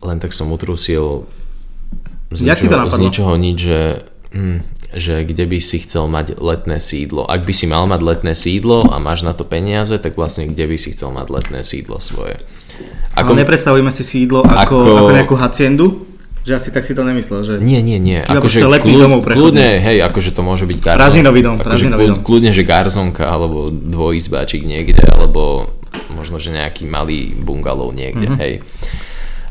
len 0.04 0.18
tak 0.20 0.36
som 0.36 0.52
utrusil 0.52 1.24
z 2.36 2.46
Jak 2.46 2.60
ti 2.62 2.68
to 2.68 2.78
ničoho, 2.78 2.92
z 2.92 2.98
ničoho 3.00 3.34
nič, 3.40 3.58
že 3.58 3.80
hm, 4.36 4.60
že 4.90 5.22
kde 5.22 5.46
by 5.46 5.60
si 5.62 5.78
chcel 5.86 6.10
mať 6.10 6.42
letné 6.42 6.82
sídlo. 6.82 7.30
Ak 7.30 7.46
by 7.46 7.54
si 7.54 7.70
mal 7.70 7.86
mať 7.86 8.02
letné 8.02 8.34
sídlo 8.34 8.90
a 8.90 8.98
máš 8.98 9.22
na 9.22 9.38
to 9.38 9.46
peniaze, 9.46 9.94
tak 10.02 10.18
vlastne 10.18 10.50
kde 10.50 10.66
by 10.66 10.78
si 10.82 10.98
chcel 10.98 11.14
mať 11.14 11.30
letné 11.30 11.62
sídlo 11.62 12.02
svoje. 12.02 12.42
Ako... 13.14 13.38
Ale 13.38 13.46
nepredstavujeme 13.46 13.92
si 13.94 14.02
sídlo 14.02 14.42
ako, 14.42 14.58
ako... 14.58 14.78
ako 14.98 15.12
nejakú 15.14 15.36
haciendu, 15.38 16.10
že 16.42 16.58
asi 16.58 16.70
tak 16.74 16.88
si 16.88 16.98
to 16.98 17.06
nemyslel, 17.06 17.46
že... 17.46 17.54
Nie, 17.62 17.86
nie, 17.86 18.02
nie. 18.02 18.18
Akože 18.24 18.66
kľud, 18.66 18.98
domov 18.98 19.22
kľudne, 19.22 19.78
hej, 19.78 20.02
akože 20.02 20.34
to 20.34 20.42
môže 20.42 20.66
byť 20.66 20.78
garzonka. 20.82 21.04
Prazinový 21.06 21.40
dom, 21.46 21.56
akože 21.62 21.86
kľud, 21.94 22.10
dom. 22.10 22.20
Kľudne, 22.26 22.52
že 22.56 22.64
garzonka, 22.66 23.30
alebo 23.30 23.70
dvojizbáčik 23.70 24.66
niekde, 24.66 25.06
alebo 25.06 25.70
možno, 26.16 26.42
že 26.42 26.50
nejaký 26.56 26.90
malý 26.90 27.38
bungalov 27.38 27.94
niekde, 27.94 28.34
mm-hmm. 28.34 28.42
hej. 28.42 28.54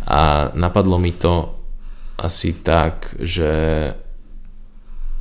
A 0.08 0.50
napadlo 0.56 0.96
mi 0.98 1.12
to 1.14 1.54
asi 2.18 2.58
tak, 2.64 3.14
že 3.20 3.52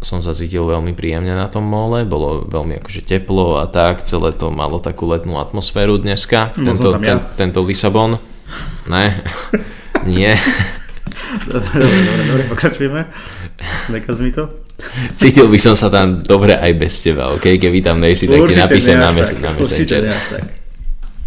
som 0.02 0.22
sa 0.22 0.30
cítil 0.32 0.62
veľmi 0.62 0.94
príjemne 0.94 1.34
na 1.34 1.50
tom 1.50 1.66
mole, 1.66 2.06
bolo 2.06 2.46
veľmi 2.46 2.78
akože 2.82 3.02
teplo 3.02 3.58
a 3.58 3.66
tak, 3.66 4.06
celé 4.06 4.30
to 4.34 4.54
malo 4.54 4.78
takú 4.78 5.10
letnú 5.10 5.42
atmosféru 5.42 5.98
dneska, 5.98 6.54
tento, 6.54 6.94
ja. 7.02 7.02
ten, 7.02 7.18
tento 7.34 7.66
Lisabon. 7.66 8.22
Ne, 8.86 9.20
nie. 10.10 10.38
Dobre, 11.50 11.82
dobre, 11.82 12.24
dobre, 12.30 12.44
pokračujeme. 12.48 13.02
Nekaz 13.90 14.22
mi 14.22 14.30
to. 14.30 14.54
Cítil 15.18 15.50
by 15.50 15.58
som 15.58 15.74
sa 15.74 15.90
tam 15.90 16.22
dobre 16.22 16.54
aj 16.54 16.72
bez 16.78 17.02
teba, 17.02 17.34
ok? 17.34 17.58
Keby 17.58 17.82
tam 17.82 17.98
nejsi, 17.98 18.30
tak 18.30 18.46
ti 18.46 18.54
napísať 18.54 18.96
na, 19.02 19.10
mes- 19.10 19.38
na 19.42 19.50
Messenger. 19.58 20.02
tak. 20.30 20.44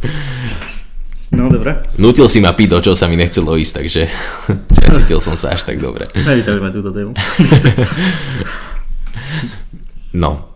No, 1.30 1.46
dobre. 1.46 1.78
Nutil 1.94 2.26
si 2.26 2.42
ma 2.42 2.50
piť, 2.50 2.68
do 2.74 2.78
čo 2.82 2.92
sa 2.98 3.06
mi 3.06 3.14
nechcelo 3.14 3.54
ísť, 3.54 3.74
takže 3.78 4.02
cítil 4.98 5.22
som 5.22 5.38
sa 5.38 5.54
až 5.54 5.62
tak 5.62 5.78
dobre. 5.78 6.10
Nevyťažme 6.10 6.68
túto 6.74 6.90
tému. 6.90 7.14
no, 10.22 10.50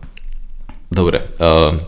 dobre. 0.91 1.31
Uh, 1.39 1.79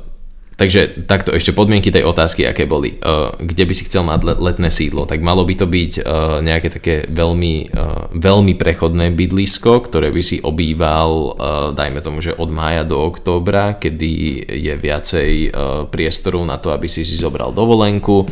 Takže 0.58 1.06
takto 1.06 1.38
ešte 1.38 1.54
podmienky 1.54 1.94
tej 1.94 2.02
otázky, 2.02 2.42
aké 2.50 2.66
boli. 2.66 2.98
Uh, 2.98 3.30
kde 3.38 3.62
by 3.62 3.74
si 3.78 3.86
chcel 3.86 4.02
mať 4.02 4.42
letné 4.42 4.74
sídlo? 4.74 5.06
Tak 5.06 5.22
malo 5.22 5.46
by 5.46 5.54
to 5.54 5.70
byť 5.70 6.02
uh, 6.02 6.42
nejaké 6.42 6.74
také 6.74 7.06
veľmi, 7.14 7.70
uh, 7.78 8.10
veľmi 8.18 8.58
prechodné 8.58 9.14
bydlisko, 9.14 9.86
ktoré 9.86 10.10
by 10.10 10.22
si 10.26 10.42
obýval, 10.42 11.38
dajme 11.78 12.02
tomu, 12.02 12.26
že 12.26 12.34
od 12.34 12.50
mája 12.50 12.82
do 12.82 12.98
októbra, 12.98 13.78
kedy 13.78 14.14
je 14.50 14.74
viacej 14.74 15.54
priestoru 15.94 16.42
na 16.42 16.58
to, 16.58 16.74
aby 16.74 16.90
si 16.90 17.06
si 17.06 17.14
zobral 17.14 17.54
dovolenku, 17.54 18.26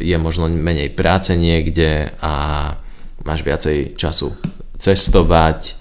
je 0.00 0.16
možno 0.16 0.48
menej 0.48 0.96
práce 0.96 1.36
niekde 1.36 2.16
a 2.18 2.32
máš 3.22 3.44
viacej 3.44 4.00
času 4.00 4.32
cestovať, 4.80 5.80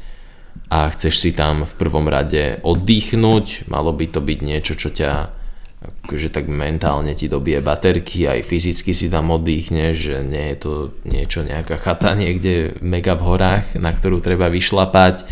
a 0.70 0.94
chceš 0.94 1.18
si 1.18 1.32
tam 1.34 1.66
v 1.66 1.74
prvom 1.82 2.06
rade 2.06 2.62
oddychnúť, 2.62 3.66
malo 3.74 3.90
by 3.90 4.06
to 4.06 4.22
byť 4.22 4.40
niečo, 4.46 4.78
čo 4.78 4.94
ťa 4.94 5.12
akože 5.80 6.30
tak 6.30 6.46
mentálne 6.46 7.16
ti 7.18 7.26
dobije 7.26 7.64
baterky, 7.64 8.30
aj 8.30 8.46
fyzicky 8.46 8.94
si 8.94 9.10
tam 9.10 9.34
oddychneš, 9.34 9.96
že 9.96 10.16
nie 10.22 10.54
je 10.54 10.58
to 10.62 10.74
niečo, 11.10 11.42
nejaká 11.42 11.80
chata 11.82 12.14
niekde 12.14 12.78
mega 12.86 13.18
v 13.18 13.26
horách, 13.26 13.80
na 13.82 13.90
ktorú 13.90 14.22
treba 14.22 14.52
vyšlapať. 14.52 15.26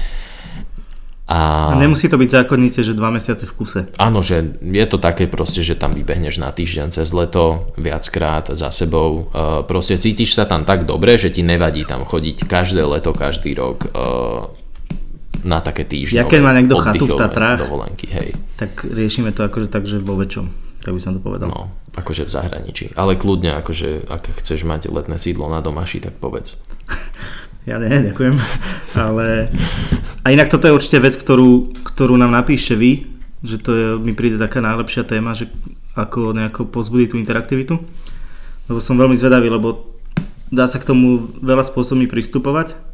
A... 1.27 1.71
a 1.71 1.75
nemusí 1.75 2.07
to 2.07 2.15
byť 2.15 2.29
zákonite, 2.31 2.79
že 2.79 2.95
dva 2.95 3.11
mesiace 3.11 3.43
v 3.43 3.53
kuse. 3.59 3.81
Áno, 3.99 4.23
že 4.23 4.55
je 4.63 4.85
to 4.87 4.95
také 4.95 5.27
proste, 5.27 5.59
že 5.59 5.75
tam 5.75 5.91
vybehneš 5.91 6.39
na 6.39 6.55
týždeň 6.55 6.95
cez 6.95 7.11
leto, 7.11 7.75
viackrát 7.75 8.47
za 8.55 8.71
sebou. 8.71 9.27
Uh, 9.35 9.59
proste 9.67 9.99
cítiš 9.99 10.39
sa 10.39 10.47
tam 10.47 10.63
tak 10.63 10.87
dobre, 10.87 11.19
že 11.19 11.27
ti 11.27 11.43
nevadí 11.43 11.83
tam 11.83 12.07
chodiť 12.07 12.47
každé 12.47 12.79
leto, 12.79 13.11
každý 13.11 13.59
rok 13.59 13.91
uh, 13.91 14.47
na 15.43 15.59
také 15.59 15.83
týždňové 15.83 16.15
Ja 16.15 16.23
keď 16.23 16.39
má 16.39 16.51
niekto 16.55 16.79
chatu 16.79 17.03
v 17.03 17.19
Tatrách, 17.19 17.59
dovolenky, 17.67 18.07
hej. 18.07 18.31
tak 18.55 18.87
riešime 18.87 19.35
to 19.35 19.43
akože 19.43 19.67
tak, 19.67 19.83
že 19.83 19.99
vo 19.99 20.15
väčšom, 20.15 20.47
tak 20.79 20.95
by 20.95 20.99
som 21.03 21.11
to 21.11 21.19
povedal. 21.19 21.51
No, 21.51 21.75
akože 21.99 22.23
v 22.23 22.31
zahraničí. 22.31 22.85
Ale 22.95 23.19
kľudne, 23.19 23.51
akože 23.59 24.07
ak 24.07 24.31
chceš 24.39 24.63
mať 24.63 24.87
letné 24.87 25.19
sídlo 25.19 25.51
na 25.51 25.59
domaši, 25.59 25.99
tak 25.99 26.15
povedz. 26.23 26.63
ja 27.67 27.75
nie, 27.77 28.09
ďakujem. 28.09 28.35
Ale 29.05 29.51
a 30.23 30.27
inak 30.31 30.47
toto 30.47 30.65
je 30.65 30.73
určite 30.73 31.03
vec, 31.03 31.19
ktorú, 31.19 31.75
ktorú 31.83 32.15
nám 32.15 32.31
napíšte 32.31 32.73
vy, 32.73 33.05
že 33.43 33.59
to 33.59 33.71
je, 33.75 33.87
mi 33.99 34.15
príde 34.15 34.39
taká 34.39 34.63
najlepšia 34.63 35.05
téma, 35.05 35.35
že 35.35 35.51
ako 35.93 36.33
nejako 36.33 36.71
pozbudiť 36.71 37.13
tú 37.13 37.17
interaktivitu. 37.19 37.75
Lebo 38.67 38.79
som 38.79 38.95
veľmi 38.95 39.19
zvedavý, 39.19 39.51
lebo 39.51 39.93
dá 40.49 40.65
sa 40.65 40.79
k 40.79 40.87
tomu 40.87 41.35
veľa 41.43 41.67
spôsobmi 41.67 42.07
pristupovať 42.07 42.87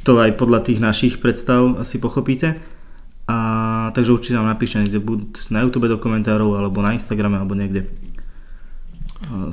to 0.00 0.16
aj 0.16 0.32
podľa 0.40 0.64
tých 0.64 0.80
našich 0.80 1.20
predstav 1.20 1.76
asi 1.76 2.00
pochopíte. 2.00 2.56
A 3.30 3.36
takže 3.94 4.10
určite 4.16 4.34
nám 4.34 4.50
napíšte 4.50 4.80
niekde 4.82 4.98
buď 4.98 5.52
na 5.54 5.62
YouTube 5.62 5.86
do 5.86 6.00
komentárov, 6.00 6.56
alebo 6.56 6.82
na 6.82 6.96
Instagrame, 6.96 7.38
alebo 7.38 7.54
niekde. 7.54 7.86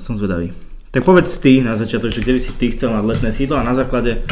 Som 0.01 0.17
zvedavý. 0.17 0.55
Tak 0.97 1.05
povedz 1.05 1.37
ty 1.37 1.61
na 1.61 1.77
začiatok, 1.77 2.09
že 2.09 2.25
kde 2.25 2.33
by 2.33 2.41
si 2.41 2.51
ty 2.57 2.73
chcel 2.73 2.89
mať 2.89 3.05
letné 3.05 3.29
sídlo 3.29 3.53
a 3.53 3.61
na 3.61 3.77
základe, 3.77 4.25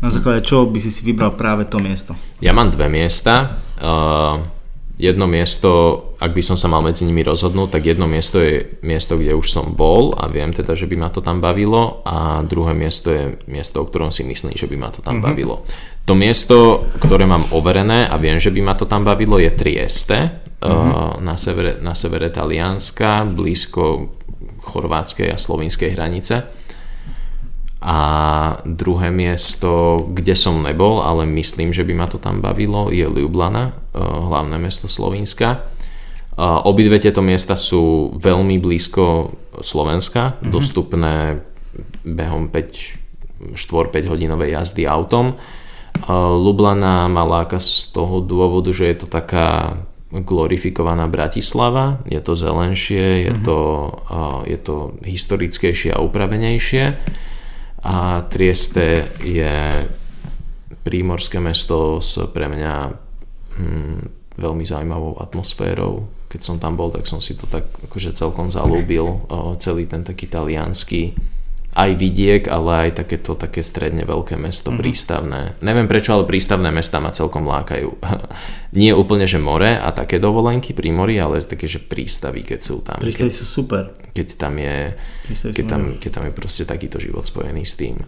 na 0.00 0.08
základe 0.08 0.48
čo 0.48 0.64
by 0.64 0.80
si 0.80 0.88
si 0.88 1.04
vybral 1.04 1.36
práve 1.36 1.68
to 1.68 1.76
miesto? 1.76 2.16
Ja 2.40 2.56
mám 2.56 2.72
dve 2.72 2.88
miesta. 2.88 3.60
Uh 3.76 4.56
jedno 4.96 5.28
miesto, 5.28 6.00
ak 6.16 6.32
by 6.32 6.42
som 6.42 6.56
sa 6.56 6.72
mal 6.72 6.80
medzi 6.80 7.04
nimi 7.04 7.20
rozhodnúť, 7.20 7.76
tak 7.76 7.84
jedno 7.84 8.08
miesto 8.08 8.40
je 8.40 8.80
miesto, 8.80 9.20
kde 9.20 9.36
už 9.36 9.44
som 9.44 9.76
bol 9.76 10.16
a 10.16 10.24
viem 10.32 10.56
teda, 10.56 10.72
že 10.72 10.88
by 10.88 10.96
ma 10.96 11.08
to 11.12 11.20
tam 11.20 11.44
bavilo 11.44 12.00
a 12.08 12.40
druhé 12.40 12.72
miesto 12.72 13.12
je 13.12 13.36
miesto, 13.44 13.84
o 13.84 13.88
ktorom 13.88 14.08
si 14.08 14.24
myslím, 14.24 14.56
že 14.56 14.64
by 14.64 14.76
ma 14.80 14.88
to 14.88 15.04
tam 15.04 15.20
mm-hmm. 15.20 15.28
bavilo. 15.28 15.68
To 16.08 16.16
miesto, 16.16 16.88
ktoré 16.96 17.28
mám 17.28 17.44
overené 17.52 18.08
a 18.08 18.16
viem, 18.16 18.40
že 18.40 18.48
by 18.48 18.60
ma 18.64 18.72
to 18.72 18.88
tam 18.88 19.04
bavilo, 19.04 19.36
je 19.36 19.52
Trieste 19.52 20.48
mm-hmm. 20.64 21.20
na, 21.20 21.36
severe, 21.36 21.76
na 21.84 21.92
severe 21.92 22.32
Talianska, 22.32 23.28
blízko 23.28 24.16
chorvátskej 24.66 25.30
a 25.30 25.38
slovinskej 25.38 25.94
hranice. 25.94 26.42
A 27.86 27.98
druhé 28.66 29.14
miesto, 29.14 30.02
kde 30.10 30.34
som 30.34 30.58
nebol, 30.58 31.06
ale 31.06 31.22
myslím, 31.28 31.70
že 31.70 31.86
by 31.86 31.94
ma 31.94 32.06
to 32.10 32.18
tam 32.18 32.42
bavilo, 32.42 32.90
je 32.90 33.06
Ljubljana, 33.06 33.70
eh, 33.70 34.00
hlavné 34.02 34.58
mesto 34.58 34.90
Slovenska. 34.90 35.76
Obidve 36.36 37.00
tieto 37.00 37.24
miesta 37.24 37.56
sú 37.56 38.12
veľmi 38.20 38.60
blízko 38.60 39.32
Slovenska, 39.64 40.36
mm-hmm. 40.36 40.52
dostupné 40.52 41.40
behom 42.04 42.52
5, 42.52 43.56
4-5 43.56 44.12
hodinovej 44.12 44.52
jazdy 44.52 44.84
autom. 44.84 45.40
Lublana 46.12 47.08
má 47.08 47.24
láka 47.24 47.56
z 47.56 47.88
toho 47.88 48.20
dôvodu, 48.20 48.68
že 48.68 48.84
je 48.84 48.96
to 49.00 49.06
taká 49.08 49.80
glorifikovaná 50.10 51.10
Bratislava, 51.10 51.98
je 52.06 52.20
to 52.22 52.38
zelenšie, 52.38 53.26
je, 53.26 53.32
mm-hmm. 53.34 53.46
to, 53.46 53.58
je 54.46 54.58
to 54.62 54.76
historickejšie 55.02 55.90
a 55.90 55.98
upravenejšie 55.98 56.84
a 57.86 58.22
Trieste 58.30 59.10
je 59.22 59.54
prímorské 60.86 61.42
mesto 61.42 61.98
s 61.98 62.18
pre 62.30 62.46
mňa 62.46 62.74
hm, 63.58 63.98
veľmi 64.38 64.62
zaujímavou 64.62 65.18
atmosférou. 65.18 66.06
Keď 66.26 66.40
som 66.42 66.56
tam 66.58 66.74
bol, 66.78 66.90
tak 66.94 67.06
som 67.06 67.22
si 67.22 67.38
to 67.38 67.46
tak 67.46 67.66
akože 67.86 68.14
celkom 68.14 68.50
zalúbil, 68.50 69.26
celý 69.62 69.86
ten 69.86 70.02
taký 70.02 70.26
talianský 70.26 71.14
aj 71.76 71.90
vidiek, 72.00 72.48
ale 72.48 72.88
aj 72.88 73.04
takéto 73.04 73.36
také 73.36 73.60
stredne 73.60 74.08
veľké 74.08 74.40
mesto, 74.40 74.72
mm-hmm. 74.72 74.80
prístavné. 74.80 75.40
Neviem 75.60 75.84
prečo, 75.84 76.16
ale 76.16 76.24
prístavné 76.24 76.72
mesta 76.72 77.04
ma 77.04 77.12
celkom 77.12 77.44
lákajú. 77.44 78.00
Nie 78.80 78.96
úplne, 78.96 79.28
že 79.28 79.36
more 79.36 79.76
a 79.76 79.92
také 79.92 80.16
dovolenky 80.16 80.72
pri 80.72 80.88
mori, 80.88 81.20
ale 81.20 81.44
také, 81.44 81.68
že 81.68 81.84
prístavy, 81.84 82.48
keď 82.48 82.60
sú 82.64 82.80
tam. 82.80 82.96
Prístavy 82.96 83.28
sú 83.28 83.44
super. 83.44 83.92
Keď 84.16 84.28
tam 84.40 84.56
je, 84.56 84.96
keď 85.52 85.64
tam, 85.68 85.82
keď 86.00 86.10
tam 86.16 86.24
je 86.24 86.32
proste 86.32 86.64
takýto 86.64 86.96
život 86.96 87.22
spojený 87.22 87.62
s 87.68 87.76
tým. 87.76 88.00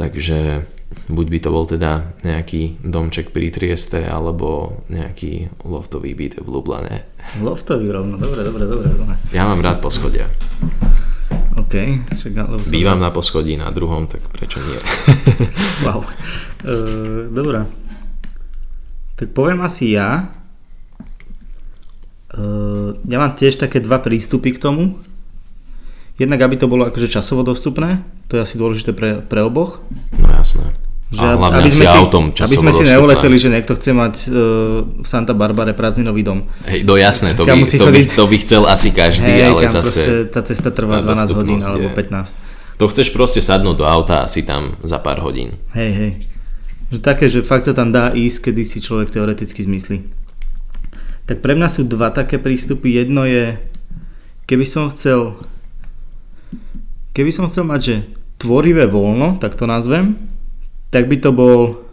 Takže 0.00 0.64
buď 1.12 1.26
by 1.28 1.38
to 1.44 1.48
bol 1.52 1.64
teda 1.68 2.16
nejaký 2.24 2.80
domček 2.80 3.36
pri 3.36 3.52
Trieste, 3.52 4.08
alebo 4.08 4.80
nejaký 4.88 5.52
loftový 5.68 6.16
byt 6.16 6.40
v 6.40 6.48
Lublane. 6.48 7.04
Loftový 7.44 7.92
rovno, 7.92 8.16
dobre, 8.16 8.40
dobre, 8.40 8.64
dobre. 8.64 8.88
dobre. 8.88 9.14
Ja 9.36 9.44
mám 9.44 9.60
rád 9.60 9.84
poschodia. 9.84 10.24
OK. 11.68 11.76
Však, 12.16 12.32
lebo 12.48 12.64
Bývam 12.64 12.96
na 12.96 13.12
poschodí 13.12 13.60
na 13.60 13.68
druhom, 13.68 14.08
tak 14.08 14.24
prečo 14.32 14.56
nie? 14.56 14.80
wow. 15.84 16.00
Uh, 16.64 17.28
dobrá. 17.28 17.68
Tak 19.20 19.36
poviem 19.36 19.60
asi 19.60 19.92
ja. 19.92 20.32
Uh, 22.32 22.96
ja 23.04 23.20
mám 23.20 23.36
tiež 23.36 23.60
také 23.60 23.84
dva 23.84 24.00
prístupy 24.00 24.56
k 24.56 24.64
tomu. 24.64 24.96
Jednak, 26.16 26.40
aby 26.40 26.56
to 26.56 26.72
bolo 26.72 26.88
akože 26.88 27.12
časovo 27.12 27.44
dostupné, 27.44 28.00
to 28.32 28.40
je 28.40 28.48
asi 28.48 28.56
dôležité 28.56 28.96
pre, 28.96 29.20
pre 29.20 29.44
oboch. 29.44 29.84
No 30.16 30.32
jasné. 30.32 30.72
Že 31.08 31.24
a 31.24 31.40
hlavne 31.40 31.64
aby 31.64 31.72
sme 31.72 31.86
si, 31.88 31.96
autom 31.96 32.24
Aby 32.36 32.56
sme 32.60 32.72
si 32.76 32.84
neuleteli, 32.84 33.36
že 33.40 33.48
niekto 33.48 33.72
chce 33.72 33.96
mať 33.96 34.14
uh, 34.28 34.84
v 34.84 35.06
Santa 35.08 35.32
Barbare 35.32 35.72
prázdninový 35.72 36.20
dom. 36.20 36.44
Hej, 36.68 36.84
no 36.84 37.00
jasné, 37.00 37.32
to 37.32 37.48
by, 37.48 37.64
to, 37.64 37.86
by, 37.88 38.00
to 38.04 38.24
by 38.28 38.36
chcel 38.44 38.62
asi 38.68 38.92
každý, 38.92 39.24
Hej, 39.24 39.48
ale 39.48 39.60
zase... 39.72 40.28
tá 40.28 40.44
cesta 40.44 40.68
trvá 40.68 41.00
12 41.00 41.32
hodín 41.32 41.56
alebo 41.64 41.88
15. 41.96 42.76
To 42.76 42.84
chceš 42.92 43.08
proste 43.16 43.40
sadnúť 43.40 43.76
do 43.80 43.86
auta 43.88 44.20
asi 44.20 44.44
tam 44.44 44.76
za 44.84 45.00
pár 45.00 45.24
hodín. 45.24 45.56
Hej, 45.72 45.90
hej. 45.96 46.12
Že 46.92 46.98
také, 47.00 47.32
že 47.32 47.40
fakt 47.40 47.64
sa 47.64 47.72
tam 47.72 47.88
dá 47.88 48.12
ísť, 48.12 48.52
kedy 48.52 48.62
si 48.68 48.78
človek 48.84 49.08
teoreticky 49.08 49.64
zmyslí. 49.64 50.04
Tak 51.24 51.40
pre 51.40 51.56
mňa 51.56 51.68
sú 51.72 51.88
dva 51.88 52.12
také 52.12 52.36
prístupy. 52.36 53.00
Jedno 53.00 53.24
je, 53.24 53.56
keby 54.44 54.64
som 54.68 54.92
chcel 54.92 55.40
keby 57.18 57.34
som 57.34 57.50
chcel 57.50 57.66
mať, 57.66 57.80
že 57.82 57.96
tvorivé 58.38 58.86
voľno, 58.86 59.42
tak 59.42 59.58
to 59.58 59.66
nazvem, 59.66 60.14
tak 60.88 61.06
by 61.06 61.16
to 61.20 61.30
bol 61.34 61.84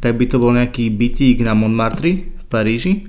tak 0.00 0.20
by 0.20 0.28
to 0.28 0.36
bol 0.36 0.52
nejaký 0.52 0.92
bytík 0.92 1.40
na 1.40 1.56
Montmartre 1.56 2.28
v 2.28 2.44
Paríži. 2.52 3.08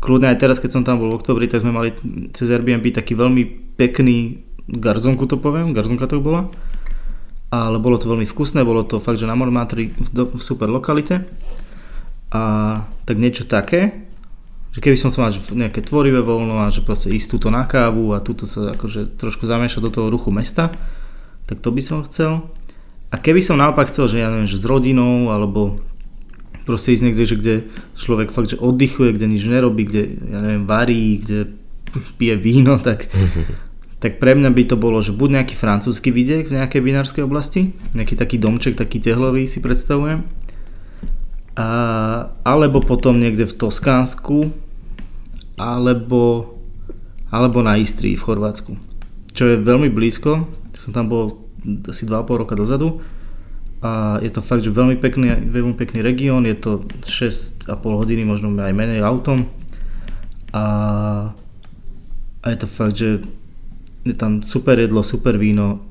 Kľudne 0.00 0.32
aj 0.32 0.40
teraz, 0.40 0.56
keď 0.56 0.80
som 0.80 0.82
tam 0.82 0.96
bol 0.96 1.12
v 1.12 1.20
oktobri, 1.20 1.44
tak 1.44 1.60
sme 1.60 1.76
mali 1.76 1.92
cez 2.32 2.48
Airbnb 2.48 2.88
taký 2.88 3.12
veľmi 3.12 3.76
pekný 3.76 4.40
garzonku 4.64 5.28
to 5.28 5.36
poviem, 5.36 5.76
garzonka 5.76 6.08
to 6.08 6.24
bola 6.24 6.48
ale 7.50 7.78
bolo 7.78 7.96
to 7.96 8.10
veľmi 8.10 8.26
vkusné, 8.26 8.66
bolo 8.66 8.82
to 8.82 8.98
fakt, 8.98 9.22
že 9.22 9.28
na 9.28 9.38
Montmartre 9.38 9.94
v, 9.94 10.08
v 10.26 10.42
super 10.42 10.66
lokalite 10.66 11.22
a 12.34 12.42
tak 13.06 13.16
niečo 13.16 13.46
také, 13.46 14.02
že 14.74 14.82
keby 14.82 14.98
som 14.98 15.14
sa 15.14 15.26
mal 15.26 15.32
nejaké 15.32 15.80
tvorivé 15.86 16.26
voľno 16.26 16.66
a 16.66 16.74
že 16.74 16.82
proste 16.82 17.08
ísť 17.14 17.38
túto 17.38 17.48
na 17.54 17.62
kávu 17.64 18.12
a 18.12 18.20
túto 18.20 18.50
sa 18.50 18.74
akože 18.74 19.14
trošku 19.14 19.46
zamiešať 19.46 19.80
do 19.80 19.90
toho 19.94 20.06
ruchu 20.10 20.34
mesta, 20.34 20.74
tak 21.46 21.62
to 21.62 21.70
by 21.70 21.82
som 21.86 22.02
chcel. 22.02 22.50
A 23.10 23.16
keby 23.16 23.40
som 23.42 23.60
naopak 23.60 23.88
chcel, 23.88 24.10
že 24.10 24.20
ja 24.22 24.28
neviem, 24.28 24.50
že 24.50 24.58
s 24.58 24.66
rodinou 24.66 25.30
alebo 25.30 25.78
proste 26.66 26.90
ísť 26.92 27.04
niekde, 27.06 27.24
že 27.24 27.36
kde 27.38 27.54
človek 27.94 28.34
fakt, 28.34 28.50
že 28.50 28.58
oddychuje, 28.58 29.14
kde 29.14 29.26
nič 29.30 29.46
nerobí, 29.46 29.86
kde, 29.86 30.02
ja 30.26 30.38
neviem, 30.42 30.66
varí, 30.66 31.22
kde 31.22 31.54
pije 32.18 32.34
víno, 32.34 32.76
tak 32.82 33.06
tak 33.96 34.20
pre 34.20 34.36
mňa 34.36 34.52
by 34.52 34.62
to 34.68 34.76
bolo, 34.76 35.00
že 35.00 35.16
buď 35.16 35.40
nejaký 35.40 35.56
francúzsky 35.56 36.12
vidiek 36.12 36.44
v 36.44 36.60
nejakej 36.60 36.84
vinárskej 36.84 37.24
oblasti, 37.24 37.72
nejaký 37.96 38.14
taký 38.18 38.36
domček, 38.36 38.76
taký 38.76 39.00
tehlový 39.00 39.48
si 39.48 39.64
predstavujem, 39.64 40.26
a, 41.56 41.68
alebo 42.44 42.84
potom 42.84 43.16
niekde 43.16 43.48
v 43.48 43.56
Toskánsku, 43.56 44.52
alebo, 45.56 46.54
alebo 47.32 47.64
na 47.64 47.80
Istrii 47.80 48.20
v 48.20 48.24
Chorvátsku, 48.28 48.76
čo 49.32 49.44
je 49.48 49.64
veľmi 49.64 49.88
blízko, 49.88 50.44
som 50.76 50.92
tam 50.92 51.08
bol 51.08 51.45
asi 51.88 52.06
2,5 52.06 52.42
roka 52.42 52.54
dozadu. 52.54 53.02
A 53.84 54.18
je 54.24 54.32
to 54.32 54.40
fakt, 54.40 54.64
že 54.64 54.72
veľmi 54.72 54.96
pekný, 54.96 55.36
veľmi 55.52 55.76
pekný 55.76 56.00
región, 56.00 56.48
je 56.48 56.56
to 56.56 56.70
6,5 57.04 57.68
hodiny, 57.76 58.24
možno 58.24 58.50
aj 58.56 58.72
menej 58.72 59.04
autom. 59.04 59.46
A, 60.56 60.64
a 62.40 62.46
je 62.48 62.58
to 62.58 62.66
fakt, 62.66 62.96
že 62.96 63.20
je 64.06 64.14
tam 64.16 64.40
super 64.40 64.80
jedlo, 64.80 65.04
super 65.04 65.36
víno, 65.36 65.82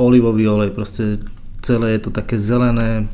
olivový 0.00 0.48
olej, 0.48 0.74
proste 0.74 1.22
celé 1.62 1.98
je 1.98 2.08
to 2.08 2.10
také 2.10 2.40
zelené, 2.40 3.06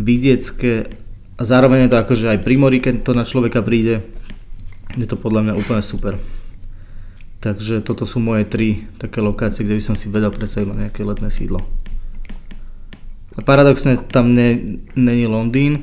vidiecké 0.00 0.98
a 1.36 1.42
zároveň 1.44 1.86
je 1.86 1.90
to 1.92 2.00
akože 2.00 2.26
aj 2.32 2.38
pri 2.40 2.54
mori, 2.56 2.78
keď 2.80 3.02
to 3.04 3.12
na 3.12 3.26
človeka 3.28 3.60
príde, 3.60 4.00
je 4.96 5.06
to 5.08 5.16
podľa 5.16 5.50
mňa 5.50 5.54
úplne 5.58 5.82
super. 5.84 6.16
Takže 7.42 7.82
toto 7.82 8.06
sú 8.06 8.22
moje 8.22 8.46
tri 8.46 8.86
také 9.02 9.18
lokácie, 9.18 9.66
kde 9.66 9.74
by 9.74 9.82
som 9.82 9.98
si 9.98 10.06
vedel 10.06 10.30
predstaviť 10.30 10.86
nejaké 10.86 11.02
letné 11.02 11.26
sídlo. 11.26 11.58
A 13.34 13.42
paradoxne 13.42 13.98
tam 13.98 14.30
není 14.94 15.26
Londýn, 15.26 15.82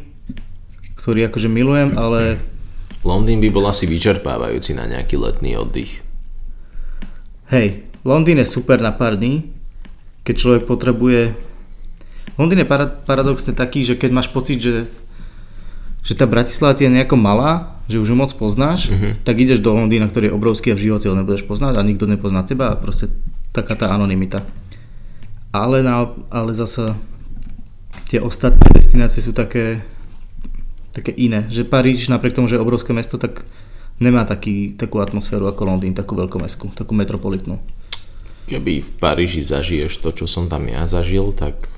ktorý 0.96 1.28
akože 1.28 1.52
milujem, 1.52 2.00
ale... 2.00 2.40
Londýn 3.04 3.44
by 3.44 3.52
bol 3.52 3.68
asi 3.68 3.92
vyčerpávajúci 3.92 4.72
na 4.72 4.88
nejaký 4.88 5.20
letný 5.20 5.60
oddych. 5.60 6.00
Hej, 7.52 7.92
Londýn 8.08 8.40
je 8.40 8.48
super 8.48 8.80
na 8.80 8.96
pár 8.96 9.20
dní, 9.20 9.52
keď 10.24 10.36
človek 10.40 10.64
potrebuje... 10.64 11.36
Londýn 12.40 12.64
je 12.64 12.72
paradoxne 13.04 13.52
taký, 13.52 13.84
že 13.84 14.00
keď 14.00 14.16
máš 14.16 14.32
pocit, 14.32 14.64
že, 14.64 14.88
že 16.04 16.14
tá 16.16 16.26
Bratislava 16.26 16.76
ti 16.76 16.88
je 16.88 16.96
nejako 16.96 17.20
malá, 17.20 17.80
že 17.90 18.00
už 18.00 18.14
ju 18.14 18.16
moc 18.16 18.32
poznáš, 18.38 18.94
mm-hmm. 18.94 19.26
tak 19.26 19.36
ideš 19.42 19.60
do 19.60 19.74
Londýna, 19.74 20.08
ktorý 20.08 20.30
je 20.30 20.38
obrovský 20.38 20.68
a 20.72 20.78
v 20.78 20.86
živote 20.90 21.10
ho 21.10 21.18
nebudeš 21.18 21.44
poznať 21.44 21.76
a 21.76 21.82
nikto 21.82 22.06
nepozná 22.06 22.46
teba 22.46 22.72
a 22.72 22.80
proste 22.80 23.10
taká 23.50 23.74
tá 23.74 23.90
anonimita. 23.90 24.46
Ale, 25.50 25.82
na, 25.82 26.14
ale 26.30 26.54
zasa 26.54 26.94
tie 28.14 28.22
ostatné 28.22 28.70
destinácie 28.78 29.26
sú 29.26 29.34
také, 29.34 29.82
také 30.94 31.10
iné. 31.18 31.50
Že 31.50 31.66
Paríž, 31.66 32.06
napriek 32.14 32.38
tomu, 32.38 32.46
že 32.46 32.58
je 32.58 32.64
obrovské 32.64 32.94
mesto, 32.94 33.18
tak 33.18 33.42
nemá 33.98 34.24
taký, 34.24 34.78
takú 34.78 35.02
atmosféru 35.02 35.50
ako 35.50 35.66
Londýn, 35.66 35.98
takú 35.98 36.14
veľkomestskú, 36.14 36.78
takú 36.78 36.94
metropolitnú. 36.94 37.58
Keby 38.50 38.82
v 38.82 38.92
Paríži 38.98 39.42
zažiješ 39.42 40.02
to, 40.02 40.10
čo 40.14 40.26
som 40.26 40.50
tam 40.50 40.66
ja 40.70 40.86
zažil, 40.86 41.34
tak 41.34 41.70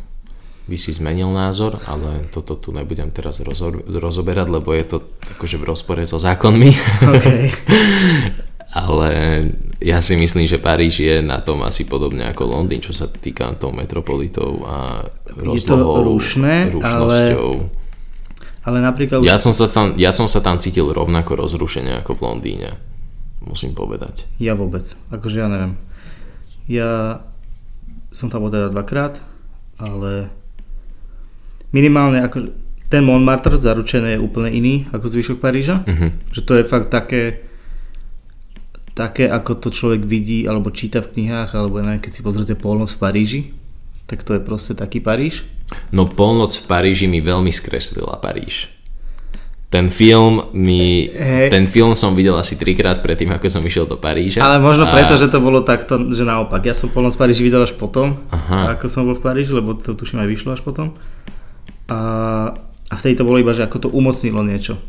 by 0.70 0.78
si 0.78 0.93
zmenil 0.93 1.34
názor, 1.34 1.82
ale 1.89 2.30
toto 2.30 2.53
tu 2.57 2.70
nebudem 2.70 3.09
teraz 3.09 3.41
rozo- 3.41 3.82
rozoberať, 3.86 4.47
lebo 4.47 4.72
je 4.72 4.86
to 4.86 4.97
akože 5.38 5.57
v 5.57 5.68
rozpore 5.68 6.03
so 6.05 6.22
zákonmi. 6.22 6.72
Okay. 7.01 7.49
ale 8.86 9.09
ja 9.82 9.99
si 9.99 10.16
myslím, 10.16 10.45
že 10.45 10.62
Paríž 10.62 11.01
je 11.01 11.20
na 11.20 11.41
tom 11.41 11.66
asi 11.66 11.89
podobne 11.89 12.30
ako 12.30 12.47
Londýn, 12.47 12.80
čo 12.80 12.93
sa 12.93 13.09
týka 13.09 13.51
tou 13.57 13.74
metropolitou 13.74 14.64
a 14.64 15.05
rozlohou, 15.36 16.16
rušné, 16.16 16.72
rušnosťou. 16.72 17.49
Ale 17.57 17.80
ale 18.62 18.78
napríklad... 18.78 19.26
Ja, 19.26 19.41
som 19.41 19.57
sa 19.57 19.66
tam, 19.66 19.97
ja 19.97 20.14
som 20.14 20.30
sa 20.30 20.38
tam 20.38 20.62
cítil 20.62 20.86
rovnako 20.86 21.34
rozrušene 21.34 22.05
ako 22.05 22.14
v 22.14 22.22
Londýne. 22.22 22.70
Musím 23.41 23.74
povedať. 23.74 24.30
Ja 24.38 24.53
vôbec. 24.53 24.86
Akože 25.09 25.41
ja 25.41 25.49
neviem. 25.49 25.82
Ja 26.70 27.26
som 28.14 28.30
tam 28.30 28.45
bol 28.45 28.53
teda 28.53 28.70
dvakrát, 28.70 29.18
ale 29.82 30.30
minimálne 31.72 32.24
ako 32.24 32.51
ten 32.91 33.07
Montmartre 33.07 33.55
zaručené 33.55 34.19
je 34.19 34.24
úplne 34.24 34.51
iný 34.51 34.84
ako 34.91 35.07
zvyšok 35.07 35.38
Paríža. 35.39 35.88
Uh-huh. 35.88 36.11
Že 36.36 36.41
to 36.43 36.53
je 36.59 36.63
fakt 36.67 36.91
také 36.91 37.51
také, 38.91 39.28
ako 39.32 39.57
to 39.57 39.69
človek 39.72 40.03
vidí 40.03 40.43
alebo 40.45 40.69
číta 40.69 40.99
v 40.99 41.15
knihách, 41.15 41.55
alebo 41.55 41.80
neviem, 41.80 42.03
keď 42.03 42.11
si 42.11 42.22
pozrite 42.22 42.53
Polnoc 42.59 42.91
v 42.91 42.99
Paríži, 42.99 43.41
tak 44.05 44.28
to 44.28 44.36
je 44.36 44.41
proste 44.43 44.76
taký 44.76 44.99
Paríž. 44.99 45.47
No 45.95 46.03
Polnoc 46.03 46.51
v 46.51 46.65
Paríži 46.67 47.07
mi 47.07 47.24
veľmi 47.24 47.49
skreslila 47.49 48.19
Paríž. 48.19 48.67
Ten 49.72 49.88
film 49.88 50.51
mi, 50.51 51.07
hey. 51.07 51.47
ten 51.47 51.63
film 51.63 51.95
som 51.95 52.11
videl 52.11 52.36
asi 52.36 52.59
trikrát 52.59 52.99
predtým, 52.99 53.32
ako 53.32 53.47
som 53.47 53.63
išiel 53.63 53.88
do 53.88 53.95
Paríža. 53.95 54.43
Ale 54.43 54.59
možno 54.59 54.84
a... 54.84 54.91
preto, 54.91 55.15
že 55.15 55.32
to 55.32 55.39
bolo 55.39 55.63
takto, 55.63 55.95
že 56.11 56.28
naopak. 56.28 56.59
Ja 56.67 56.76
som 56.76 56.91
Polnoc 56.91 57.15
v 57.15 57.24
Paríži 57.24 57.47
videl 57.47 57.63
až 57.63 57.72
potom, 57.80 58.19
Aha. 58.36 58.76
ako 58.76 58.91
som 58.91 59.07
bol 59.07 59.15
v 59.15 59.24
Paríži, 59.24 59.55
lebo 59.55 59.80
to 59.80 59.95
tuším 59.95 60.19
aj 60.19 60.28
vyšlo 60.28 60.51
až 60.51 60.59
potom. 60.59 60.91
A, 61.92 61.98
a 62.88 62.94
vtedy 62.96 63.20
to 63.20 63.28
bolo 63.28 63.44
iba, 63.44 63.52
že 63.52 63.68
ako 63.68 63.88
to 63.88 63.89
umocnilo 63.92 64.48
niečo. 64.48 64.80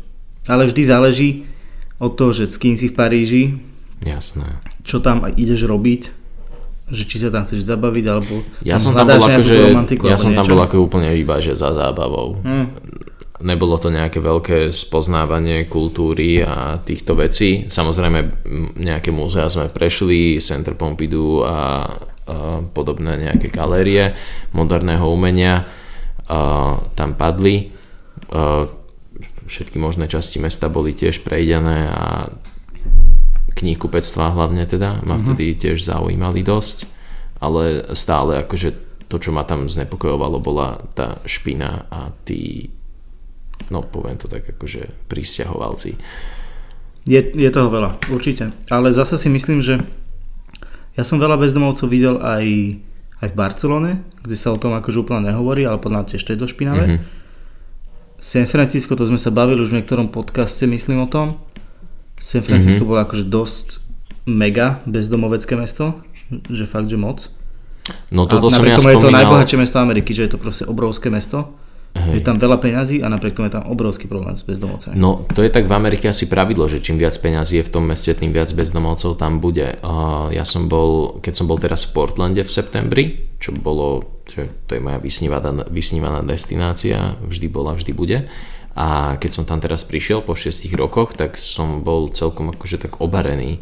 Ale 0.47 0.71
vždy 0.71 0.81
záleží 0.87 1.29
od 1.99 2.15
toho, 2.15 2.31
že 2.31 2.47
s 2.47 2.55
kým 2.55 2.79
si 2.79 2.87
v 2.87 2.95
Paríži. 2.95 3.43
Jasné. 4.03 4.63
Čo 4.87 5.03
tam 5.03 5.27
ideš 5.35 5.67
robiť 5.67 6.23
že 6.93 7.07
či 7.07 7.15
sa 7.15 7.31
tam 7.31 7.47
chceš 7.47 7.63
zabaviť, 7.63 8.05
alebo 8.11 8.43
ja 8.61 8.75
som 8.75 8.91
tam 8.91 9.07
bol 9.07 9.23
ako, 9.23 9.41
že, 9.41 9.71
ja 10.03 10.19
som 10.19 10.35
tam 10.35 10.45
bol 10.45 10.59
ako 10.59 10.83
úplne 10.83 11.15
iba, 11.15 11.39
že 11.39 11.55
za 11.55 11.71
zábavou. 11.71 12.43
Hmm. 12.43 12.75
Nebolo 13.43 13.79
to 13.79 13.87
nejaké 13.87 14.19
veľké 14.19 14.71
spoznávanie 14.71 15.67
kultúry 15.67 16.43
a 16.43 16.79
týchto 16.83 17.15
vecí. 17.15 17.67
Samozrejme 17.71 18.45
nejaké 18.79 19.15
múzea 19.15 19.47
sme 19.47 19.71
prešli, 19.71 20.43
Centre 20.43 20.75
Pompidou 20.75 21.43
a, 21.43 21.49
a 21.49 21.59
podobné 22.71 23.19
nejaké 23.19 23.47
galérie 23.51 24.11
moderného 24.55 25.07
umenia 25.07 25.63
tam 26.95 27.09
padli. 27.19 27.71
Všetky 29.43 29.75
možné 29.77 30.07
časti 30.07 30.39
mesta 30.39 30.71
boli 30.71 30.95
tiež 30.95 31.21
prejdené 31.21 31.91
a 31.91 32.31
knihkupectva 33.53 34.33
hlavne 34.33 34.65
teda, 34.65 35.05
ma 35.05 35.15
mhm. 35.15 35.21
vtedy 35.23 35.55
tiež 35.55 35.79
zaujímali 35.79 36.41
dosť, 36.41 36.89
ale 37.39 37.93
stále 37.93 38.41
akože 38.43 38.69
to, 39.07 39.21
čo 39.21 39.29
ma 39.29 39.45
tam 39.45 39.69
znepokojovalo, 39.69 40.41
bola 40.41 40.81
tá 40.97 41.21
špina 41.29 41.85
a 41.93 42.09
tí, 42.25 42.73
no 43.69 43.85
poviem 43.85 44.17
to 44.17 44.25
tak 44.25 44.47
akože 44.57 45.05
pristahovalci. 45.05 46.01
Je, 47.03 47.19
je 47.19 47.49
toho 47.51 47.67
veľa, 47.67 47.99
určite. 48.09 48.55
Ale 48.71 48.95
zase 48.95 49.19
si 49.19 49.27
myslím, 49.27 49.59
že 49.59 49.77
ja 50.95 51.03
som 51.03 51.19
veľa 51.19 51.35
bezdomovcov 51.35 51.87
videl 51.91 52.15
aj, 52.17 52.79
aj 53.23 53.31
v 53.31 53.35
Barcelone, 53.39 53.91
kde 54.19 54.35
sa 54.35 54.51
o 54.51 54.59
tom 54.59 54.75
akože 54.75 55.07
úplne 55.07 55.31
nehovorí, 55.31 55.63
ale 55.63 55.79
podľa 55.79 56.03
mňa 56.03 56.09
tiež 56.11 56.23
to 56.27 56.35
je 56.35 56.41
dosť 56.43 56.53
špinavé. 56.59 56.85
Mm-hmm. 56.85 57.01
San 58.19 58.47
Francisco, 58.51 58.99
to 58.99 59.07
sme 59.07 59.19
sa 59.19 59.31
bavili 59.31 59.63
už 59.63 59.71
v 59.71 59.79
niektorom 59.79 60.11
podcaste, 60.11 60.67
myslím 60.67 61.03
o 61.03 61.07
tom. 61.07 61.39
San 62.19 62.43
Francisco 62.43 62.83
mm-hmm. 62.83 62.91
bolo 62.91 62.99
akože 63.03 63.25
dosť 63.27 63.67
mega 64.27 64.83
bezdomovecké 64.83 65.55
mesto, 65.55 66.03
že 66.51 66.67
fakt, 66.67 66.91
že 66.91 66.99
moc. 66.99 67.31
No 68.11 68.27
toto 68.27 68.47
a 68.47 68.55
som 68.55 68.63
ja 68.63 68.79
spomínal... 68.79 68.99
je 68.99 69.05
to 69.07 69.11
najbohatšie 69.11 69.57
mesto 69.59 69.77
Ameriky, 69.79 70.15
že 70.15 70.27
je 70.27 70.31
to 70.35 70.39
proste 70.39 70.63
obrovské 70.67 71.11
mesto. 71.11 71.51
Hej. 71.93 72.19
Je 72.19 72.21
tam 72.25 72.41
veľa 72.41 72.57
peňazí 72.57 73.05
a 73.05 73.07
napriek 73.07 73.37
tomu 73.37 73.53
je 73.53 73.61
tam 73.61 73.69
obrovský 73.69 74.09
problém 74.09 74.33
s 74.33 74.41
bezdomovcami. 74.41 74.97
No 74.97 75.29
to 75.29 75.45
je 75.45 75.53
tak 75.53 75.69
v 75.69 75.77
Amerike 75.77 76.09
asi 76.09 76.25
pravidlo, 76.25 76.65
že 76.65 76.81
čím 76.81 76.97
viac 76.97 77.13
peňazí 77.13 77.61
je 77.61 77.67
v 77.69 77.73
tom 77.73 77.85
meste, 77.85 78.17
tým 78.17 78.33
viac 78.33 78.49
bezdomovcov 78.49 79.21
tam 79.21 79.37
bude. 79.37 79.77
Uh, 79.85 80.33
ja 80.33 80.41
som 80.41 80.65
bol, 80.65 81.21
keď 81.21 81.33
som 81.37 81.45
bol 81.45 81.61
teraz 81.61 81.85
v 81.85 81.93
Portlande 81.93 82.41
v 82.41 82.49
septembri, 82.49 83.03
čo 83.37 83.53
bolo, 83.53 84.19
že 84.25 84.49
to 84.65 84.73
je 84.73 84.81
moja 84.81 84.97
vysnívaná, 84.97 85.69
vysnívaná 85.69 86.25
destinácia, 86.25 87.13
vždy 87.29 87.47
bola, 87.53 87.77
vždy 87.77 87.93
bude. 87.93 88.25
A 88.73 89.21
keď 89.21 89.29
som 89.29 89.43
tam 89.45 89.61
teraz 89.61 89.85
prišiel 89.85 90.25
po 90.25 90.33
6 90.33 90.65
rokoch, 90.73 91.13
tak 91.13 91.37
som 91.37 91.85
bol 91.85 92.09
celkom 92.09 92.49
akože 92.49 92.89
tak 92.89 93.05
obarený 93.05 93.61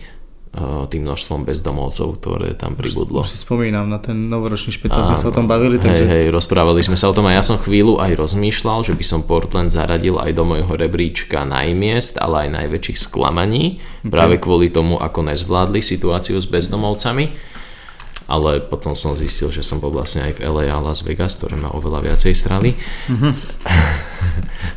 tým 0.91 1.08
množstvom 1.08 1.47
bezdomovcov, 1.47 2.20
ktoré 2.20 2.52
tam 2.60 2.76
pribudlo. 2.76 3.24
Už, 3.24 3.32
si 3.32 3.39
spomínam, 3.39 3.88
na 3.88 4.04
ten 4.04 4.28
novoročný 4.28 4.76
špeciál 4.76 5.08
sme 5.08 5.16
sa 5.16 5.32
o 5.32 5.36
tom 5.36 5.47
bavili. 5.47 5.80
Takže... 5.80 6.04
Hej, 6.04 6.08
hej, 6.12 6.26
rozprávali 6.28 6.84
sme 6.84 6.99
sa 6.99 7.08
o 7.08 7.16
tom 7.16 7.24
a 7.32 7.32
ja 7.32 7.39
som 7.39 7.56
chvíľu 7.56 8.04
aj 8.04 8.20
rozmýšľal, 8.20 8.84
že 8.84 8.91
by 8.91 9.04
som 9.08 9.24
Portland 9.24 9.72
zaradil 9.72 10.20
aj 10.20 10.36
do 10.36 10.43
môjho 10.43 10.76
rebríčka 10.76 11.47
najmiest, 11.47 12.20
ale 12.20 12.52
aj 12.52 12.68
najväčších 12.68 12.99
sklamaní, 12.99 13.80
okay. 13.80 14.12
práve 14.12 14.43
kvôli 14.43 14.68
tomu, 14.68 14.99
ako 14.99 15.32
nezvládli 15.32 15.80
situáciu 15.80 16.36
s 16.36 16.47
bezdomovcami 16.52 17.52
ale 18.32 18.64
potom 18.64 18.95
som 18.95 19.12
zistil, 19.12 19.52
že 19.52 19.60
som 19.60 19.84
bol 19.84 19.91
vlastne 19.91 20.24
aj 20.24 20.39
v 20.39 20.47
LA 20.47 20.72
a 20.72 20.80
Las 20.80 21.04
Vegas, 21.04 21.36
ktoré 21.36 21.60
má 21.60 21.68
oveľa 21.76 21.99
viacej 22.08 22.32
strany. 22.32 22.72
Mm-hmm. 23.12 23.34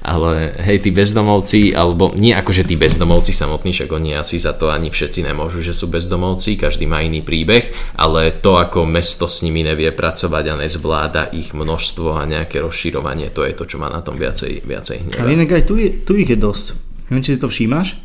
ale 0.04 0.52
hej, 0.60 0.84
tí 0.84 0.92
bezdomovci, 0.92 1.72
alebo 1.72 2.12
nie 2.12 2.36
ako, 2.36 2.52
že 2.52 2.68
tí 2.68 2.76
bezdomovci 2.76 3.32
samotní, 3.32 3.72
však 3.72 3.88
oni 3.88 4.12
asi 4.12 4.36
za 4.36 4.52
to 4.52 4.68
ani 4.68 4.92
všetci 4.92 5.24
nemôžu, 5.24 5.64
že 5.64 5.72
sú 5.72 5.88
bezdomovci, 5.88 6.60
každý 6.60 6.84
má 6.84 7.00
iný 7.00 7.24
príbeh, 7.24 7.72
ale 7.96 8.36
to, 8.36 8.60
ako 8.60 8.84
mesto 8.84 9.24
s 9.24 9.40
nimi 9.40 9.64
nevie 9.64 9.88
pracovať 9.96 10.44
a 10.52 10.60
nezvláda 10.60 11.32
ich 11.32 11.56
množstvo 11.56 12.20
a 12.20 12.28
nejaké 12.28 12.60
rozširovanie, 12.60 13.32
to 13.32 13.48
je 13.48 13.56
to, 13.56 13.64
čo 13.64 13.80
má 13.80 13.88
na 13.88 14.04
tom 14.04 14.20
viacej, 14.20 14.68
viacej 14.68 15.08
hneva. 15.08 15.24
Ale 15.24 15.40
inak 15.40 15.56
aj 15.56 15.64
tu, 15.64 15.80
je, 15.80 15.88
tu 16.04 16.12
ich 16.20 16.28
je 16.28 16.36
dosť. 16.36 16.76
Neviem, 17.08 17.24
či 17.24 17.32
si 17.34 17.40
to 17.40 17.48
všímaš, 17.48 17.96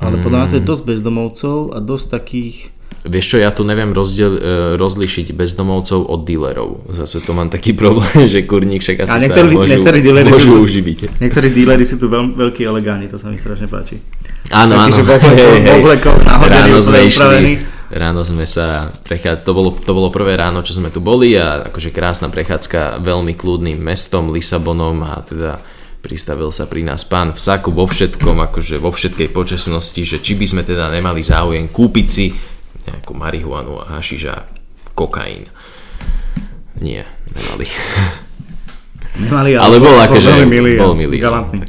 ale 0.00 0.16
podľa 0.24 0.38
mňa 0.40 0.48
to 0.48 0.56
je 0.58 0.64
mm. 0.64 0.70
dosť 0.72 0.82
bezdomovcov 0.88 1.56
a 1.76 1.78
dosť 1.84 2.06
takých 2.08 2.56
Vieš 3.02 3.34
čo, 3.34 3.36
ja 3.42 3.50
tu 3.50 3.66
neviem 3.66 3.90
rozdiel, 3.90 4.32
e, 4.38 4.40
rozlišiť 4.78 5.34
bezdomovcov 5.34 6.06
od 6.06 6.22
dílerov. 6.22 6.86
Zase 6.94 7.18
to 7.18 7.34
mám 7.34 7.50
taký 7.50 7.74
problém, 7.80 8.30
že 8.30 8.46
kurník 8.46 8.78
však 8.78 9.10
asi 9.10 9.26
sa 9.26 9.42
môžu, 9.42 9.82
môžu 10.22 10.50
sú, 10.54 10.62
uživiť. 10.62 11.18
Niektorí 11.18 11.50
díleri 11.50 11.82
sú 11.82 11.98
tu 11.98 12.06
veľ, 12.06 12.38
veľkí 12.38 12.62
elegáni, 12.62 13.10
to 13.10 13.18
sa 13.18 13.26
mi 13.34 13.42
strašne 13.42 13.66
páči. 13.66 13.98
Áno, 14.54 14.78
áno. 14.78 14.94
ráno 16.54 16.78
sme 16.78 17.10
išli, 17.10 17.66
ráno 17.90 18.22
sme 18.22 18.46
sa 18.46 18.86
prechádzali, 19.02 19.46
to 19.46 19.52
bolo, 19.52 19.70
to 19.74 19.90
bolo 19.90 20.14
prvé 20.14 20.38
ráno, 20.38 20.62
čo 20.62 20.78
sme 20.78 20.94
tu 20.94 21.02
boli 21.02 21.34
a 21.34 21.74
akože 21.74 21.90
krásna 21.90 22.30
prechádzka 22.30 23.02
veľmi 23.02 23.34
kľudným 23.34 23.82
mestom, 23.82 24.30
Lisabonom 24.30 25.02
a 25.02 25.26
teda 25.26 25.58
pristavil 26.02 26.54
sa 26.54 26.70
pri 26.70 26.86
nás 26.86 27.02
pán 27.02 27.34
v 27.34 27.38
saku 27.38 27.74
vo 27.74 27.86
všetkom, 27.86 28.46
akože 28.50 28.78
vo 28.78 28.94
všetkej 28.94 29.30
počasnosti, 29.30 30.02
že 30.02 30.18
či 30.18 30.34
by 30.34 30.46
sme 30.46 30.62
teda 30.62 30.90
nemali 30.90 31.22
záujem 31.22 31.66
kúpiť 31.66 32.06
si 32.06 32.51
nejakú 32.88 33.12
marihuanu 33.14 33.78
a 33.82 33.98
hašiš 33.98 34.22
a 34.32 34.36
kokain. 34.94 35.46
Nie, 36.80 37.06
nemali. 37.30 37.66
Nemali, 39.12 39.50
ale, 39.60 39.64
ale 39.64 39.76
bol, 39.76 39.96
akože, 40.08 40.30
bol 40.32 40.48
milý, 40.48 40.72
bol 40.80 40.94
milý. 40.96 41.20
Galantný. 41.20 41.68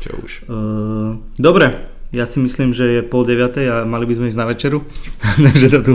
Čo 0.00 0.10
už. 0.24 0.32
Uh, 0.48 1.20
dobre, 1.36 1.92
ja 2.10 2.24
si 2.24 2.40
myslím, 2.40 2.72
že 2.72 3.00
je 3.00 3.02
pol 3.04 3.28
deviatej 3.28 3.66
a 3.68 3.76
mali 3.84 4.08
by 4.08 4.14
sme 4.18 4.26
ísť 4.32 4.40
na 4.40 4.48
večeru. 4.48 4.78
takže, 5.46 5.66
to 5.68 5.80
tu, 5.84 5.94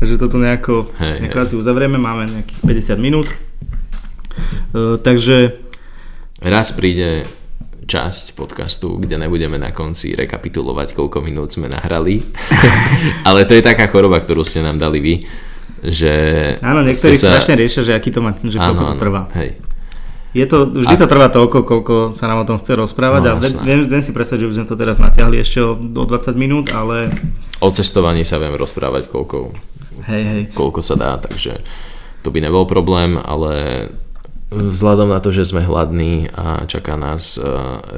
takže 0.00 0.14
to 0.16 0.26
tu 0.32 0.36
nejako, 0.40 0.88
hey, 0.96 1.20
nejako 1.22 1.38
hey. 1.38 1.44
asi 1.46 1.54
uzavrieme, 1.54 2.00
máme 2.00 2.32
nejakých 2.32 2.60
50 2.96 3.00
minút. 3.00 3.28
Uh, 4.72 4.96
takže... 5.00 5.62
Raz 6.44 6.76
príde 6.76 7.24
časť 7.86 8.34
podcastu, 8.34 8.98
kde 8.98 9.16
nebudeme 9.16 9.56
na 9.56 9.70
konci 9.70 10.18
rekapitulovať, 10.18 10.92
koľko 10.92 11.22
minút 11.22 11.54
sme 11.54 11.70
nahrali. 11.70 12.18
Ale 13.28 13.46
to 13.46 13.54
je 13.54 13.62
taká 13.62 13.86
choroba, 13.86 14.18
ktorú 14.18 14.42
ste 14.42 14.66
nám 14.66 14.76
dali 14.76 14.98
vy, 14.98 15.14
že... 15.86 16.12
Áno, 16.60 16.82
niektorí 16.82 17.14
sa... 17.14 17.38
strašne 17.38 17.54
riešia, 17.54 17.86
že 17.86 17.92
aký 17.94 18.10
to 18.10 18.20
má, 18.20 18.34
že 18.42 18.58
koľko 18.58 18.84
to 18.90 18.96
trvá. 18.98 19.22
Hej. 19.38 19.62
Je 20.36 20.44
to, 20.44 20.68
vždy 20.68 20.94
a... 20.94 21.00
to 21.00 21.06
trvá 21.08 21.32
toľko, 21.32 21.58
koľko 21.64 21.94
sa 22.12 22.28
nám 22.28 22.44
o 22.44 22.46
tom 22.46 22.60
chce 22.60 22.76
rozprávať 22.76 23.22
no, 23.24 23.30
a 23.30 23.34
viem, 23.64 23.88
viem 23.88 24.02
si 24.04 24.12
predstaviť, 24.12 24.40
že 24.44 24.48
by 24.52 24.54
sme 24.60 24.66
to 24.68 24.76
teraz 24.76 24.96
natiahli 25.00 25.36
ešte 25.40 25.64
o, 25.64 25.78
o 25.78 26.04
20 26.04 26.36
minút, 26.36 26.68
ale... 26.74 27.08
O 27.62 27.72
cestovaní 27.72 28.20
sa 28.26 28.36
viem 28.36 28.52
rozprávať, 28.52 29.08
koľko, 29.08 29.56
hej, 30.10 30.22
hej. 30.28 30.42
koľko 30.52 30.84
sa 30.84 30.98
dá, 30.98 31.16
takže 31.16 31.56
to 32.20 32.28
by 32.28 32.44
nebol 32.44 32.68
problém, 32.68 33.16
ale 33.16 33.86
Vzhľadom 34.46 35.10
na 35.10 35.18
to, 35.18 35.34
že 35.34 35.42
sme 35.42 35.58
hladní 35.58 36.30
a 36.30 36.70
čaká 36.70 36.94
nás 36.94 37.34
e, 37.34 37.42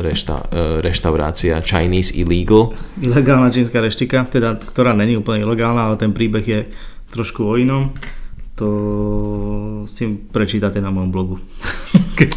rešta, 0.01 0.49
e, 0.49 0.81
reštaurácia 0.81 1.61
Chinese 1.61 2.17
Illegal. 2.17 2.73
Ilegálna 2.97 3.53
čínska 3.53 3.85
reštika, 3.85 4.25
teda, 4.25 4.57
ktorá 4.57 4.97
není 4.97 5.21
úplne 5.21 5.45
ilegálna, 5.45 5.93
ale 5.93 6.01
ten 6.01 6.17
príbeh 6.17 6.41
je 6.41 6.61
trošku 7.13 7.45
o 7.45 7.61
inom. 7.61 7.93
To 8.57 8.69
si 9.85 10.09
prečítate 10.09 10.81
na 10.81 10.89
mojom 10.89 11.13
blogu. 11.13 11.37
keď, 12.19 12.31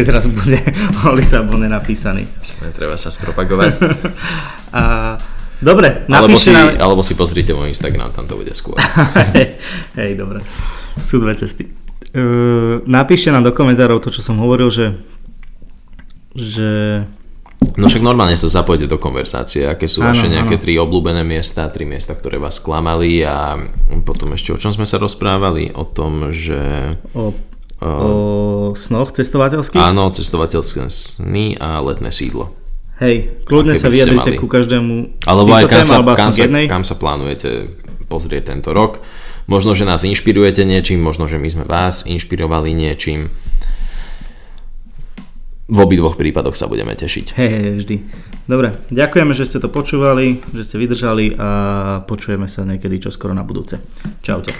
keď 0.00 0.06
raz 0.08 0.24
bude 0.32 0.56
o 1.04 1.12
Lisabone 1.12 1.68
napísaný. 1.68 2.24
Jasné, 2.40 2.72
treba 2.72 2.96
sa 2.96 3.12
spropagovať. 3.12 3.76
a, 4.80 4.82
dobre, 5.60 6.08
alebo 6.08 6.40
si, 6.40 6.56
nám... 6.56 6.72
alebo 6.80 7.04
si 7.04 7.12
pozrite 7.20 7.52
môj 7.52 7.68
Instagram, 7.68 8.16
tam 8.16 8.24
to 8.24 8.40
bude 8.40 8.56
skôr. 8.56 8.80
hej, 9.36 9.60
hej, 10.00 10.16
dobre. 10.16 10.40
Sú 11.04 11.20
dve 11.20 11.36
cesty. 11.36 11.81
Uh, 12.12 12.84
napíšte 12.84 13.32
nám 13.32 13.48
do 13.48 13.56
komentárov 13.56 13.96
to, 14.04 14.12
čo 14.12 14.20
som 14.20 14.36
hovoril, 14.36 14.68
že, 14.68 14.92
že 16.36 16.70
No 17.78 17.86
však 17.86 18.02
normálne 18.02 18.34
sa 18.34 18.50
zapojte 18.50 18.90
do 18.90 18.98
konverzácie, 18.98 19.70
aké 19.70 19.86
sú 19.86 20.02
vaše 20.02 20.26
nejaké 20.26 20.58
áno. 20.58 20.62
tri 20.62 20.72
obľúbené 20.82 21.22
miesta, 21.22 21.70
tri 21.70 21.86
miesta, 21.86 22.18
ktoré 22.18 22.42
vás 22.42 22.58
klamali 22.58 23.22
a 23.22 23.54
potom 24.02 24.34
ešte 24.34 24.50
o 24.50 24.58
čom 24.58 24.74
sme 24.74 24.84
sa 24.84 24.98
rozprávali? 24.98 25.70
O 25.72 25.86
tom, 25.86 26.34
že... 26.34 26.58
O, 27.14 27.30
o, 27.80 27.86
o 27.86 28.10
snoch 28.74 29.14
cestovateľských? 29.14 29.78
Áno, 29.78 30.10
cestovateľské 30.10 30.90
sny 30.90 31.56
a 31.62 31.78
letné 31.80 32.10
sídlo. 32.10 32.50
Hej, 32.98 33.42
kľudne 33.46 33.74
sa 33.74 33.90
vyjadrite 33.90 34.38
ku 34.38 34.46
každému 34.46 35.24
Alebo 35.26 35.50
aj 35.58 35.64
kam 35.66 35.82
sa, 35.82 35.96
kam, 36.14 36.30
sa, 36.30 36.46
kam 36.46 36.82
sa 36.86 36.94
plánujete 36.98 37.72
pozrieť 38.06 38.54
tento 38.54 38.70
rok. 38.70 39.02
Možno, 39.50 39.74
že 39.74 39.88
nás 39.88 40.06
inšpirujete 40.06 40.62
niečím, 40.62 41.02
možno, 41.02 41.26
že 41.26 41.38
my 41.38 41.48
sme 41.50 41.64
vás 41.66 42.06
inšpirovali 42.06 42.70
niečím. 42.72 43.28
V 45.72 45.78
obidvoch 45.78 46.20
prípadoch 46.20 46.54
sa 46.54 46.68
budeme 46.68 46.92
tešiť. 46.92 47.26
Hej, 47.38 47.50
hej, 47.50 47.74
vždy. 47.82 47.96
Dobre, 48.44 48.74
ďakujeme, 48.90 49.32
že 49.32 49.46
ste 49.46 49.62
to 49.62 49.70
počúvali, 49.70 50.42
že 50.52 50.62
ste 50.66 50.76
vydržali 50.76 51.38
a 51.38 51.48
počujeme 52.04 52.50
sa 52.50 52.66
niekedy 52.66 52.98
čoskoro 52.98 53.32
na 53.32 53.46
budúce. 53.46 53.78
Čaute. 54.20 54.52